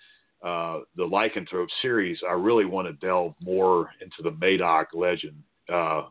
uh, 0.43 0.81
the 0.97 1.05
Lycanthrope 1.05 1.69
series, 1.83 2.19
I 2.29 2.33
really 2.33 2.65
want 2.65 2.87
to 2.89 3.07
delve 3.07 3.35
more 3.41 3.91
into 4.01 4.23
the 4.23 4.31
Madoc 4.31 4.89
legend 4.95 5.43
uh, 5.73 6.05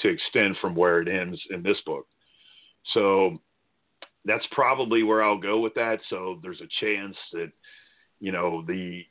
to 0.00 0.08
extend 0.08 0.56
from 0.60 0.74
where 0.74 1.00
it 1.00 1.08
ends 1.08 1.40
in 1.50 1.62
this 1.62 1.78
book. 1.86 2.06
So 2.94 3.38
that's 4.24 4.46
probably 4.52 5.02
where 5.02 5.22
I'll 5.22 5.38
go 5.38 5.60
with 5.60 5.74
that. 5.74 5.98
So 6.10 6.38
there's 6.42 6.60
a 6.60 6.84
chance 6.84 7.16
that 7.32 7.50
you 8.20 8.32
know 8.32 8.64
the 8.66 9.02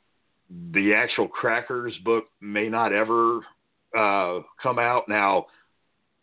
the 0.72 0.94
actual 0.94 1.28
Crackers 1.28 1.94
book 2.04 2.24
may 2.40 2.68
not 2.68 2.92
ever 2.92 3.40
uh, 3.96 4.40
come 4.62 4.78
out. 4.78 5.08
Now, 5.08 5.46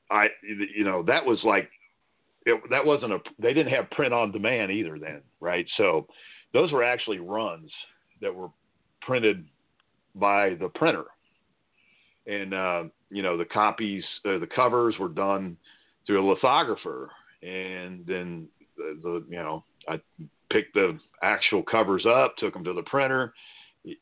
I 0.09 0.27
you 0.43 0.83
know 0.83 1.03
that 1.03 1.25
was 1.25 1.39
like 1.43 1.69
it, 2.45 2.61
that 2.69 2.85
wasn't 2.85 3.13
a 3.13 3.19
they 3.39 3.53
didn't 3.53 3.73
have 3.73 3.89
print 3.91 4.13
on 4.13 4.31
demand 4.31 4.71
either 4.71 4.99
then, 4.99 5.21
right? 5.39 5.65
So 5.77 6.07
those 6.53 6.71
were 6.71 6.83
actually 6.83 7.19
runs 7.19 7.71
that 8.21 8.33
were 8.33 8.49
printed 9.01 9.45
by 10.13 10.55
the 10.55 10.69
printer, 10.69 11.05
and 12.27 12.53
uh, 12.53 12.83
you 13.09 13.23
know 13.23 13.37
the 13.37 13.45
copies, 13.45 14.03
uh, 14.25 14.37
the 14.37 14.49
covers 14.53 14.95
were 14.99 15.09
done 15.09 15.57
through 16.05 16.23
a 16.23 16.29
lithographer, 16.29 17.11
and 17.41 18.05
then 18.05 18.47
the, 18.77 18.99
the 19.01 19.25
you 19.29 19.37
know 19.37 19.63
I 19.87 19.99
picked 20.51 20.75
the 20.75 20.99
actual 21.23 21.63
covers 21.63 22.05
up, 22.05 22.35
took 22.37 22.53
them 22.53 22.63
to 22.63 22.73
the 22.73 22.83
printer, 22.83 23.33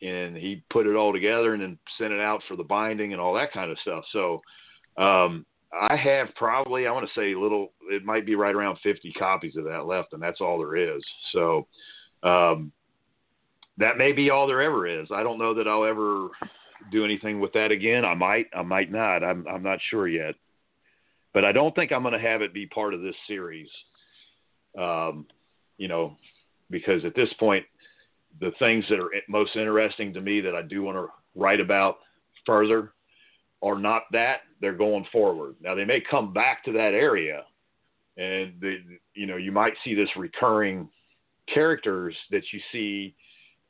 and 0.02 0.36
he 0.36 0.64
put 0.70 0.86
it 0.86 0.96
all 0.96 1.14
together 1.14 1.54
and 1.54 1.64
then 1.64 1.78
sent 1.98 2.14
it 2.14 2.20
out 2.20 2.42
for 2.48 2.56
the 2.58 2.64
binding 2.64 3.14
and 3.14 3.22
all 3.22 3.34
that 3.36 3.54
kind 3.54 3.72
of 3.72 3.78
stuff. 3.80 4.04
So 4.12 4.42
um, 4.98 5.46
I 5.74 5.96
have 5.96 6.28
probably 6.36 6.86
I 6.86 6.92
want 6.92 7.08
to 7.08 7.20
say 7.20 7.36
little 7.36 7.74
it 7.90 8.06
might 8.06 8.26
be 8.26 8.36
right 8.36 8.54
around 8.54 8.78
50 8.84 9.12
copies 9.14 9.56
of 9.56 9.66
that 9.66 9.86
left, 9.86 10.14
and 10.14 10.22
that's 10.22 10.42
all 10.42 10.60
there 10.60 10.76
is. 10.76 11.04
So 11.32 11.68
um, 12.22 12.72
that 13.78 13.98
may 13.98 14.12
be 14.12 14.30
all 14.30 14.48
there 14.48 14.62
ever 14.62 14.88
is. 14.88 15.08
I 15.14 15.24
don't 15.24 15.40
know 15.40 15.54
that 15.56 15.68
I'll 15.68 15.86
ever 15.86 16.30
do 16.92 17.04
anything 17.04 17.40
with 17.40 17.54
that 17.54 17.72
again. 17.72 18.06
I 18.06 18.14
might, 18.14 18.48
I 18.56 18.62
might 18.62 18.92
not. 18.92 19.24
I'm 19.24 19.48
I'm 19.48 19.64
not 19.64 19.80
sure 19.90 20.08
yet. 20.08 20.36
But 21.34 21.44
I 21.44 21.52
don't 21.52 21.74
think 21.74 21.92
I'm 21.92 22.04
going 22.04 22.14
to 22.14 22.20
have 22.20 22.44
it 22.44 22.54
be 22.54 22.68
part 22.68 22.94
of 22.94 23.02
this 23.02 23.16
series. 23.28 23.70
Um, 24.78 25.26
you 25.78 25.88
know, 25.88 26.18
because 26.70 27.04
at 27.06 27.16
this 27.16 27.30
point, 27.40 27.66
the 28.40 28.52
things 28.60 28.86
that 28.90 29.00
are 29.00 29.10
most 29.28 29.56
interesting 29.56 30.14
to 30.14 30.22
me 30.22 30.42
that 30.42 30.56
I 30.56 30.62
do 30.62 30.84
want 30.84 30.98
to 30.98 31.08
write 31.36 31.60
about 31.60 31.98
further 32.46 32.94
are 33.64 33.80
not 33.80 34.04
that. 34.12 34.42
They're 34.62 34.74
going 34.74 35.06
forward. 35.12 35.56
Now 35.62 35.74
they 35.74 35.86
may 35.86 36.02
come 36.02 36.34
back 36.34 36.64
to 36.66 36.74
that 36.74 36.94
area, 36.94 37.44
and 38.18 38.54
the, 38.60 38.78
you 39.16 39.26
know 39.26 39.38
you 39.38 39.52
might 39.52 39.74
see 39.84 39.96
this 39.96 40.10
recurring 40.16 40.90
characters 41.54 42.16
that 42.32 42.44
you 42.52 42.60
see 42.72 43.16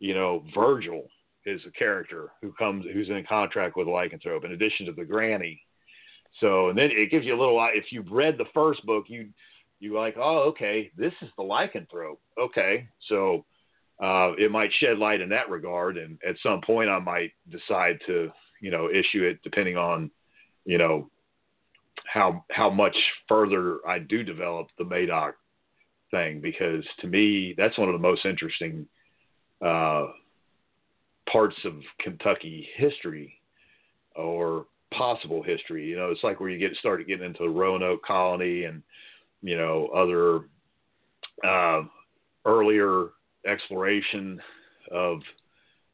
you 0.03 0.13
know, 0.13 0.43
Virgil 0.53 1.07
is 1.45 1.61
a 1.65 1.71
character 1.71 2.31
who 2.41 2.51
comes 2.51 2.85
who's 2.91 3.07
in 3.07 3.23
contract 3.27 3.77
with 3.77 3.87
Lycanthrope 3.87 4.43
in 4.43 4.51
addition 4.51 4.85
to 4.85 4.91
the 4.91 5.05
granny. 5.05 5.61
So 6.41 6.67
and 6.67 6.77
then 6.77 6.89
it 6.91 7.09
gives 7.09 7.25
you 7.25 7.33
a 7.33 7.39
little 7.39 7.65
if 7.73 7.85
you've 7.89 8.11
read 8.11 8.37
the 8.37 8.51
first 8.53 8.85
book, 8.85 9.05
you 9.07 9.29
you 9.79 9.97
like, 9.97 10.15
oh, 10.17 10.49
okay, 10.49 10.91
this 10.97 11.13
is 11.21 11.29
the 11.37 11.43
Lycanthrope. 11.43 12.17
Okay. 12.37 12.85
So 13.07 13.45
uh, 14.03 14.33
it 14.37 14.51
might 14.51 14.71
shed 14.81 14.97
light 14.97 15.21
in 15.21 15.29
that 15.29 15.49
regard 15.49 15.97
and 15.97 16.17
at 16.27 16.35
some 16.43 16.59
point 16.59 16.89
I 16.89 16.99
might 16.99 17.31
decide 17.49 17.97
to, 18.07 18.29
you 18.63 18.71
know, 18.71 18.89
issue 18.89 19.23
it 19.23 19.43
depending 19.43 19.75
on, 19.75 20.09
you 20.63 20.77
know, 20.77 21.09
how 22.05 22.45
how 22.49 22.69
much 22.69 22.95
further 23.27 23.79
I 23.85 23.99
do 23.99 24.23
develop 24.23 24.67
the 24.77 24.85
Madoc 24.85 25.33
thing 26.11 26.39
because 26.39 26.85
to 26.99 27.07
me 27.07 27.53
that's 27.57 27.77
one 27.77 27.89
of 27.89 27.93
the 27.93 27.99
most 27.99 28.25
interesting 28.25 28.87
uh, 29.61 30.05
parts 31.29 31.57
of 31.65 31.73
Kentucky 31.99 32.69
history 32.77 33.33
or 34.15 34.67
possible 34.93 35.43
history. 35.43 35.85
You 35.85 35.97
know, 35.97 36.11
it's 36.11 36.23
like 36.23 36.39
where 36.39 36.49
you 36.49 36.57
get 36.57 36.77
started 36.77 37.07
getting 37.07 37.25
into 37.25 37.43
the 37.43 37.49
Roanoke 37.49 38.03
colony 38.03 38.63
and 38.63 38.81
you 39.41 39.57
know 39.57 39.87
other 39.87 40.45
uh, 41.45 41.81
earlier 42.45 43.09
exploration 43.45 44.41
of 44.89 45.19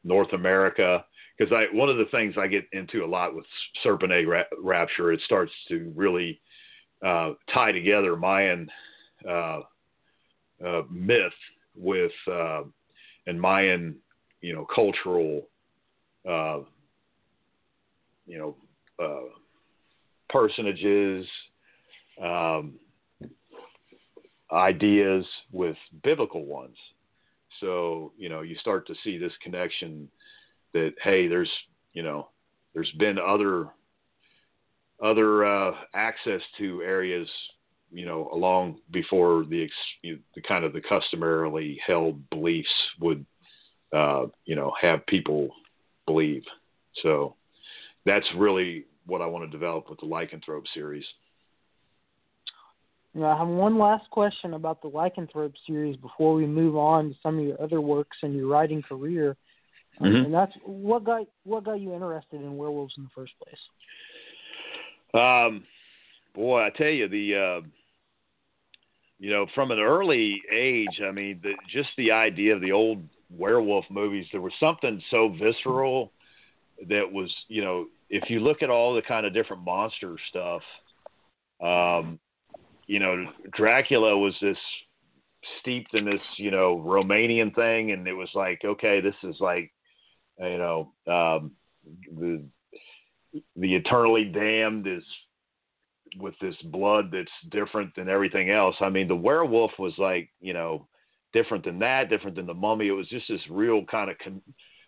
North 0.04 0.32
America. 0.34 1.04
Because 1.40 1.54
I 1.54 1.74
one 1.74 1.88
of 1.88 1.96
the 1.96 2.04
things 2.10 2.34
I 2.38 2.46
get 2.46 2.66
into 2.72 3.02
a 3.02 3.06
lot 3.06 3.34
with 3.34 3.46
Serpent 3.82 4.12
Egg 4.12 4.28
ra- 4.28 4.42
Rapture, 4.62 5.10
it 5.10 5.22
starts 5.24 5.52
to 5.68 5.90
really 5.96 6.38
uh, 7.04 7.30
tie 7.52 7.72
together 7.72 8.14
Mayan 8.14 8.68
uh, 9.26 9.60
uh 10.64 10.82
myth 10.90 11.32
with 11.74 12.12
uh, 12.30 12.62
and 13.26 13.40
Mayan, 13.40 13.96
you 14.42 14.52
know, 14.54 14.66
cultural, 14.74 15.48
uh, 16.28 16.58
you 18.26 18.38
know, 18.38 18.56
uh, 19.02 19.30
personages, 20.28 21.26
um, 22.22 22.74
ideas 24.52 25.24
with 25.52 25.76
biblical 26.02 26.44
ones. 26.44 26.76
So, 27.60 28.12
you 28.18 28.28
know, 28.28 28.42
you 28.42 28.56
start 28.56 28.86
to 28.88 28.94
see 29.02 29.16
this 29.16 29.32
connection 29.42 30.08
that, 30.72 30.94
hey, 31.02 31.28
there's, 31.28 31.50
you 31.92 32.02
know, 32.02 32.28
there's 32.74 32.90
been 32.98 33.18
other, 33.18 33.68
other 35.02 35.44
uh, 35.44 35.72
access 35.94 36.40
to 36.58 36.82
areas 36.82 37.28
you 37.92 38.06
know, 38.06 38.28
along 38.32 38.78
before 38.90 39.44
the 39.44 39.68
the 40.02 40.42
kind 40.46 40.64
of 40.64 40.72
the 40.72 40.80
customarily 40.80 41.80
held 41.84 42.28
beliefs 42.30 42.68
would, 43.00 43.24
uh, 43.94 44.26
you 44.44 44.54
know, 44.54 44.72
have 44.80 45.04
people 45.06 45.50
believe. 46.06 46.44
So 47.02 47.34
that's 48.06 48.26
really 48.36 48.84
what 49.06 49.20
I 49.20 49.26
want 49.26 49.44
to 49.44 49.50
develop 49.50 49.90
with 49.90 49.98
the 50.00 50.06
Lycanthrope 50.06 50.66
series. 50.72 51.04
Now, 53.12 53.34
I 53.34 53.38
have 53.38 53.48
one 53.48 53.76
last 53.76 54.08
question 54.10 54.54
about 54.54 54.82
the 54.82 54.88
Lycanthrope 54.88 55.54
series 55.66 55.96
before 55.96 56.34
we 56.34 56.46
move 56.46 56.76
on 56.76 57.10
to 57.10 57.16
some 57.24 57.40
of 57.40 57.44
your 57.44 57.60
other 57.60 57.80
works 57.80 58.16
and 58.22 58.34
your 58.34 58.46
writing 58.46 58.82
career. 58.82 59.36
Mm-hmm. 60.00 60.24
And 60.26 60.34
that's 60.34 60.52
what 60.64 61.04
got 61.04 61.26
what 61.44 61.64
got 61.64 61.80
you 61.80 61.92
interested 61.94 62.40
in 62.40 62.56
werewolves 62.56 62.94
in 62.96 63.04
the 63.04 63.10
first 63.14 63.32
place? 63.42 63.58
Um, 65.12 65.64
boy, 66.34 66.62
I 66.62 66.70
tell 66.70 66.86
you 66.86 67.08
the 67.08 67.36
uh, 67.36 67.66
you 69.20 69.30
know, 69.30 69.46
from 69.54 69.70
an 69.70 69.78
early 69.78 70.42
age, 70.50 71.00
I 71.06 71.12
mean, 71.12 71.40
the, 71.42 71.52
just 71.70 71.90
the 71.98 72.10
idea 72.10 72.54
of 72.54 72.62
the 72.62 72.72
old 72.72 73.02
werewolf 73.30 73.84
movies, 73.90 74.26
there 74.32 74.40
was 74.40 74.54
something 74.58 75.00
so 75.10 75.28
visceral 75.38 76.10
that 76.88 77.04
was, 77.12 77.30
you 77.48 77.62
know, 77.62 77.86
if 78.08 78.30
you 78.30 78.40
look 78.40 78.62
at 78.62 78.70
all 78.70 78.94
the 78.94 79.02
kind 79.02 79.26
of 79.26 79.34
different 79.34 79.62
monster 79.62 80.16
stuff, 80.30 80.62
um, 81.62 82.18
you 82.86 82.98
know, 82.98 83.26
Dracula 83.52 84.16
was 84.16 84.34
this 84.40 84.56
steeped 85.60 85.94
in 85.94 86.06
this, 86.06 86.22
you 86.38 86.50
know, 86.50 86.82
Romanian 86.84 87.54
thing, 87.54 87.92
and 87.92 88.08
it 88.08 88.14
was 88.14 88.30
like, 88.34 88.62
okay, 88.64 89.02
this 89.02 89.14
is 89.22 89.36
like, 89.38 89.70
you 90.40 90.58
know, 90.58 90.92
um, 91.06 91.52
the 92.18 92.42
the 93.56 93.74
eternally 93.74 94.24
damned 94.24 94.86
is 94.86 95.04
with 96.18 96.34
this 96.40 96.56
blood 96.64 97.10
that's 97.12 97.30
different 97.50 97.94
than 97.94 98.08
everything 98.08 98.50
else. 98.50 98.74
I 98.80 98.88
mean, 98.88 99.06
the 99.06 99.14
werewolf 99.14 99.72
was 99.78 99.92
like, 99.98 100.28
you 100.40 100.52
know, 100.52 100.88
different 101.32 101.64
than 101.64 101.78
that, 101.80 102.10
different 102.10 102.36
than 102.36 102.46
the 102.46 102.54
mummy. 102.54 102.88
It 102.88 102.92
was 102.92 103.08
just 103.08 103.28
this 103.28 103.40
real 103.48 103.84
kind 103.84 104.10
of 104.10 104.16
con- 104.18 104.42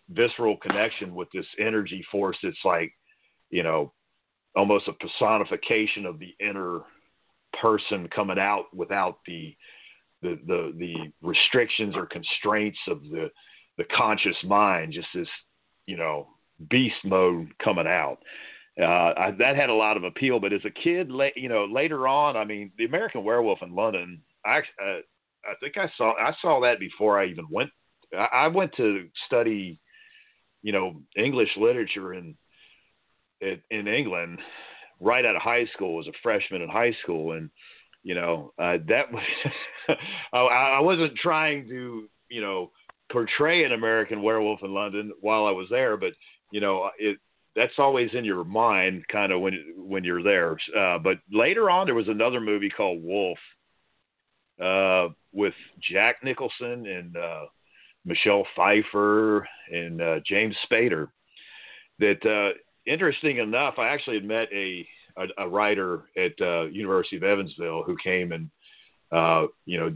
visceral 0.09 0.57
connection 0.57 1.15
with 1.15 1.29
this 1.33 1.45
energy 1.59 2.03
force 2.11 2.37
that's 2.43 2.57
like, 2.65 2.91
you 3.49 3.63
know, 3.63 3.93
almost 4.55 4.87
a 4.87 4.93
personification 4.93 6.05
of 6.05 6.19
the 6.19 6.35
inner 6.39 6.81
person 7.61 8.07
coming 8.13 8.39
out 8.39 8.65
without 8.73 9.19
the 9.25 9.55
the 10.21 10.39
the, 10.47 10.73
the 10.77 10.95
restrictions 11.21 11.95
or 11.95 12.05
constraints 12.05 12.79
of 12.87 13.01
the 13.03 13.29
the 13.77 13.85
conscious 13.95 14.37
mind, 14.43 14.93
just 14.93 15.07
this 15.13 15.27
you 15.85 15.97
know 15.97 16.27
beast 16.69 16.95
mode 17.03 17.53
coming 17.63 17.87
out. 17.87 18.17
Uh, 18.79 18.85
I, 18.85 19.31
that 19.37 19.55
had 19.55 19.69
a 19.69 19.73
lot 19.73 19.97
of 19.97 20.03
appeal, 20.03 20.39
but 20.39 20.51
as 20.51 20.65
a 20.65 20.69
kid, 20.71 21.11
la- 21.11 21.27
you 21.35 21.47
know, 21.47 21.65
later 21.65 22.07
on, 22.07 22.35
I 22.35 22.43
mean, 22.43 22.71
the 22.77 22.85
American 22.85 23.23
Werewolf 23.23 23.59
in 23.61 23.75
London, 23.75 24.21
I, 24.43 24.57
uh, 24.57 25.01
I 25.45 25.53
think 25.59 25.77
I 25.77 25.91
saw 25.95 26.13
I 26.13 26.33
saw 26.41 26.61
that 26.61 26.79
before 26.79 27.19
I 27.19 27.27
even 27.27 27.45
went. 27.51 27.69
I, 28.17 28.27
I 28.33 28.47
went 28.47 28.73
to 28.77 29.07
study, 29.27 29.79
you 30.63 30.71
know, 30.71 31.01
English 31.15 31.49
literature 31.57 32.13
in 32.13 32.35
in, 33.41 33.61
in 33.69 33.87
England 33.87 34.39
right 34.99 35.25
out 35.25 35.35
of 35.35 35.41
high 35.41 35.65
school 35.73 35.99
as 35.99 36.07
a 36.07 36.17
freshman 36.23 36.61
in 36.61 36.69
high 36.69 36.95
school, 37.03 37.33
and 37.33 37.49
you 38.01 38.15
know 38.15 38.53
uh, 38.57 38.77
that 38.87 39.11
was 39.11 39.23
I, 40.33 40.39
I 40.39 40.79
wasn't 40.79 41.15
trying 41.15 41.67
to 41.67 42.09
you 42.29 42.41
know 42.41 42.71
portray 43.13 43.63
an 43.63 43.71
American 43.71 44.21
Werewolf 44.21 44.63
in 44.63 44.73
London 44.73 45.13
while 45.21 45.45
I 45.45 45.51
was 45.51 45.67
there, 45.69 45.95
but 45.95 46.11
you 46.51 46.59
know 46.59 46.89
it 46.97 47.17
that's 47.55 47.77
always 47.77 48.09
in 48.13 48.25
your 48.25 48.43
mind 48.43 49.05
kind 49.07 49.31
of 49.31 49.39
when 49.39 49.73
when 49.77 50.03
you're 50.03 50.23
there. 50.23 50.57
Uh, 50.77 50.97
but 50.97 51.19
later 51.31 51.69
on, 51.69 51.85
there 51.85 51.95
was 51.95 52.09
another 52.09 52.41
movie 52.41 52.69
called 52.69 53.01
Wolf 53.03 53.37
uh, 54.61 55.07
with 55.31 55.53
Jack 55.79 56.17
Nicholson 56.23 56.87
and 56.87 57.15
uh, 57.15 57.45
Michelle 58.03 58.45
Pfeiffer 58.55 59.47
and 59.71 60.01
uh, 60.01 60.19
James 60.25 60.55
Spader. 60.69 61.07
That 61.99 62.25
uh, 62.25 62.57
interesting 62.91 63.37
enough, 63.37 63.75
I 63.77 63.89
actually 63.89 64.17
had 64.17 64.25
met 64.25 64.47
a 64.51 64.87
a, 65.17 65.43
a 65.45 65.47
writer 65.47 66.05
at 66.17 66.33
uh, 66.41 66.65
University 66.65 67.17
of 67.17 67.23
Evansville 67.23 67.83
who 67.83 67.95
came 68.03 68.31
and 68.31 68.49
uh, 69.11 69.45
you 69.65 69.79
know 69.79 69.95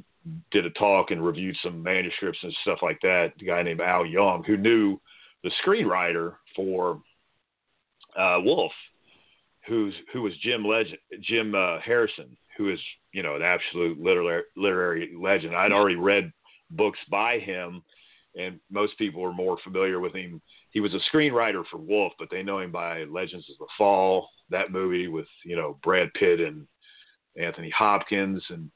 did 0.51 0.65
a 0.65 0.69
talk 0.71 1.11
and 1.11 1.25
reviewed 1.25 1.55
some 1.63 1.81
manuscripts 1.81 2.39
and 2.43 2.53
stuff 2.61 2.79
like 2.81 2.99
that. 3.01 3.33
A 3.41 3.45
guy 3.45 3.63
named 3.63 3.81
Al 3.81 4.05
Young 4.05 4.43
who 4.43 4.57
knew 4.57 4.99
the 5.43 5.51
screenwriter 5.65 6.35
for 6.55 7.01
uh, 8.17 8.39
Wolf, 8.41 8.71
who's 9.67 9.93
who 10.13 10.23
was 10.23 10.33
Jim 10.41 10.65
Legend, 10.65 10.97
Jim 11.21 11.55
uh, 11.55 11.79
Harrison, 11.79 12.35
who 12.57 12.71
is 12.71 12.79
you 13.11 13.23
know 13.23 13.35
an 13.35 13.43
absolute 13.43 13.99
literary 13.99 14.43
literary 14.55 15.11
legend. 15.17 15.55
I'd 15.55 15.71
already 15.71 15.95
read 15.95 16.31
books 16.71 16.99
by 17.09 17.39
him, 17.39 17.83
and 18.35 18.59
most 18.69 18.97
people 18.97 19.23
are 19.23 19.33
more 19.33 19.57
familiar 19.63 19.99
with 19.99 20.13
him. 20.13 20.41
He 20.71 20.79
was 20.79 20.93
a 20.93 21.15
screenwriter 21.15 21.63
for 21.71 21.77
Wolf, 21.77 22.13
but 22.19 22.29
they 22.29 22.43
know 22.43 22.59
him 22.59 22.71
by 22.71 23.03
Legends 23.05 23.49
of 23.49 23.57
the 23.59 23.67
Fall, 23.77 24.29
that 24.49 24.71
movie 24.71 25.07
with 25.07 25.27
you 25.45 25.55
know 25.55 25.77
Brad 25.83 26.09
Pitt 26.13 26.39
and 26.39 26.67
Anthony 27.39 27.71
Hopkins, 27.77 28.43
and 28.49 28.71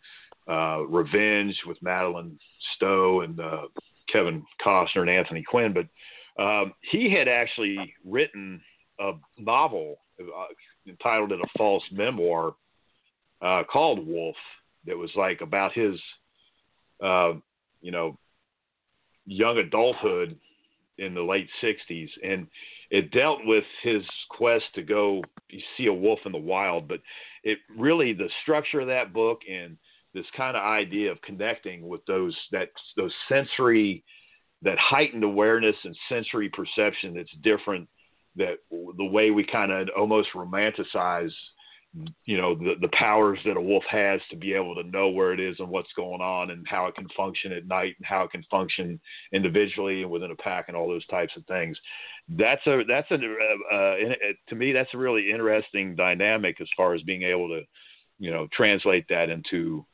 uh, 0.48 0.84
Revenge 0.88 1.56
with 1.66 1.82
Madeleine 1.82 2.38
Stowe 2.76 3.22
and 3.22 3.40
uh, 3.40 3.64
Kevin 4.12 4.44
Costner 4.66 5.02
and 5.02 5.10
Anthony 5.10 5.44
Quinn. 5.44 5.74
But 5.74 5.88
um, 6.42 6.74
he 6.82 7.12
had 7.12 7.28
actually 7.28 7.94
written 8.06 8.62
a 9.00 9.14
novel 9.38 9.98
uh, 10.20 10.46
entitled 10.88 11.32
"It 11.32 11.40
a 11.42 11.58
False 11.58 11.84
Memoir" 11.92 12.56
uh, 13.42 13.64
called 13.72 14.06
Wolf 14.06 14.36
that 14.86 14.98
was 14.98 15.12
like 15.16 15.42
about 15.42 15.74
his, 15.74 16.00
uh, 17.04 17.34
you 17.82 17.92
know, 17.92 18.18
young 19.26 19.58
adulthood 19.58 20.38
in 20.98 21.14
the 21.14 21.22
late 21.22 21.50
'60s, 21.64 22.10
and 22.24 22.48
it 22.90 23.12
dealt 23.12 23.40
with 23.46 23.64
his 23.84 24.04
quest 24.30 24.66
to 24.76 24.82
go 24.82 25.24
see 25.78 25.88
a 25.88 25.94
wolf 25.94 26.20
in 26.26 26.32
the 26.32 26.38
wild. 26.38 26.88
But 26.88 27.00
it 27.44 27.60
really 27.78 28.14
the 28.14 28.30
structure 28.44 28.82
of 28.82 28.88
that 28.88 29.14
book 29.14 29.42
and 29.50 29.78
this 30.14 30.26
kind 30.36 30.58
of 30.58 30.64
idea 30.64 31.12
of 31.12 31.22
connecting 31.22 31.88
with 31.88 32.06
those 32.06 32.36
that 32.52 32.70
those 32.98 33.14
sensory 33.30 34.04
that 34.62 34.78
heightened 34.78 35.24
awareness 35.24 35.76
and 35.84 35.98
sensory 36.10 36.50
perception 36.50 37.14
that's 37.16 37.32
different 37.42 37.88
that 38.36 38.56
the 38.70 39.06
way 39.06 39.32
we 39.32 39.46
kind 39.46 39.72
of 39.72 39.90
almost 39.98 40.30
romanticize 40.36 41.32
you 42.26 42.38
know 42.38 42.56
the 42.56 42.76
the 42.80 42.90
powers 42.94 43.38
that 43.46 43.58
a 43.58 43.62
wolf 43.62 43.84
has 43.90 44.22
to 44.30 44.38
be 44.38 44.54
able 44.54 44.74
to 44.76 44.84
know 44.84 45.10
where 45.10 45.34
it 45.34 45.42
is 45.42 45.58
and 45.60 45.68
what's 45.68 45.92
going 45.94 46.22
on 46.22 46.52
and 46.52 46.66
how 46.68 46.86
it 46.86 46.96
can 46.96 47.08
function 47.18 47.52
at 47.52 47.68
night 47.68 47.96
and 47.98 48.06
how 48.06 48.24
it 48.24 48.32
can 48.32 48.44
function 48.50 49.00
individually 49.34 50.02
and 50.02 50.10
within 50.10 50.32
a 50.32 50.36
pack 50.36 50.66
and 50.68 50.78
all 50.78 50.88
those 50.88 51.06
types 51.08 51.34
of 51.36 51.46
things. 51.48 51.78
That's 52.30 52.66
a 52.66 52.84
that's 52.88 53.12
a 53.12 53.16
uh, 53.16 53.76
uh, 53.76 53.96
to 54.48 54.56
me 54.56 54.72
that's 54.72 54.94
a 54.94 54.98
really 54.98 55.30
interesting 55.32 55.96
dynamic 55.96 56.62
as 56.62 56.68
far 56.78 56.94
as 56.94 57.02
being 57.02 57.24
able 57.24 57.50
to 57.50 57.62
you 58.20 58.32
know 58.32 58.48
translate 58.54 59.06
that 59.10 59.30
into 59.30 59.86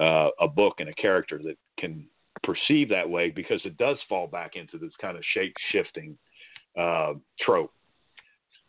uh, 0.00 0.28
a 0.40 0.48
book 0.48 0.74
and 0.78 0.88
a 0.88 0.94
character 0.94 1.38
that 1.38 1.56
can 1.78 2.06
perceive 2.42 2.88
that 2.88 3.08
way 3.08 3.30
because 3.30 3.60
it 3.64 3.76
does 3.78 3.96
fall 4.08 4.26
back 4.26 4.56
into 4.56 4.78
this 4.78 4.92
kind 5.00 5.16
of 5.16 5.22
shape 5.32 5.54
shifting 5.72 6.16
uh, 6.78 7.14
trope 7.40 7.70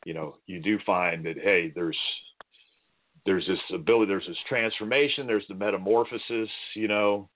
you 0.06 0.14
know, 0.14 0.38
you 0.46 0.62
do 0.62 0.80
find 0.86 1.26
that 1.26 1.38
hey, 1.38 1.72
there's 1.76 1.98
there's 3.26 3.46
this 3.48 3.60
ability, 3.74 4.08
there's 4.08 4.28
this 4.28 4.38
transformation, 4.48 5.28
there's 5.28 5.48
the 5.50 5.56
metamorphosis, 5.56 6.50
you 6.76 6.88
know. 6.88 7.28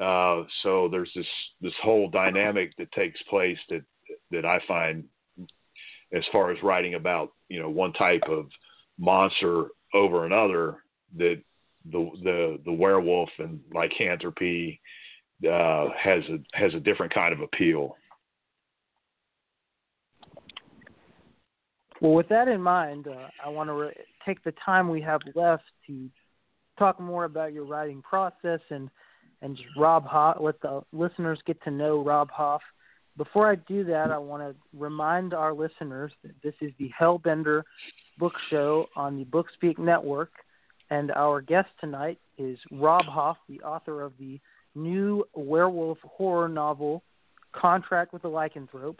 Uh, 0.00 0.42
so 0.62 0.88
there's 0.90 1.10
this 1.14 1.26
this 1.60 1.72
whole 1.82 2.10
dynamic 2.10 2.76
that 2.76 2.92
takes 2.92 3.22
place 3.30 3.58
that 3.70 3.82
that 4.32 4.44
I 4.44 4.60
find 4.66 5.04
as 6.12 6.24
far 6.32 6.50
as 6.50 6.62
writing 6.62 6.94
about 6.94 7.30
you 7.48 7.60
know 7.60 7.70
one 7.70 7.92
type 7.92 8.24
of 8.28 8.46
monster 8.98 9.68
over 9.94 10.26
another 10.26 10.78
that 11.16 11.40
the 11.84 12.10
the 12.22 12.58
the 12.64 12.72
werewolf 12.72 13.30
and 13.38 13.60
lycanthropy 13.72 14.80
uh, 15.46 15.88
has 15.98 16.22
a 16.28 16.38
has 16.52 16.74
a 16.74 16.80
different 16.80 17.12
kind 17.14 17.32
of 17.32 17.40
appeal. 17.40 17.96
Well, 22.00 22.12
with 22.12 22.28
that 22.28 22.48
in 22.48 22.62
mind, 22.62 23.08
uh, 23.08 23.28
I 23.44 23.48
want 23.50 23.68
to 23.68 23.74
re- 23.74 23.94
take 24.24 24.42
the 24.42 24.54
time 24.64 24.88
we 24.88 25.02
have 25.02 25.20
left 25.34 25.64
to 25.86 26.08
talk 26.78 26.98
more 26.98 27.24
about 27.24 27.52
your 27.52 27.64
writing 27.64 28.02
process 28.02 28.60
and 28.70 28.90
and 29.42 29.56
just 29.56 29.68
Robb 29.76 30.06
Hoff. 30.06 30.38
Let 30.40 30.60
the 30.60 30.82
listeners 30.92 31.40
get 31.46 31.62
to 31.64 31.70
know 31.70 32.02
Robb 32.02 32.30
Hoff. 32.30 32.62
Before 33.16 33.50
I 33.50 33.56
do 33.56 33.84
that, 33.84 34.10
I 34.10 34.18
want 34.18 34.42
to 34.42 34.54
remind 34.78 35.34
our 35.34 35.52
listeners 35.52 36.12
that 36.22 36.32
this 36.42 36.54
is 36.60 36.72
the 36.78 36.90
Hellbender 36.98 37.62
Book 38.18 38.32
Show 38.50 38.86
on 38.96 39.18
the 39.18 39.24
Bookspeak 39.24 39.78
Network, 39.78 40.30
and 40.90 41.12
our 41.12 41.40
guest 41.40 41.68
tonight 41.80 42.18
is 42.38 42.58
Robb 42.70 43.06
Hoff, 43.06 43.36
the 43.48 43.60
author 43.60 44.02
of 44.02 44.12
the 44.18 44.40
new 44.74 45.24
werewolf 45.34 45.98
horror 46.02 46.48
novel 46.48 47.02
Contract 47.52 48.12
with 48.12 48.24
a 48.24 48.28
Lycanthrope. 48.28 48.98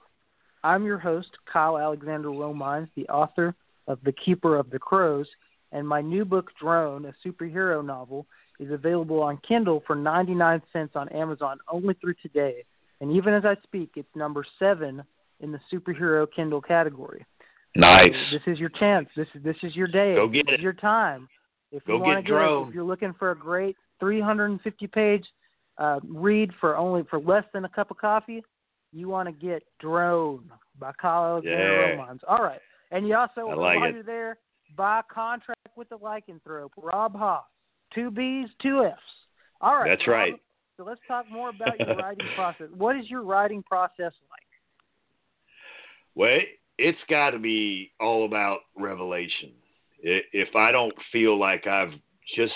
I'm 0.65 0.85
your 0.85 0.99
host, 0.99 1.29
Kyle 1.51 1.79
Alexander 1.79 2.29
Romines, 2.29 2.89
the 2.97 3.09
author 3.09 3.55
of 3.87 3.99
The 4.05 4.13
Keeper 4.13 4.57
of 4.57 4.71
the 4.71 4.79
Crows, 4.79 5.29
and 5.73 5.87
my 5.87 6.01
new 6.01 6.25
book, 6.25 6.51
Drone, 6.61 7.07
a 7.07 7.15
superhero 7.27 7.85
novel, 7.85 8.27
is 8.59 8.73
available 8.73 9.23
on 9.23 9.39
Kindle 9.47 9.83
for 9.87 9.95
99 9.95 10.63
cents 10.73 10.93
on 10.97 11.09
Amazon 11.11 11.59
only 11.71 11.95
through 11.95 12.15
today. 12.21 12.65
And 13.01 13.13
even 13.13 13.33
as 13.33 13.45
I 13.45 13.57
speak, 13.63 13.93
it's 13.95 14.09
number 14.15 14.45
seven 14.59 15.03
in 15.39 15.53
the 15.53 15.61
superhero 15.73 16.27
Kindle 16.35 16.61
category. 16.61 17.25
Nice. 17.77 18.09
So 18.31 18.37
this 18.37 18.53
is 18.53 18.59
your 18.59 18.69
chance. 18.69 19.09
This 19.17 19.29
is 19.35 19.43
this 19.45 19.57
is 19.63 19.77
your 19.77 19.87
day. 19.87 20.17
Go 20.17 20.27
get 20.27 20.47
this 20.47 20.57
it. 20.57 20.61
your 20.61 20.73
time. 20.73 21.29
If 21.73 21.85
Go 21.85 21.95
you 21.97 22.01
want 22.03 22.19
get 22.19 22.29
to 22.29 22.35
Drone. 22.35 22.69
if 22.69 22.75
you're 22.75 22.85
looking 22.85 23.15
for 23.19 23.31
a 23.31 23.39
great 23.39 23.77
350 24.01 24.87
page 24.89 25.25
uh, 25.79 26.01
read 26.09 26.51
for 26.61 26.77
only 26.77 27.05
for 27.09 27.21
less 27.21 27.45
than 27.55 27.65
a 27.65 27.69
cup 27.69 27.91
of 27.91 27.97
coffee, 27.99 28.43
you 28.93 29.09
want 29.09 29.29
to 29.29 29.33
get 29.33 29.63
Drone 29.79 30.51
by 30.79 30.93
Kyle 31.01 31.35
Alexander 31.35 31.95
Yeah. 31.97 31.97
Romines. 31.97 32.21
All 32.27 32.43
right. 32.43 32.61
And 32.91 33.07
you 33.07 33.15
also, 33.15 33.49
I 33.49 33.55
like 33.55 33.79
while 33.79 33.89
it. 33.89 33.95
you're 33.95 34.03
there, 34.03 34.39
buy 34.77 35.01
contract 35.13 35.61
with 35.77 35.89
the 35.91 35.97
lycanthrope, 35.99 36.71
Robb 36.77 37.15
Hoff. 37.15 37.45
Two 37.95 38.11
B's, 38.11 38.49
two 38.61 38.85
F's. 38.85 38.99
All 39.61 39.77
right. 39.77 39.89
That's 39.89 40.07
Robb, 40.09 40.15
right. 40.17 40.33
So 40.77 40.85
let's 40.85 41.01
talk 41.07 41.27
more 41.31 41.51
about 41.51 41.79
your 41.79 41.95
writing 42.03 42.27
process. 42.35 42.67
What 42.77 42.97
is 42.97 43.09
your 43.09 43.23
writing 43.23 43.63
process 43.63 44.13
like? 44.31 44.41
Well, 46.15 46.39
it's 46.79 46.99
got 47.09 47.31
to 47.31 47.39
be 47.39 47.93
all 48.01 48.25
about 48.25 48.61
revelation. 48.77 49.53
If 50.03 50.55
I 50.57 50.73
don't 50.73 50.95
feel 51.13 51.39
like 51.39 51.67
I've 51.67 51.93
just 52.37 52.53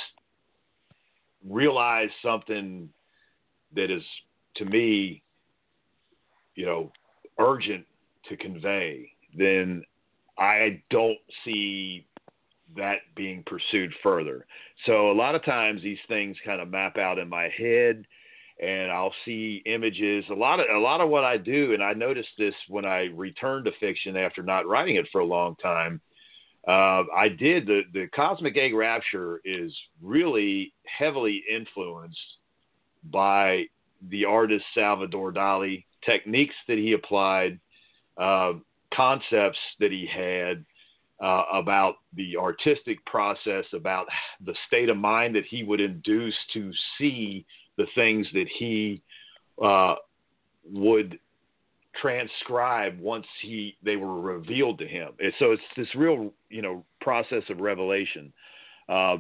realized 1.49 2.13
something 2.23 2.89
that 3.75 3.91
is, 3.91 4.03
to 4.57 4.65
me, 4.65 5.23
you 6.55 6.67
know, 6.67 6.93
urgent 7.39 7.85
to 8.29 8.37
convey, 8.37 9.11
then 9.37 9.83
I 10.39 10.83
don't 10.91 11.19
see 11.45 12.07
that 12.77 12.99
being 13.15 13.43
pursued 13.47 13.93
further. 14.03 14.47
So 14.87 15.11
a 15.11 15.15
lot 15.15 15.35
of 15.35 15.45
times 15.45 15.83
these 15.83 15.99
things 16.09 16.37
kind 16.45 16.61
of 16.61 16.71
map 16.71 16.97
out 16.97 17.19
in 17.19 17.29
my 17.29 17.49
head 17.57 18.05
and 18.61 18.91
I'll 18.91 19.15
see 19.25 19.63
images. 19.67 20.25
A 20.31 20.35
lot 20.35 20.61
of 20.61 20.67
a 20.73 20.79
lot 20.79 21.01
of 21.01 21.09
what 21.09 21.25
I 21.25 21.37
do, 21.37 21.75
and 21.75 21.83
I 21.83 21.93
noticed 21.93 22.29
this 22.39 22.55
when 22.69 22.85
I 22.85 23.07
returned 23.15 23.65
to 23.65 23.73
fiction 23.81 24.17
after 24.17 24.43
not 24.43 24.67
writing 24.67 24.97
it 24.97 25.09
for 25.11 25.21
a 25.21 25.27
long 25.27 25.57
time. 25.57 26.01
Uh, 26.67 27.05
I 27.15 27.29
did 27.29 27.67
the 27.67 27.83
the 27.93 28.07
Cosmic 28.15 28.57
Egg 28.57 28.75
Rapture 28.75 29.41
is 29.45 29.73
really 30.03 30.73
heavily 30.87 31.43
influenced 31.55 32.19
by 33.05 33.65
the 34.11 34.25
artist 34.25 34.65
Salvador 34.75 35.33
Dali, 35.33 35.85
techniques 36.05 36.55
that 36.69 36.79
he 36.79 36.93
applied, 36.93 37.59
uh, 38.19 38.55
concepts 38.95 39.59
that 39.81 39.91
he 39.91 40.07
had 40.07 40.65
uh, 41.23 41.45
about 41.53 41.97
the 42.15 42.37
artistic 42.37 43.05
process, 43.07 43.65
about 43.73 44.07
the 44.45 44.55
state 44.67 44.89
of 44.89 44.97
mind 44.97 45.35
that 45.35 45.45
he 45.49 45.65
would 45.65 45.81
induce 45.81 46.35
to 46.53 46.71
see 46.99 47.45
the 47.77 47.87
things 47.95 48.27
that 48.33 48.47
he 48.59 49.03
uh, 49.63 49.95
would 50.71 51.19
transcribe 52.01 52.99
once 52.99 53.27
he 53.43 53.77
they 53.83 53.97
were 53.97 54.21
revealed 54.21 54.79
to 54.79 54.87
him. 54.87 55.13
So 55.39 55.53
it's 55.53 55.63
this 55.77 55.95
real 55.95 56.33
you 56.49 56.63
know 56.63 56.85
process 57.01 57.43
of 57.51 57.61
revelation. 57.61 58.33
Uh, 58.89 59.19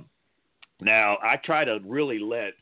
now 0.80 1.18
I 1.22 1.36
try 1.44 1.64
to 1.64 1.78
really 1.84 2.18
let 2.18 2.54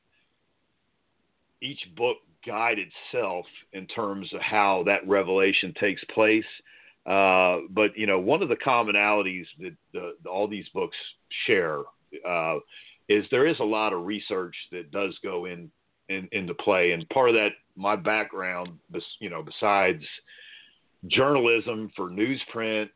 each 1.60 1.80
book 1.96 2.18
guide 2.46 2.78
itself 2.78 3.46
in 3.72 3.86
terms 3.86 4.32
of 4.34 4.40
how 4.40 4.82
that 4.86 5.06
revelation 5.06 5.72
takes 5.78 6.02
place. 6.14 6.44
Uh, 7.06 7.58
but 7.70 7.96
you 7.96 8.06
know, 8.06 8.18
one 8.18 8.42
of 8.42 8.48
the 8.48 8.56
commonalities 8.56 9.46
that 9.58 9.74
the, 9.92 10.12
the, 10.22 10.28
all 10.28 10.46
these 10.46 10.68
books 10.74 10.96
share 11.46 11.80
uh, 12.28 12.56
is 13.08 13.24
there 13.30 13.46
is 13.46 13.58
a 13.60 13.64
lot 13.64 13.92
of 13.92 14.06
research 14.06 14.54
that 14.70 14.90
does 14.90 15.16
go 15.22 15.46
in, 15.46 15.70
in 16.12 16.28
into 16.32 16.54
play, 16.54 16.92
and 16.92 17.08
part 17.08 17.30
of 17.30 17.34
that, 17.34 17.50
my 17.76 17.96
background, 17.96 18.68
you 19.20 19.30
know, 19.30 19.42
besides 19.42 20.02
journalism 21.08 21.90
for 21.96 22.10
newsprint 22.10 22.88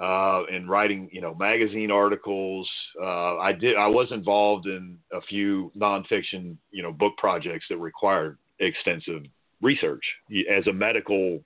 uh, 0.00 0.44
and 0.50 0.68
writing, 0.68 1.08
you 1.12 1.20
know, 1.20 1.34
magazine 1.34 1.90
articles. 1.90 2.68
Uh, 3.00 3.36
I 3.38 3.52
did. 3.52 3.76
I 3.76 3.86
was 3.86 4.08
involved 4.10 4.66
in 4.66 4.98
a 5.12 5.20
few 5.22 5.70
nonfiction, 5.76 6.56
you 6.70 6.82
know, 6.82 6.92
book 6.92 7.12
projects 7.18 7.66
that 7.68 7.78
required 7.78 8.38
extensive 8.58 9.22
research. 9.60 10.04
As 10.50 10.66
a 10.66 10.72
medical, 10.72 11.40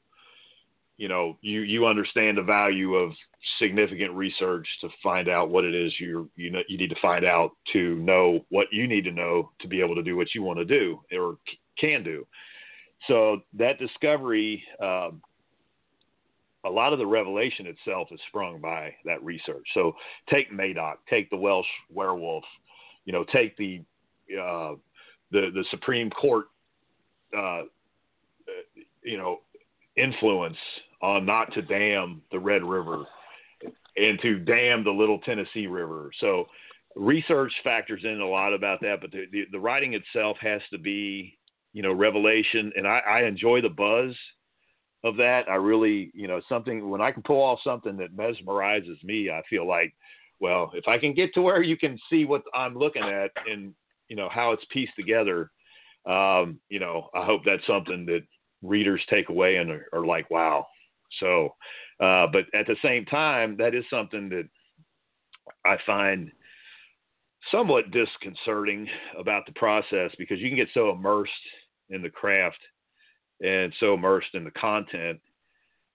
you 0.96 1.08
know, 1.08 1.36
you 1.42 1.60
you 1.60 1.86
understand 1.86 2.38
the 2.38 2.42
value 2.42 2.94
of 2.94 3.12
significant 3.58 4.12
research 4.12 4.66
to 4.80 4.88
find 5.02 5.28
out 5.28 5.50
what 5.50 5.64
it 5.64 5.74
is 5.74 5.92
you 6.00 6.28
you 6.36 6.50
know 6.50 6.60
you 6.68 6.76
need 6.76 6.90
to 6.90 7.00
find 7.00 7.24
out 7.24 7.52
to 7.72 7.94
know 7.96 8.44
what 8.48 8.66
you 8.72 8.88
need 8.88 9.04
to 9.04 9.12
know 9.12 9.50
to 9.60 9.68
be 9.68 9.80
able 9.80 9.94
to 9.94 10.02
do 10.02 10.16
what 10.16 10.34
you 10.34 10.42
want 10.42 10.58
to 10.58 10.64
do 10.64 11.00
or 11.12 11.36
can 11.78 12.02
do. 12.02 12.26
So 13.08 13.42
that 13.54 13.78
discovery. 13.78 14.62
Um, 14.80 15.22
a 16.64 16.70
lot 16.70 16.92
of 16.92 16.98
the 16.98 17.06
revelation 17.06 17.66
itself 17.66 18.08
is 18.10 18.18
sprung 18.26 18.60
by 18.60 18.92
that 19.04 19.22
research. 19.22 19.64
So 19.72 19.94
take 20.28 20.50
Madoc, 20.50 20.96
take 21.08 21.30
the 21.30 21.36
Welsh 21.36 21.66
werewolf, 21.92 22.42
you 23.04 23.12
know, 23.12 23.24
take 23.32 23.56
the 23.56 23.82
uh, 24.32 24.74
the 25.30 25.50
the 25.54 25.64
Supreme 25.70 26.10
Court, 26.10 26.46
uh, 27.36 27.62
you 29.02 29.16
know, 29.16 29.40
influence 29.96 30.56
on 31.02 31.26
not 31.26 31.52
to 31.54 31.62
dam 31.62 32.22
the 32.32 32.38
Red 32.38 32.62
River 32.62 33.04
and 33.96 34.20
to 34.22 34.38
dam 34.38 34.84
the 34.84 34.90
Little 34.90 35.18
Tennessee 35.20 35.66
River. 35.66 36.10
So 36.20 36.46
research 36.94 37.52
factors 37.62 38.02
in 38.04 38.20
a 38.20 38.28
lot 38.28 38.54
about 38.54 38.80
that, 38.80 39.00
but 39.00 39.10
the, 39.10 39.26
the, 39.30 39.44
the 39.52 39.60
writing 39.60 39.94
itself 39.94 40.36
has 40.40 40.60
to 40.70 40.78
be, 40.78 41.38
you 41.72 41.82
know, 41.82 41.92
revelation. 41.92 42.72
And 42.76 42.86
I, 42.86 42.98
I 42.98 43.22
enjoy 43.24 43.60
the 43.60 43.68
buzz 43.68 44.14
of 45.04 45.16
that. 45.16 45.48
I 45.48 45.54
really, 45.54 46.10
you 46.14 46.26
know, 46.26 46.40
something 46.48 46.88
when 46.88 47.00
I 47.00 47.12
can 47.12 47.22
pull 47.22 47.42
off 47.42 47.60
something 47.62 47.96
that 47.98 48.16
mesmerizes 48.16 49.02
me, 49.04 49.30
I 49.30 49.42
feel 49.48 49.66
like, 49.66 49.94
well, 50.40 50.70
if 50.74 50.88
I 50.88 50.98
can 50.98 51.14
get 51.14 51.32
to 51.34 51.42
where 51.42 51.62
you 51.62 51.76
can 51.76 51.98
see 52.10 52.24
what 52.24 52.42
I'm 52.54 52.76
looking 52.76 53.02
at 53.02 53.30
and 53.50 53.74
you 54.08 54.16
know 54.16 54.28
how 54.30 54.52
it's 54.52 54.64
pieced 54.70 54.96
together, 54.96 55.50
um, 56.06 56.60
you 56.68 56.78
know, 56.78 57.08
I 57.14 57.24
hope 57.24 57.42
that's 57.44 57.66
something 57.66 58.06
that 58.06 58.22
readers 58.62 59.02
take 59.08 59.28
away 59.28 59.56
and 59.56 59.70
are, 59.70 59.86
are 59.92 60.06
like, 60.06 60.30
wow. 60.30 60.66
So, 61.20 61.54
uh, 62.00 62.26
but 62.32 62.44
at 62.54 62.66
the 62.66 62.76
same 62.82 63.04
time, 63.06 63.56
that 63.58 63.74
is 63.74 63.84
something 63.90 64.28
that 64.30 64.48
I 65.64 65.76
find 65.86 66.30
somewhat 67.50 67.90
disconcerting 67.90 68.88
about 69.18 69.46
the 69.46 69.52
process 69.52 70.10
because 70.18 70.40
you 70.40 70.48
can 70.48 70.56
get 70.56 70.68
so 70.74 70.90
immersed 70.90 71.32
in 71.90 72.02
the 72.02 72.10
craft 72.10 72.58
and 73.40 73.72
so 73.78 73.94
immersed 73.94 74.34
in 74.34 74.44
the 74.44 74.50
content 74.52 75.20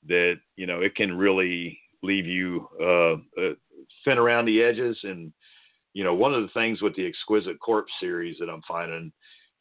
that 0.07 0.36
you 0.55 0.66
know 0.66 0.82
it 0.82 0.95
can 0.95 1.18
really 1.18 1.80
leave 2.03 2.26
you 2.26 2.68
uh, 2.82 3.41
uh, 3.41 3.53
thin 4.05 4.18
around 4.18 4.45
the 4.45 4.62
edges. 4.62 4.97
And 5.03 5.32
you 5.93 6.03
know, 6.03 6.14
one 6.14 6.34
of 6.34 6.41
the 6.41 6.53
things 6.53 6.82
with 6.82 6.95
the 6.95 7.03
Eggsquisite 7.03 7.59
Corpse 7.59 7.91
series 7.99 8.38
that 8.39 8.49
I'm 8.49 8.62
finding 8.68 9.12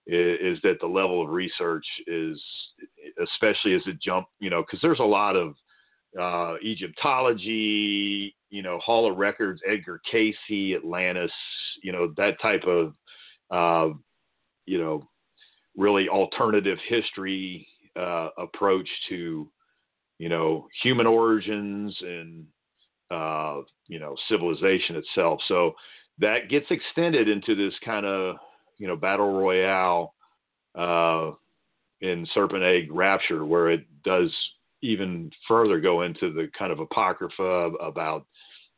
is, 0.06 0.58
that 0.62 0.78
the 0.80 0.86
level 0.86 1.22
of 1.22 1.30
research 1.30 1.86
is, 2.06 2.40
especially 3.22 3.74
as 3.74 3.82
it 3.86 4.00
jump, 4.02 4.26
you 4.40 4.50
know, 4.50 4.62
because 4.62 4.80
there's 4.82 5.00
a 5.00 5.04
lot 5.04 5.36
of 5.36 5.54
uh, 6.20 6.56
Egyptology, 6.64 8.34
you 8.50 8.62
know, 8.62 8.78
Hall 8.78 9.10
of 9.10 9.18
Records, 9.18 9.60
Edgar 9.66 10.00
Cayce, 10.10 10.74
Atlantis, 10.76 11.32
you 11.82 11.92
know, 11.92 12.12
that 12.16 12.40
type 12.40 12.64
of, 12.64 12.94
uh, 13.50 13.94
you 14.66 14.78
know, 14.78 15.08
really 15.76 16.08
alternative 16.08 16.78
history 16.88 17.66
uh, 17.96 18.28
approach 18.38 18.88
to 19.08 19.50
you 20.18 20.28
know 20.28 20.68
human 20.82 21.06
origins 21.06 21.96
and 22.00 22.46
uh, 23.10 23.60
you 23.88 23.98
know 23.98 24.14
civilization 24.28 24.96
itself. 24.96 25.40
So 25.48 25.72
that 26.18 26.48
gets 26.48 26.66
extended 26.70 27.28
into 27.28 27.54
this 27.54 27.74
kind 27.84 28.06
of 28.06 28.36
you 28.80 28.88
know 28.88 28.96
battle 28.96 29.38
royale 29.38 30.14
uh, 30.74 31.30
in 32.00 32.26
Serpent 32.34 32.64
Egg 32.64 32.90
Rapture, 32.90 33.44
where 33.44 33.70
it 33.70 33.86
does 34.02 34.34
even 34.82 35.30
further 35.46 35.78
go 35.78 36.02
into 36.02 36.32
the 36.32 36.48
kind 36.58 36.72
of 36.72 36.80
apocrypha 36.80 37.70
about 37.80 38.26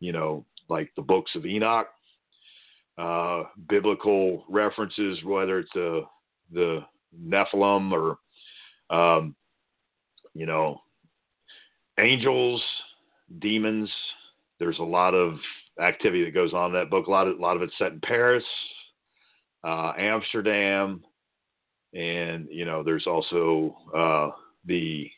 you 0.00 0.12
know 0.12 0.44
like 0.68 0.90
the 0.96 1.02
books 1.02 1.30
of 1.34 1.46
Enoch, 1.46 1.88
uh, 2.98 3.44
biblical 3.68 4.44
references, 4.50 5.22
whether 5.24 5.60
it's 5.60 5.72
the 5.72 6.02
the 6.52 6.80
Nephilim 7.18 7.92
or 7.92 8.18
um, 8.90 9.34
you 10.34 10.46
know, 10.46 10.80
angels, 11.98 12.62
demons. 13.38 13.90
There's 14.58 14.78
a 14.78 14.84
lot 14.84 15.14
of 15.14 15.38
activity 15.80 16.24
that 16.24 16.34
goes 16.34 16.52
on 16.52 16.66
in 16.66 16.72
that 16.74 16.90
book. 16.90 17.06
A 17.06 17.10
lot 17.10 17.26
of 17.26 17.38
a 17.38 17.42
lot 17.42 17.56
of 17.56 17.62
it's 17.62 17.72
set 17.78 17.92
in 17.92 18.00
Paris, 18.00 18.44
uh, 19.64 19.92
Amsterdam, 19.98 21.02
and 21.94 22.48
you 22.50 22.64
know, 22.64 22.82
there's 22.82 23.06
also 23.06 23.76
uh, 23.94 24.30
the 24.64 25.10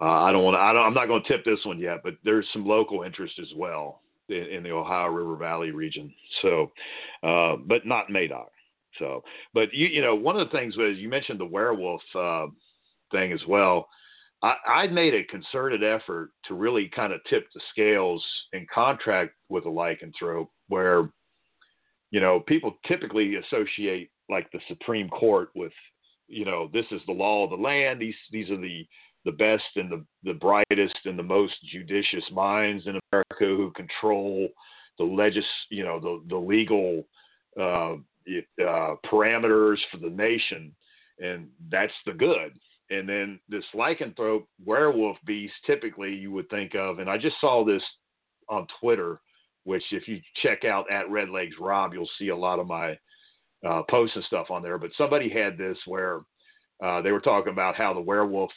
uh, 0.00 0.24
I 0.24 0.32
don't 0.32 0.42
want 0.42 0.56
to. 0.56 0.60
I 0.60 0.72
don't, 0.72 0.84
I'm 0.84 0.94
not 0.94 1.06
going 1.06 1.22
to 1.22 1.28
tip 1.28 1.44
this 1.44 1.64
one 1.64 1.78
yet, 1.78 2.00
but 2.02 2.14
there's 2.24 2.46
some 2.52 2.66
local 2.66 3.02
interest 3.02 3.34
as 3.40 3.48
well 3.56 4.00
in, 4.28 4.44
in 4.44 4.62
the 4.62 4.70
Ohio 4.70 5.08
River 5.08 5.36
Valley 5.36 5.70
region. 5.70 6.12
So, 6.42 6.72
uh, 7.22 7.56
but 7.66 7.86
not 7.86 8.10
Madoc. 8.10 8.48
So, 8.98 9.22
but 9.54 9.72
you 9.72 9.86
you 9.86 10.02
know, 10.02 10.14
one 10.14 10.38
of 10.38 10.50
the 10.50 10.58
things 10.58 10.76
was 10.76 10.98
you 10.98 11.08
mentioned 11.08 11.38
the 11.38 11.46
werewolf 11.46 12.02
uh, 12.14 12.46
thing 13.12 13.32
as 13.32 13.40
well. 13.46 13.88
I, 14.42 14.54
I 14.66 14.86
made 14.88 15.14
a 15.14 15.24
concerted 15.24 15.84
effort 15.84 16.30
to 16.48 16.54
really 16.54 16.90
kind 16.94 17.12
of 17.12 17.20
tip 17.30 17.46
the 17.54 17.60
scales 17.70 18.24
in 18.52 18.66
contract 18.74 19.34
with 19.48 19.66
a 19.66 19.68
lycanthrope, 19.68 20.48
where 20.68 21.10
you 22.12 22.20
know 22.20 22.40
people 22.46 22.76
typically 22.86 23.34
associate 23.36 24.10
like 24.28 24.48
the 24.52 24.60
Supreme 24.68 25.08
Court 25.08 25.48
with 25.56 25.72
you 26.28 26.44
know 26.44 26.70
this 26.72 26.86
is 26.92 27.00
the 27.06 27.12
law 27.12 27.42
of 27.42 27.50
the 27.50 27.56
land. 27.56 28.00
These 28.00 28.14
these 28.30 28.50
are 28.50 28.60
the 28.60 28.86
the 29.24 29.32
best 29.32 29.64
and 29.76 29.90
the, 29.90 30.04
the 30.24 30.34
brightest 30.34 30.98
and 31.04 31.18
the 31.18 31.22
most 31.22 31.54
judicious 31.70 32.24
minds 32.32 32.84
in 32.86 32.98
America 33.12 33.24
who 33.40 33.72
control 33.72 34.48
the 34.98 35.04
legis 35.04 35.44
you 35.70 35.84
know 35.84 35.98
the 35.98 36.22
the 36.28 36.36
legal 36.36 37.04
uh, 37.58 37.94
uh, 38.62 38.94
parameters 39.10 39.78
for 39.90 39.98
the 39.98 40.10
nation, 40.10 40.74
and 41.18 41.48
that's 41.70 41.92
the 42.06 42.12
good. 42.12 42.52
And 42.90 43.08
then 43.08 43.40
this 43.48 43.64
lycanthrope 43.74 44.44
werewolf 44.64 45.16
beast, 45.24 45.54
typically 45.66 46.14
you 46.14 46.30
would 46.32 46.48
think 46.50 46.74
of, 46.74 46.98
and 46.98 47.08
I 47.08 47.16
just 47.16 47.40
saw 47.40 47.64
this 47.64 47.82
on 48.50 48.66
Twitter, 48.80 49.20
which 49.64 49.82
if 49.90 50.08
you 50.08 50.20
check 50.42 50.64
out 50.64 50.90
at 50.90 51.10
Red 51.10 51.30
Legs 51.30 51.56
Robb, 51.60 51.92
you'll 51.94 52.08
see 52.18 52.28
a 52.28 52.36
lot 52.36 52.58
of 52.58 52.66
my 52.66 52.98
uh, 53.66 53.82
posts 53.88 54.16
and 54.16 54.24
stuff 54.24 54.50
on 54.50 54.62
there. 54.62 54.78
But 54.78 54.90
somebody 54.96 55.28
had 55.28 55.56
this 55.56 55.78
where 55.86 56.20
uh, 56.84 57.02
they 57.02 57.12
were 57.12 57.20
talking 57.20 57.52
about 57.52 57.76
how 57.76 57.94
the 57.94 58.00
werewolf, 58.00 58.50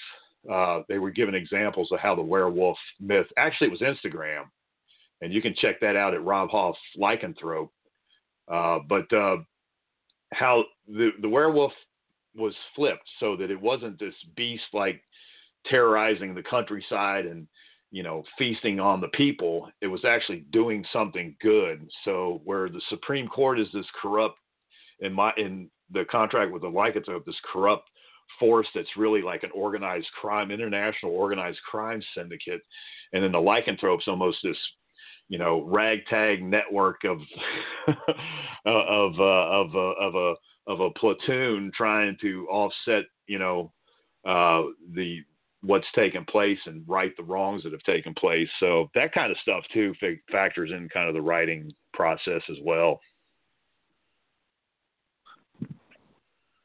uh, 0.51 0.81
they 0.89 0.97
were 0.97 1.11
giving 1.11 1.35
examples 1.35 1.89
of 1.91 1.99
how 1.99 2.15
the 2.15 2.21
werewolf 2.21 2.77
myth, 2.99 3.27
actually 3.37 3.67
it 3.67 3.71
was 3.71 3.81
Instagram, 3.81 4.45
and 5.21 5.31
you 5.31 5.41
can 5.41 5.55
check 5.55 5.79
that 5.81 5.95
out 5.95 6.13
at 6.13 6.23
Robb 6.23 6.49
Hoff 6.49 6.75
Lycanthrope. 6.99 7.69
Uh, 8.47 8.79
but 8.87 9.11
uh, 9.11 9.37
how 10.33 10.63
the 10.87 11.11
the 11.21 11.29
werewolf 11.29 11.71
was 12.35 12.53
flipped 12.75 13.07
so 13.19 13.35
that 13.35 13.49
it 13.49 13.59
wasn't 13.59 13.97
this 13.99 14.13
beast 14.35 14.63
like 14.73 15.01
terrorizing 15.65 16.35
the 16.35 16.43
countryside 16.43 17.25
and 17.25 17.47
you 17.95 18.03
know, 18.03 18.23
feasting 18.37 18.77
on 18.77 18.99
the 18.99 19.07
people. 19.07 19.69
It 19.79 19.87
was 19.87 20.03
actually 20.03 20.45
doing 20.51 20.83
something 20.91 21.33
good. 21.41 21.87
So 22.03 22.41
where 22.43 22.67
the 22.67 22.81
Supreme 22.89 23.25
Court 23.25 23.57
is 23.57 23.69
this 23.73 23.85
corrupt 24.01 24.37
in 24.99 25.13
my 25.13 25.31
in 25.37 25.69
the 25.91 26.03
contract 26.11 26.51
with 26.51 26.63
the 26.63 26.67
lycanthrope, 26.67 27.23
this 27.23 27.39
corrupt 27.53 27.89
force 28.37 28.67
that's 28.75 28.97
really 28.97 29.21
like 29.21 29.43
an 29.43 29.51
organized 29.55 30.07
crime, 30.19 30.51
international 30.51 31.13
organized 31.13 31.59
crime 31.71 32.01
syndicate, 32.17 32.59
and 33.13 33.23
then 33.23 33.31
the 33.31 33.37
lycanthrope's 33.37 34.09
almost 34.09 34.39
this, 34.43 34.57
you 35.29 35.39
know, 35.39 35.61
ragtag 35.61 36.43
network 36.43 37.05
of 37.05 37.19
of 38.65 39.13
uh, 39.17 39.23
of 39.23 39.73
uh, 39.73 39.93
of 40.01 40.15
a 40.15 40.33
of 40.67 40.79
a 40.81 40.89
platoon 40.99 41.71
trying 41.73 42.17
to 42.19 42.45
offset, 42.49 43.05
you 43.27 43.39
know, 43.39 43.71
uh, 44.27 44.63
the 44.93 45.21
what's 45.65 45.87
taken 45.95 46.25
place 46.25 46.59
and 46.65 46.83
right 46.87 47.15
the 47.17 47.23
wrongs 47.23 47.63
that 47.63 47.71
have 47.71 47.81
taken 47.83 48.13
place. 48.13 48.47
So 48.59 48.89
that 48.95 49.13
kind 49.13 49.31
of 49.31 49.37
stuff 49.41 49.63
too 49.73 49.93
factors 50.31 50.71
in 50.71 50.89
kind 50.89 51.07
of 51.07 51.15
the 51.15 51.21
writing 51.21 51.71
process 51.93 52.41
as 52.49 52.57
well. 52.63 52.99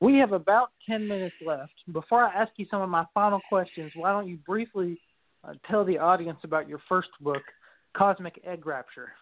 We 0.01 0.17
have 0.17 0.33
about 0.33 0.71
10 0.89 1.07
minutes 1.07 1.35
left. 1.45 1.73
Before 1.93 2.25
I 2.25 2.35
ask 2.35 2.53
you 2.57 2.67
some 2.71 2.81
of 2.81 2.89
my 2.89 3.05
final 3.13 3.41
questions, 3.49 3.93
why 3.95 4.13
don't 4.13 4.29
you 4.29 4.39
briefly 4.47 4.99
uh, 5.45 5.53
tell 5.71 5.85
the 5.85 5.99
audience 5.99 6.39
about 6.43 6.69
your 6.69 6.81
first 6.89 7.11
book, 7.21 7.43
Cosmic 7.95 8.41
Egg 8.45 8.67
Rapture? 8.67 9.13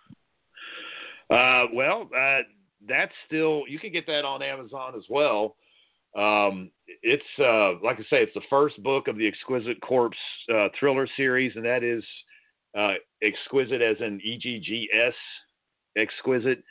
Uh, 1.30 1.64
well, 1.74 2.08
uh, 2.16 2.40
that's 2.88 3.12
still, 3.26 3.64
you 3.68 3.80
can 3.80 3.92
get 3.92 4.06
that 4.06 4.24
on 4.24 4.40
Amazon 4.40 4.94
as 4.96 5.02
well. 5.10 5.56
Um, 6.16 6.70
it's, 7.02 7.22
uh, 7.38 7.78
like 7.84 7.98
I 7.98 8.02
say, 8.02 8.22
it's 8.22 8.34
the 8.34 8.40
first 8.48 8.82
book 8.82 9.08
of 9.08 9.16
the 9.16 9.30
Eggsquisite 9.30 9.80
Corpse 9.80 10.16
uh, 10.52 10.68
thriller 10.78 11.08
series, 11.16 11.52
and 11.54 11.64
that 11.64 11.82
is 11.82 12.04
uh, 12.76 12.94
exquisite 13.22 13.82
as 13.82 13.96
in 14.00 14.20
EGGS, 14.20 15.14
exquisite. 15.96 16.62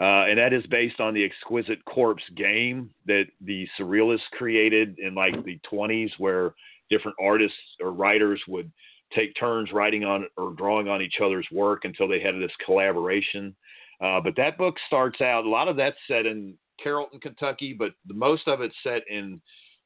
Uh, 0.00 0.26
and 0.26 0.38
that 0.38 0.52
is 0.52 0.66
based 0.66 1.00
on 1.00 1.14
the 1.14 1.24
Exquisite 1.24 1.84
Corpse 1.84 2.24
game 2.36 2.90
that 3.06 3.26
the 3.40 3.66
Surrealists 3.78 4.28
created 4.32 4.98
in 4.98 5.14
like 5.14 5.44
the 5.44 5.58
20s, 5.72 6.10
where 6.18 6.54
different 6.90 7.16
artists 7.20 7.56
or 7.80 7.92
writers 7.92 8.40
would 8.48 8.70
take 9.14 9.32
turns 9.38 9.70
writing 9.72 10.04
on 10.04 10.26
or 10.36 10.52
drawing 10.54 10.88
on 10.88 11.00
each 11.00 11.20
other's 11.22 11.46
work 11.52 11.84
until 11.84 12.08
they 12.08 12.20
had 12.20 12.34
this 12.34 12.50
collaboration. 12.64 13.54
Uh, 14.00 14.20
but 14.20 14.34
that 14.36 14.58
book 14.58 14.74
starts 14.88 15.20
out, 15.20 15.44
a 15.44 15.48
lot 15.48 15.68
of 15.68 15.76
that's 15.76 15.96
set 16.08 16.26
in 16.26 16.54
Carrollton, 16.82 17.20
Kentucky, 17.20 17.74
but 17.76 17.92
the 18.06 18.14
most 18.14 18.46
of 18.48 18.60
it's 18.60 18.74
set 18.82 19.02
in 19.08 19.40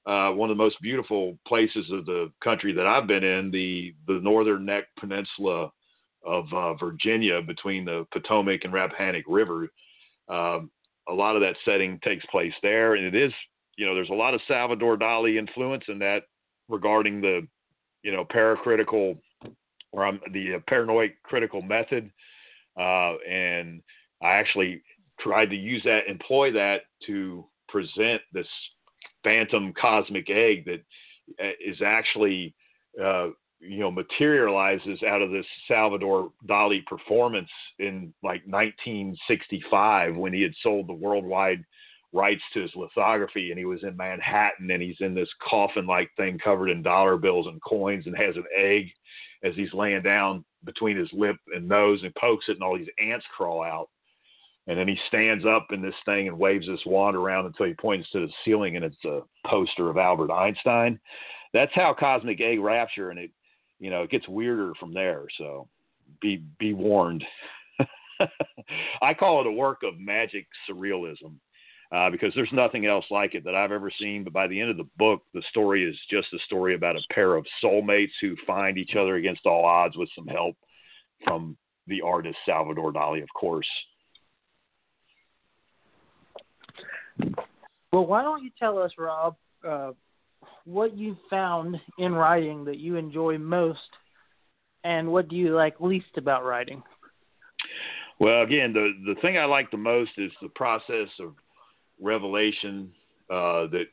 uh, 0.07 0.31
one 0.31 0.51
of 0.51 0.57
the 0.57 0.63
most 0.63 0.81
beautiful 0.81 1.39
places 1.47 1.91
of 1.93 2.07
the 2.07 2.33
country 2.43 2.73
that 2.73 2.87
I've 2.87 3.07
been 3.07 3.25
in, 3.25 3.51
the, 3.51 3.95
the 4.07 4.21
northern 4.23 4.65
neck 4.65 4.85
peninsula 4.99 5.71
of 6.25 6.47
uh, 6.53 6.75
Virginia 6.75 7.43
between 7.43 7.85
the 7.85 8.07
Potomac 8.13 8.65
and 8.65 8.73
Rappahannock 8.73 9.25
River. 9.27 9.69
Um, 10.29 10.71
a 11.09 11.13
lot 11.13 11.37
of 11.37 11.43
that 11.43 11.57
setting 11.65 11.99
takes 12.03 12.25
place 12.27 12.53
there, 12.63 12.95
and 12.95 13.05
it 13.05 13.15
is, 13.15 13.33
you 13.77 13.87
know, 13.87 13.95
there's 13.95 14.11
a 14.11 14.15
lot 14.15 14.35
of 14.35 14.41
Salvador 14.49 14.97
Dali 14.97 15.39
influence 15.39 15.85
in 15.89 15.99
that 16.01 16.25
regarding 16.69 17.21
the, 17.21 17.47
you 18.03 18.13
know, 18.13 18.25
paracritical 18.25 19.19
or 19.93 20.07
um, 20.07 20.21
the 20.33 20.55
uh, 20.55 20.59
paranoid 20.69 21.13
critical 21.23 21.63
method, 21.63 22.11
uh, 22.79 23.15
and 23.29 23.83
I 24.23 24.33
actually 24.33 24.83
tried 25.21 25.51
to 25.51 25.57
use 25.57 25.83
that, 25.85 26.09
employ 26.09 26.53
that 26.53 26.83
to 27.07 27.45
present 27.69 28.21
this 28.33 28.47
phantom 29.25 29.73
cosmic 29.81 30.31
egg 30.31 30.65
that 30.67 30.83
uh, 31.43 31.85
actually 31.85 32.55
uh, 33.03 33.29
you 33.61 33.79
know 33.79 33.91
materializes 33.91 35.03
out 35.03 35.23
of 35.23 35.31
this 35.31 35.47
Salvador 35.67 36.31
Dali 36.47 36.85
performance 36.87 37.51
in 37.79 38.13
like 38.23 38.43
1965 38.47 40.17
when 40.17 40.33
he 40.33 40.43
had 40.43 40.55
sold 40.63 40.89
the 40.89 40.95
worldwide 40.95 41.65
rights 42.13 42.43
to 42.55 42.63
his 42.63 42.75
lithography 42.75 43.51
and 43.51 43.59
he 43.59 43.67
was 43.67 43.83
in 43.83 43.97
Manhattan 43.97 44.71
and 44.71 44.83
he's 44.83 45.01
in 45.01 45.15
this 45.15 45.29
coffin 45.49 45.87
like 45.87 46.11
thing 46.17 46.39
covered 46.39 46.71
in 46.71 46.83
dollar 46.83 47.17
bills 47.19 47.47
and 47.47 47.61
coins 47.63 48.07
and 48.07 48.17
has 48.17 48.37
an 48.37 48.45
egg 48.57 48.87
as 49.45 49.55
he's 49.55 49.75
laying 49.75 50.03
down 50.03 50.45
between 50.65 50.97
his 50.97 51.11
lip 51.13 51.37
and 51.55 51.69
nose 51.69 52.01
and 52.03 52.15
pokes 52.15 52.47
it 52.49 52.53
and 52.53 52.63
all 52.63 52.79
these 52.79 52.89
ants 52.99 53.27
crawl 53.37 53.63
out 53.63 53.89
and 54.69 54.79
then 54.79 54.87
he 54.87 54.97
stands 55.09 55.45
up 55.45 55.69
in 55.73 55.83
this 55.83 55.95
thing 56.05 56.29
and 56.29 56.39
waves 56.39 56.67
this 56.67 56.85
wand 56.87 57.17
around 57.17 57.47
until 57.47 57.67
he 57.67 57.75
points 57.75 58.09
to 58.11 58.21
the 58.21 58.33
ceiling 58.45 58.77
and 58.77 58.85
it's 58.85 59.05
a 59.05 59.21
poster 59.47 59.91
of 59.91 59.97
Albert 59.97 60.33
Einstein 60.33 61.01
that's 61.53 61.73
how 61.75 61.95
cosmic 61.99 62.41
egg 62.41 62.61
rapture 62.61 63.11
and 63.11 63.19
it 63.19 63.31
you 63.79 63.91
know, 63.91 64.03
it 64.03 64.11
gets 64.11 64.29
weirder 64.29 64.73
from 64.79 64.93
there. 64.93 65.25
So 65.39 65.69
be 66.21 66.43
be 66.59 66.75
warned. 66.75 67.25
I 69.03 69.15
call 69.15 69.41
it 69.41 69.47
a 69.47 69.53
work 69.53 69.79
of 69.85 69.99
magic 69.99 70.47
surrealism 70.69 71.37
uh, 71.95 72.11
because 72.11 72.33
there's 72.35 72.53
nothing 72.53 72.87
else 72.87 73.05
like 73.11 73.35
it 73.35 73.45
that 73.45 73.55
I've 73.55 73.73
ever 73.73 73.91
seen. 73.99 74.25
But 74.25 74.33
by 74.33 74.47
the 74.49 74.61
end 74.61 74.71
of 74.71 74.77
the 74.77 74.89
book, 74.97 75.23
the 75.33 75.43
story 75.51 75.89
is 75.89 75.97
just 76.11 76.33
a 76.35 76.39
story 76.47 76.75
about 76.75 76.97
a 76.97 77.15
pair 77.15 77.37
of 77.37 77.47
soulmates 77.63 78.13
who 78.21 78.35
find 78.47 78.79
each 78.79 78.97
other 78.99 79.17
against 79.17 79.47
all 79.47 79.65
odds 79.65 79.97
with 79.97 80.09
some 80.15 80.27
help 80.27 80.57
from 81.25 81.57
the 81.87 82.03
artist 82.03 82.37
Salvador 82.45 82.93
Dali, 82.93 83.23
of 83.23 83.29
course. 83.35 83.69
Well, 87.93 88.07
why 88.07 88.23
don't 88.23 88.43
you 88.43 88.51
tell 88.59 88.79
us, 88.79 88.93
Robb, 88.99 89.37
uh, 89.67 89.93
what 90.65 90.97
you 90.97 91.17
found 91.31 91.77
in 91.99 92.13
writing 92.13 92.65
that 92.67 92.79
you 92.79 92.97
enjoy 92.97 93.39
most, 93.39 93.79
and 94.85 95.11
what 95.11 95.29
do 95.29 95.37
you 95.37 95.55
like 95.55 95.81
least 95.81 96.17
about 96.17 96.45
writing? 96.45 96.83
Well, 98.21 98.43
again, 98.43 98.73
the 98.73 98.93
the 99.07 99.21
thing 99.21 99.39
I 99.39 99.45
like 99.45 99.71
the 99.71 99.77
most 99.77 100.11
is 100.19 100.33
the 100.43 100.49
process 100.49 101.09
of 101.21 101.35
revelation 102.01 102.91
uh, 103.31 103.69
that 103.69 103.85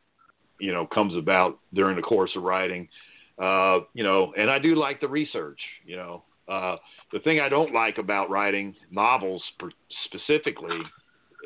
you 0.60 0.74
know 0.74 0.88
comes 0.88 1.16
about 1.16 1.60
during 1.74 1.96
the 1.96 2.02
course 2.02 2.32
of 2.36 2.44
writing. 2.44 2.88
Uh, 3.42 3.80
you 3.94 4.04
know, 4.04 4.34
and 4.38 4.50
I 4.50 4.60
do 4.60 4.76
like 4.76 5.00
the 5.00 5.08
research. 5.08 5.60
You 5.86 5.98
know, 5.98 6.24
uh, 6.48 6.78
the 7.12 7.20
thing 7.20 7.40
I 7.40 7.50
don't 7.50 7.74
like 7.74 7.98
about 7.98 8.30
writing 8.30 8.76
novels 8.92 9.44
specifically 10.06 10.80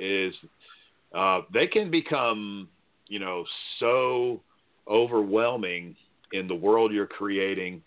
is 0.02 0.34
uh, 1.16 1.42
they 1.54 1.68
can 1.68 1.90
become, 1.90 2.70
you 3.08 3.20
know, 3.20 3.46
so 3.80 4.42
overwhelming 4.88 5.96
in 6.34 6.48
the 6.48 6.56
world 6.56 6.92
you're 6.92 7.08
creating 7.08 7.82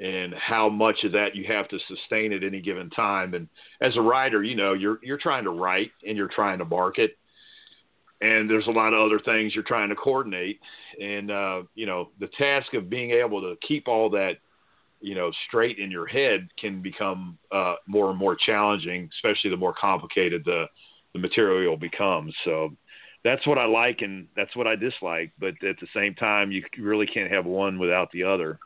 and 0.00 0.32
how 0.34 0.68
much 0.68 1.02
of 1.02 1.12
that 1.12 1.34
you 1.34 1.44
have 1.44 1.68
to 1.68 1.78
sustain 1.88 2.32
at 2.32 2.44
any 2.44 2.60
given 2.60 2.88
time. 2.90 3.34
And 3.34 3.48
as 3.80 3.96
a 3.96 4.00
writer, 4.00 4.42
you 4.44 4.54
know, 4.54 4.72
you're 4.72 4.98
you're 5.02 5.18
trying 5.18 5.44
to 5.44 5.50
write 5.50 5.90
and 6.06 6.16
you're 6.16 6.28
trying 6.28 6.58
to 6.58 6.64
market, 6.64 7.16
and 8.20 8.48
there's 8.48 8.66
a 8.66 8.72
lot 8.72 8.92
of 8.92 9.04
other 9.04 9.18
things 9.18 9.54
you're 9.54 9.64
trying 9.64 9.88
to 9.88 9.96
coordinate. 9.96 10.60
And 11.00 11.30
uh, 11.30 11.62
you 11.74 11.86
know, 11.86 12.10
the 12.20 12.28
task 12.38 12.74
of 12.74 12.88
being 12.88 13.10
able 13.10 13.40
to 13.40 13.56
keep 13.66 13.88
all 13.88 14.08
that, 14.10 14.34
you 15.00 15.16
know, 15.16 15.32
straight 15.48 15.78
in 15.78 15.90
your 15.90 16.06
head 16.06 16.48
can 16.60 16.80
become 16.80 17.36
uh, 17.50 17.74
more 17.86 18.10
and 18.10 18.18
more 18.18 18.36
challenging, 18.36 19.10
especially 19.16 19.50
the 19.50 19.56
more 19.56 19.74
complicated 19.74 20.44
the 20.44 20.66
the 21.12 21.18
material 21.18 21.76
becomes. 21.76 22.34
So 22.44 22.70
that's 23.24 23.46
what 23.46 23.58
I 23.58 23.66
like 23.66 23.98
and 24.00 24.28
that's 24.36 24.54
what 24.56 24.66
I 24.66 24.76
dislike. 24.76 25.32
But 25.38 25.54
at 25.68 25.76
the 25.80 25.88
same 25.94 26.14
time, 26.14 26.50
you 26.50 26.62
really 26.78 27.06
can't 27.06 27.30
have 27.30 27.46
one 27.46 27.78
without 27.78 28.10
the 28.12 28.24
other. 28.24 28.58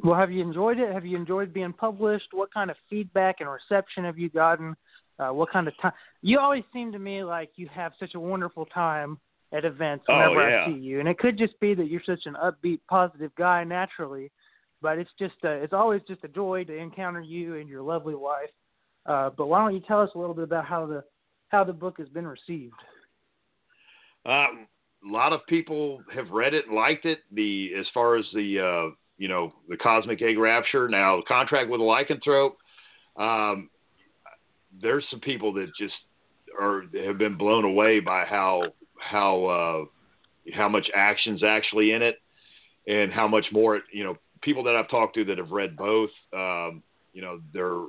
Well, 0.00 0.14
have 0.14 0.30
you 0.30 0.42
enjoyed 0.42 0.78
it? 0.78 0.92
Have 0.92 1.04
you 1.04 1.16
enjoyed 1.16 1.52
being 1.52 1.72
published? 1.72 2.28
What 2.32 2.52
kind 2.54 2.70
of 2.70 2.76
feedback 2.88 3.36
and 3.40 3.48
reception 3.50 4.04
have 4.04 4.18
you 4.18 4.28
gotten? 4.28 4.76
Uh, 5.18 5.30
what 5.30 5.50
kind 5.50 5.66
of 5.66 5.74
time? 5.82 5.92
You 6.22 6.38
always 6.38 6.62
seem 6.72 6.92
to 6.92 6.98
me 6.98 7.24
like 7.24 7.50
you 7.56 7.68
have 7.74 7.92
such 7.98 8.14
a 8.14 8.20
wonderful 8.20 8.66
time 8.66 9.18
at 9.52 9.64
events 9.64 10.04
oh, 10.08 10.14
whenever 10.14 10.42
oh, 10.42 10.48
yeah. 10.48 10.64
I 10.66 10.68
see 10.68 10.78
you, 10.78 11.00
and 11.00 11.08
it 11.08 11.18
could 11.18 11.36
just 11.36 11.58
be 11.58 11.74
that 11.74 11.88
you're 11.88 12.02
such 12.06 12.26
an 12.26 12.34
upbeat, 12.34 12.80
positive 12.88 13.34
guy 13.36 13.64
naturally. 13.64 14.30
But 14.80 14.98
it's 14.98 15.10
just 15.18 15.34
uh, 15.42 15.48
it's 15.48 15.72
always 15.72 16.02
just 16.06 16.22
a 16.22 16.28
joy 16.28 16.62
to 16.64 16.76
encounter 16.76 17.20
you 17.20 17.56
and 17.56 17.68
your 17.68 17.82
lovely 17.82 18.14
wife. 18.14 18.50
Uh, 19.08 19.30
but 19.30 19.46
why 19.46 19.60
don't 19.60 19.74
you 19.74 19.80
tell 19.80 20.02
us 20.02 20.10
a 20.14 20.18
little 20.18 20.34
bit 20.34 20.44
about 20.44 20.66
how 20.66 20.86
the 20.86 21.02
how 21.48 21.64
the 21.64 21.72
book 21.72 21.96
has 21.98 22.08
been 22.08 22.26
received. 22.26 22.74
Uh, 24.26 24.46
a 25.08 25.10
lot 25.10 25.32
of 25.32 25.40
people 25.48 26.02
have 26.14 26.30
read 26.30 26.52
it, 26.52 26.70
liked 26.70 27.06
it. 27.06 27.20
The 27.32 27.70
as 27.78 27.86
far 27.94 28.16
as 28.16 28.26
the 28.34 28.60
uh, 28.60 28.94
you 29.16 29.28
know 29.28 29.54
the 29.68 29.78
cosmic 29.78 30.20
egg 30.20 30.38
rapture. 30.38 30.88
Now, 30.88 31.16
the 31.16 31.22
contract 31.22 31.70
with 31.70 31.80
a 31.80 31.84
lycanthrope. 31.84 32.52
Um, 33.16 33.70
there's 34.80 35.04
some 35.10 35.20
people 35.20 35.54
that 35.54 35.70
just 35.80 35.94
are 36.60 36.82
have 37.06 37.16
been 37.16 37.38
blown 37.38 37.64
away 37.64 38.00
by 38.00 38.26
how 38.26 38.64
how 38.98 39.44
uh, 39.46 40.52
how 40.54 40.68
much 40.68 40.86
action's 40.94 41.42
actually 41.42 41.92
in 41.92 42.02
it, 42.02 42.16
and 42.86 43.10
how 43.10 43.26
much 43.26 43.46
more 43.52 43.80
you 43.90 44.04
know. 44.04 44.16
People 44.40 44.62
that 44.64 44.76
I've 44.76 44.88
talked 44.88 45.16
to 45.16 45.24
that 45.24 45.38
have 45.38 45.50
read 45.50 45.76
both, 45.76 46.10
um, 46.32 46.84
you 47.12 47.20
know, 47.20 47.40
they're 47.52 47.86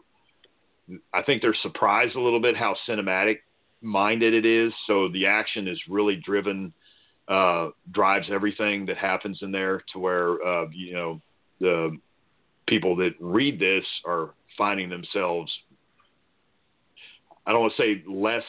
I 1.13 1.21
think 1.23 1.41
they're 1.41 1.55
surprised 1.61 2.15
a 2.15 2.21
little 2.21 2.41
bit 2.41 2.55
how 2.55 2.75
cinematic 2.87 3.39
minded 3.81 4.33
it 4.33 4.45
is. 4.45 4.73
So 4.87 5.09
the 5.09 5.25
action 5.25 5.67
is 5.67 5.79
really 5.87 6.15
driven, 6.15 6.73
uh, 7.27 7.69
drives 7.91 8.27
everything 8.31 8.85
that 8.87 8.97
happens 8.97 9.39
in 9.41 9.51
there 9.51 9.83
to 9.93 9.99
where, 9.99 10.43
uh, 10.45 10.65
you 10.71 10.93
know, 10.93 11.21
the 11.59 11.97
people 12.67 12.95
that 12.97 13.11
read 13.19 13.59
this 13.59 13.85
are 14.05 14.31
finding 14.57 14.89
themselves 14.89 15.51
I 17.49 17.51
don't 17.51 17.61
want 17.61 17.73
to 17.77 17.81
say 17.81 18.03
less 18.07 18.43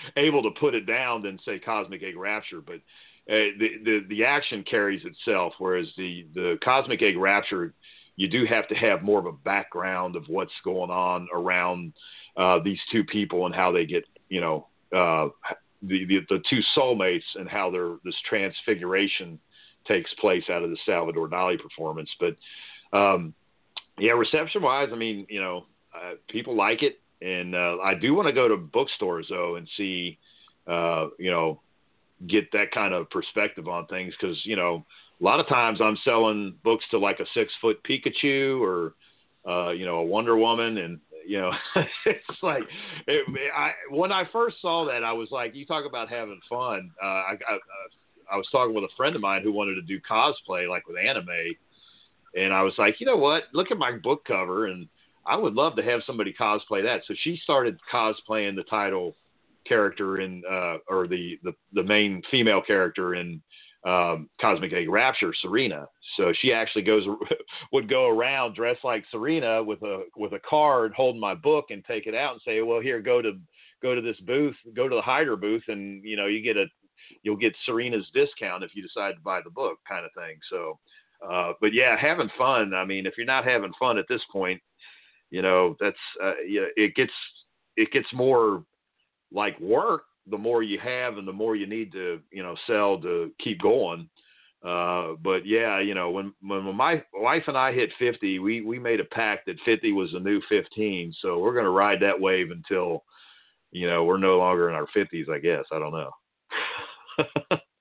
able 0.16 0.42
to 0.42 0.50
put 0.58 0.74
it 0.74 0.86
down 0.86 1.20
than 1.20 1.38
say 1.44 1.58
Cosmic 1.58 2.02
Egg 2.02 2.16
Rapture, 2.16 2.62
but 2.62 2.76
uh, 2.76 3.52
the, 3.58 3.68
the 3.84 4.00
the 4.08 4.24
action 4.24 4.64
carries 4.68 5.04
itself, 5.04 5.52
whereas 5.58 5.86
the 5.98 6.26
the 6.34 6.58
Cosmic 6.64 7.02
Egg 7.02 7.18
Rapture, 7.18 7.74
you 8.16 8.28
do 8.28 8.44
have 8.44 8.68
to 8.68 8.74
have 8.74 9.02
more 9.02 9.18
of 9.18 9.26
a 9.26 9.32
background 9.32 10.16
of 10.16 10.24
what's 10.28 10.52
going 10.64 10.90
on 10.90 11.28
around 11.32 11.92
uh, 12.36 12.58
these 12.64 12.78
two 12.90 13.04
people 13.04 13.46
and 13.46 13.54
how 13.54 13.72
they 13.72 13.86
get, 13.86 14.04
you 14.28 14.40
know, 14.40 14.66
uh, 14.94 15.28
the, 15.82 16.04
the 16.04 16.20
the 16.28 16.42
two 16.48 16.60
soulmates 16.76 17.24
and 17.34 17.48
how 17.48 17.70
their 17.70 17.96
this 18.04 18.14
transfiguration 18.28 19.38
takes 19.86 20.12
place 20.14 20.44
out 20.50 20.62
of 20.62 20.70
the 20.70 20.76
Salvador 20.86 21.28
Dali 21.28 21.58
performance. 21.58 22.10
But 22.20 22.36
um, 22.96 23.34
yeah, 23.98 24.12
reception 24.12 24.62
wise, 24.62 24.90
I 24.92 24.96
mean, 24.96 25.26
you 25.28 25.40
know, 25.40 25.66
uh, 25.94 26.14
people 26.28 26.56
like 26.56 26.82
it, 26.82 27.00
and 27.20 27.54
uh, 27.54 27.78
I 27.82 27.94
do 27.94 28.14
want 28.14 28.28
to 28.28 28.32
go 28.32 28.48
to 28.48 28.56
bookstores 28.56 29.26
though 29.28 29.56
and 29.56 29.68
see, 29.76 30.18
uh, 30.66 31.08
you 31.18 31.30
know, 31.30 31.60
get 32.26 32.52
that 32.52 32.70
kind 32.72 32.94
of 32.94 33.10
perspective 33.10 33.66
on 33.68 33.86
things 33.86 34.14
because 34.18 34.38
you 34.44 34.56
know 34.56 34.84
a 35.22 35.24
lot 35.24 35.40
of 35.40 35.48
times 35.48 35.80
I'm 35.80 35.96
selling 36.04 36.54
books 36.64 36.84
to 36.90 36.98
like 36.98 37.20
a 37.20 37.26
six 37.32 37.52
foot 37.60 37.78
Pikachu 37.84 38.60
or 38.60 38.94
uh, 39.48 39.70
you 39.70 39.86
know 39.86 39.96
a 39.96 40.02
Wonder 40.02 40.36
Woman 40.36 40.78
and 40.78 40.98
you 41.26 41.40
know 41.40 41.52
it's 42.06 42.42
like 42.42 42.62
it, 43.06 43.24
I 43.56 43.72
when 43.90 44.10
I 44.10 44.24
first 44.32 44.56
saw 44.60 44.84
that 44.86 45.04
I 45.04 45.12
was 45.12 45.28
like 45.30 45.54
you 45.54 45.64
talk 45.64 45.86
about 45.86 46.08
having 46.08 46.40
fun. 46.48 46.90
Uh, 47.02 47.06
I, 47.06 47.32
I 47.48 47.58
I 48.32 48.36
was 48.36 48.48
talking 48.50 48.74
with 48.74 48.84
a 48.84 48.96
friend 48.96 49.14
of 49.14 49.22
mine 49.22 49.42
who 49.42 49.52
wanted 49.52 49.74
to 49.74 49.82
do 49.82 50.00
cosplay 50.00 50.68
like 50.68 50.88
with 50.88 50.96
anime 50.96 51.28
and 52.34 52.52
I 52.52 52.62
was 52.62 52.74
like 52.76 52.98
you 52.98 53.06
know 53.06 53.16
what? 53.16 53.44
Look 53.52 53.70
at 53.70 53.78
my 53.78 53.92
book 53.92 54.24
cover 54.24 54.66
and 54.66 54.88
I 55.24 55.36
would 55.36 55.54
love 55.54 55.76
to 55.76 55.82
have 55.84 56.00
somebody 56.04 56.34
cosplay 56.38 56.82
that. 56.82 57.02
So 57.06 57.14
she 57.22 57.38
started 57.44 57.78
cosplaying 57.92 58.56
the 58.56 58.64
title 58.68 59.14
character 59.66 60.20
in 60.20 60.42
uh, 60.50 60.78
or 60.88 61.06
the, 61.06 61.38
the 61.44 61.52
the 61.72 61.84
main 61.84 62.22
female 62.30 62.60
character 62.60 63.14
in 63.14 63.40
um, 63.84 64.28
Cosmic 64.40 64.72
Egg 64.72 64.88
Rapture, 64.88 65.34
Serena. 65.40 65.86
So 66.16 66.32
she 66.40 66.52
actually 66.52 66.82
goes 66.82 67.04
would 67.72 67.88
go 67.88 68.08
around 68.08 68.54
dressed 68.54 68.84
like 68.84 69.04
Serena 69.10 69.62
with 69.62 69.82
a 69.82 70.04
with 70.16 70.32
a 70.32 70.40
card 70.48 70.92
holding 70.96 71.20
my 71.20 71.34
book 71.34 71.66
and 71.70 71.84
take 71.84 72.06
it 72.06 72.14
out 72.14 72.32
and 72.32 72.40
say, 72.44 72.60
well, 72.62 72.80
here, 72.80 73.00
go 73.00 73.20
to 73.20 73.32
go 73.82 73.94
to 73.94 74.00
this 74.00 74.18
booth, 74.20 74.56
go 74.74 74.88
to 74.88 74.94
the 74.94 75.02
hider 75.02 75.36
booth, 75.36 75.64
and 75.68 76.04
you 76.04 76.16
know 76.16 76.26
you 76.26 76.42
get 76.42 76.56
a 76.56 76.66
you'll 77.22 77.36
get 77.36 77.54
Serena's 77.66 78.08
discount 78.14 78.64
if 78.64 78.74
you 78.74 78.82
decide 78.82 79.14
to 79.14 79.20
buy 79.20 79.40
the 79.42 79.50
book, 79.50 79.78
kind 79.88 80.04
of 80.04 80.12
thing. 80.14 80.38
So, 80.48 80.78
uh, 81.28 81.52
but 81.60 81.72
yeah, 81.72 81.96
having 81.98 82.30
fun. 82.38 82.74
I 82.74 82.84
mean, 82.84 83.06
if 83.06 83.14
you're 83.16 83.26
not 83.26 83.44
having 83.44 83.72
fun 83.78 83.98
at 83.98 84.06
this 84.08 84.22
point, 84.30 84.60
you 85.30 85.42
know 85.42 85.76
that's 85.80 85.96
uh, 86.22 86.34
it 86.38 86.94
gets 86.94 87.12
it 87.76 87.90
gets 87.90 88.08
more 88.12 88.64
like 89.32 89.58
work, 89.60 90.04
the 90.28 90.38
more 90.38 90.62
you 90.62 90.78
have 90.78 91.18
and 91.18 91.26
the 91.26 91.32
more 91.32 91.56
you 91.56 91.66
need 91.66 91.92
to, 91.92 92.20
you 92.30 92.42
know, 92.42 92.54
sell 92.66 93.00
to 93.00 93.32
keep 93.42 93.60
going. 93.60 94.08
Uh, 94.64 95.14
but 95.22 95.44
yeah, 95.44 95.80
you 95.80 95.94
know, 95.94 96.10
when, 96.10 96.32
when 96.40 96.74
my 96.76 97.02
wife 97.12 97.42
and 97.48 97.56
I 97.58 97.72
hit 97.72 97.90
50, 97.98 98.38
we, 98.38 98.60
we 98.60 98.78
made 98.78 99.00
a 99.00 99.04
pact 99.04 99.46
that 99.46 99.56
50 99.64 99.92
was 99.92 100.12
the 100.12 100.20
new 100.20 100.40
15. 100.48 101.12
So 101.20 101.38
we're 101.40 101.54
to 101.64 101.70
ride 101.70 102.00
that 102.00 102.20
wave 102.20 102.50
until, 102.50 103.02
you 103.72 103.88
know, 103.88 104.04
we're 104.04 104.18
no 104.18 104.38
longer 104.38 104.68
in 104.68 104.76
our 104.76 104.86
50s, 104.96 105.28
I 105.28 105.38
guess. 105.38 105.64
I 105.72 105.78
don't 105.80 105.92
know. 105.92 107.58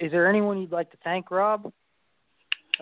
is 0.00 0.10
there 0.10 0.26
anyone 0.26 0.58
you'd 0.58 0.72
like 0.72 0.90
to 0.90 0.96
thank, 1.04 1.30
Robb? 1.30 1.70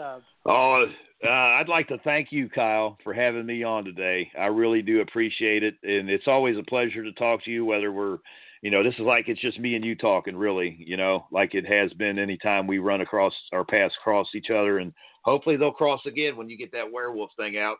Uh, 0.00 0.20
oh, 0.46 0.86
uh, 1.26 1.28
I'd 1.28 1.68
like 1.68 1.88
to 1.88 1.98
thank 1.98 2.30
you, 2.30 2.48
Kyle, 2.48 2.96
for 3.02 3.12
having 3.12 3.44
me 3.44 3.64
on 3.64 3.84
today. 3.84 4.30
I 4.38 4.46
really 4.46 4.82
do 4.82 5.00
appreciate 5.00 5.64
it, 5.64 5.74
and 5.82 6.08
it's 6.08 6.28
always 6.28 6.56
a 6.56 6.62
pleasure 6.62 7.02
to 7.02 7.12
talk 7.12 7.44
to 7.44 7.50
you. 7.50 7.64
Whether 7.64 7.90
we're, 7.90 8.18
you 8.62 8.70
know, 8.70 8.84
this 8.84 8.94
is 8.94 9.00
like 9.00 9.28
it's 9.28 9.40
just 9.40 9.58
me 9.58 9.74
and 9.74 9.84
you 9.84 9.96
talking, 9.96 10.36
really. 10.36 10.76
You 10.78 10.96
know, 10.96 11.26
like 11.32 11.54
it 11.54 11.66
has 11.66 11.92
been 11.94 12.20
anytime 12.20 12.68
we 12.68 12.78
run 12.78 13.00
across 13.00 13.34
our 13.52 13.64
paths 13.64 13.94
cross 14.02 14.28
each 14.36 14.50
other, 14.50 14.78
and 14.78 14.92
hopefully 15.22 15.56
they'll 15.56 15.72
cross 15.72 16.00
again 16.06 16.36
when 16.36 16.48
you 16.48 16.56
get 16.56 16.70
that 16.72 16.90
werewolf 16.92 17.30
thing 17.36 17.58
out. 17.58 17.78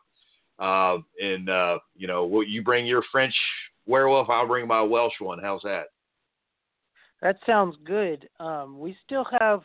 Uh, 0.59 1.01
and 1.21 1.49
uh, 1.49 1.79
you 1.95 2.07
know, 2.07 2.25
will 2.25 2.43
you 2.43 2.61
bring 2.61 2.85
your 2.85 3.03
French 3.09 3.33
werewolf? 3.85 4.29
I'll 4.29 4.47
bring 4.47 4.67
my 4.67 4.81
Welsh 4.81 5.13
one. 5.21 5.39
How's 5.41 5.61
that? 5.61 5.85
That 7.21 7.37
sounds 7.45 7.75
good. 7.85 8.29
Um, 8.39 8.79
we 8.79 8.95
still 9.05 9.25
have 9.39 9.61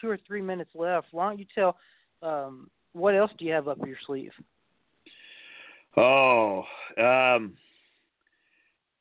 two 0.00 0.08
or 0.08 0.18
three 0.26 0.42
minutes 0.42 0.70
left. 0.74 1.08
Why 1.10 1.28
don't 1.28 1.38
you 1.38 1.46
tell 1.54 1.76
um, 2.22 2.70
what 2.92 3.14
else 3.14 3.30
do 3.38 3.44
you 3.44 3.52
have 3.52 3.68
up 3.68 3.78
your 3.86 3.96
sleeve? 4.06 4.32
Oh, 5.96 6.64
um, 6.98 7.54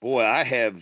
boy, 0.02 0.24
I 0.24 0.44
have 0.44 0.74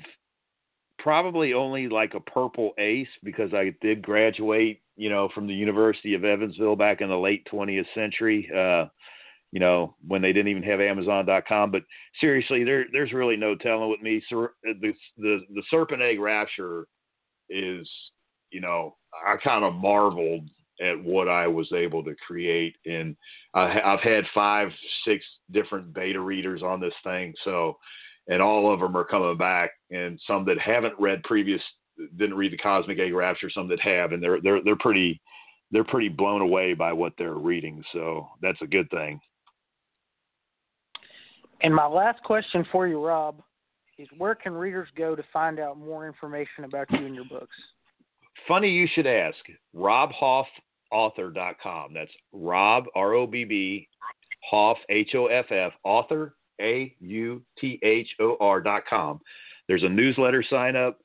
probably 1.00 1.54
only 1.54 1.90
like 1.90 2.14
a 2.14 2.20
purple 2.20 2.72
ace 2.78 3.08
because 3.24 3.54
I 3.54 3.76
did 3.82 4.02
graduate, 4.02 4.82
you 4.96 5.10
know, 5.10 5.30
from 5.34 5.48
the 5.48 5.54
University 5.54 6.14
of 6.14 6.24
Evansville 6.24 6.76
back 6.76 7.02
in 7.02 7.10
the 7.10 7.18
late 7.18 7.48
20th 7.52 7.86
century. 7.94 8.50
Uh, 8.56 8.86
you 9.52 9.60
know, 9.60 9.96
when 10.06 10.22
they 10.22 10.34
didn't 10.34 10.50
even 10.50 10.64
have 10.64 10.82
Amazon.com. 10.82 11.72
But 11.72 11.84
seriously, 12.20 12.66
there 12.66 12.86
there's 12.92 13.14
really 13.14 13.38
no 13.38 13.56
telling 13.56 13.90
with 13.90 14.02
me. 14.02 14.22
So 14.30 14.50
the 14.64 14.94
the 15.18 15.40
the 15.54 15.64
serpent 15.70 16.02
egg 16.02 16.20
rapture 16.20 16.88
is, 17.50 17.90
you 18.52 18.62
know, 18.62 18.96
I 19.26 19.36
kind 19.44 19.64
of 19.64 19.74
marveled 19.74 20.50
at 20.82 21.02
what 21.04 21.30
I 21.30 21.48
was 21.48 21.72
able 21.74 22.04
to 22.04 22.16
create. 22.28 22.76
And 22.86 23.16
I, 23.54 23.80
I've 23.80 24.02
had 24.02 24.26
five, 24.34 24.70
six 25.06 25.24
different 25.52 25.94
beta 25.94 26.20
readers 26.20 26.62
on 26.62 26.80
this 26.80 26.94
thing. 27.04 27.34
So, 27.44 27.78
and 28.28 28.42
all 28.42 28.74
of 28.74 28.80
them 28.80 28.98
are 28.98 29.06
coming 29.06 29.38
back 29.38 29.72
and 29.92 30.20
some 30.28 30.46
that 30.46 30.60
haven't 30.60 31.00
read 31.00 31.24
previous, 31.24 31.62
didn't 32.18 32.36
read 32.36 32.52
the 32.52 32.58
cosmic 32.58 33.00
egg 33.00 33.14
rapture, 33.14 33.50
some 33.50 33.68
that 33.70 33.80
have, 33.80 34.12
and 34.12 34.22
they're, 34.22 34.42
they're, 34.42 34.64
they're 34.64 34.76
pretty, 34.76 35.22
they're 35.72 35.84
pretty 35.84 36.10
blown 36.10 36.42
away 36.42 36.74
by 36.74 36.92
what 36.92 37.14
they're 37.18 37.36
reading. 37.36 37.84
So 37.94 38.28
that's 38.42 38.62
a 38.62 38.68
good 38.68 38.90
thing. 38.90 39.20
And 41.62 41.74
my 41.74 41.88
last 41.88 42.22
question 42.24 42.66
for 42.72 42.88
you, 42.88 43.04
Robb, 43.04 43.42
is 43.98 44.08
where 44.18 44.36
can 44.36 44.54
readers 44.54 44.90
go 44.98 45.16
to 45.16 45.24
find 45.32 45.60
out 45.60 45.78
more 45.78 46.06
information 46.08 46.66
about 46.66 46.92
you 46.92 47.06
and 47.06 47.16
your 47.16 47.24
books? 47.26 47.56
Funny 48.48 48.70
you 48.70 48.88
should 48.94 49.08
ask. 49.08 49.38
RobbHoffAuthor.com. 49.76 51.94
That's 51.94 52.12
Robb 52.32 52.86
R 52.96 53.14
O 53.14 53.26
B 53.26 53.46
B 53.46 53.88
Hoff 54.50 54.78
H 54.90 55.16
O 55.16 55.28
F 55.28 55.46
F 55.52 55.72
author 55.84 56.36
A 56.62 56.94
U 57.00 57.42
T 57.60 57.80
H 57.84 58.08
O 58.20 58.38
R 58.40 58.62
dot 58.62 58.84
com. 58.90 59.20
There's 59.68 59.84
a 59.84 59.90
newsletter 59.90 60.44
sign 60.48 60.76
up. 60.76 61.00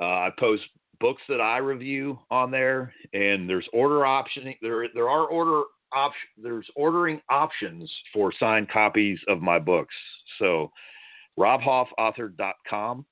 Uh, 0.00 0.04
I 0.04 0.30
post 0.38 0.62
books 1.00 1.22
that 1.28 1.40
I 1.40 1.58
review 1.58 2.18
on 2.30 2.50
there, 2.50 2.92
and 3.12 3.48
there's 3.48 3.68
order 3.72 4.04
option. 4.04 4.54
There 4.60 4.86
there 4.92 5.08
are 5.08 5.26
order 5.26 5.62
op, 5.94 6.12
There's 6.36 6.68
ordering 6.74 7.20
options 7.30 7.90
for 8.12 8.32
signed 8.38 8.68
copies 8.68 9.18
of 9.28 9.40
my 9.40 9.58
books. 9.58 9.94
So 10.38 10.70
robbhoffauthor.com, 11.38 13.06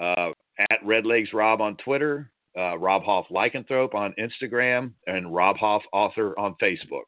uh, 0.00 0.30
at 0.70 0.82
RedlegsRobb 0.84 1.60
on 1.60 1.76
Twitter, 1.76 2.30
uh, 2.56 2.78
Robb 2.78 3.02
Hoff 3.02 3.26
Lycanthrope 3.30 3.94
on 3.94 4.14
Instagram, 4.18 4.92
and 5.06 5.34
Robb 5.34 5.56
Hoff 5.56 5.82
Author 5.92 6.38
on 6.38 6.54
Facebook. 6.62 7.04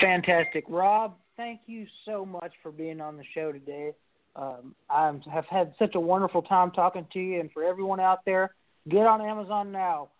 Fantastic. 0.00 0.64
Robb, 0.68 1.16
thank 1.36 1.60
you 1.66 1.86
so 2.04 2.24
much 2.24 2.52
for 2.62 2.70
being 2.70 3.00
on 3.00 3.16
the 3.16 3.24
show 3.34 3.52
today. 3.52 3.92
Um, 4.36 4.74
I 4.88 5.12
have 5.32 5.46
had 5.46 5.74
such 5.78 5.94
a 5.94 6.00
wonderful 6.00 6.42
time 6.42 6.70
talking 6.70 7.06
to 7.12 7.18
you, 7.18 7.40
and 7.40 7.50
for 7.50 7.64
everyone 7.64 7.98
out 7.98 8.24
there, 8.24 8.54
get 8.88 9.06
on 9.06 9.20
Amazon 9.20 9.72
now. 9.72 10.10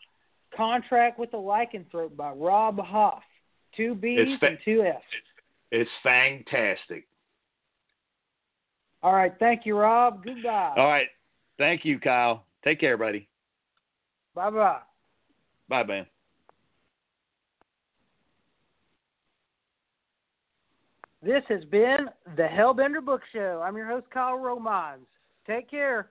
Contract 0.57 1.19
with 1.19 1.31
the 1.31 1.37
Lycanthrope 1.37 2.17
by 2.17 2.33
Robb 2.33 2.81
Hoff. 2.81 3.23
Two 3.77 3.95
B's 3.95 4.39
fa- 4.41 4.47
and 4.47 4.59
two 4.65 4.83
F's. 4.83 5.05
It's 5.71 5.91
fantastic. 6.03 7.07
All 9.03 9.13
right. 9.13 9.33
Thank 9.39 9.67
you, 9.67 9.77
Robb. 9.77 10.25
Goodbye. 10.25 10.75
All 10.77 10.89
right. 10.89 11.09
Thank 11.59 11.85
you, 11.85 11.99
Kyle. 11.99 12.45
Take 12.65 12.81
care, 12.81 12.97
buddy. 12.97 13.29
Bye 14.35 14.51
bye. 14.51 14.81
Bye, 15.69 15.85
man. 15.85 16.07
This 21.23 21.43
has 21.49 21.65
been 21.65 22.09
the 22.37 22.45
Hellbender 22.45 23.05
Book 23.05 23.23
Show. 23.33 23.63
I'm 23.65 23.77
your 23.77 23.87
host, 23.87 24.07
Kyle 24.11 24.39
Romines. 24.39 25.07
Take 25.47 25.69
care. 25.71 26.11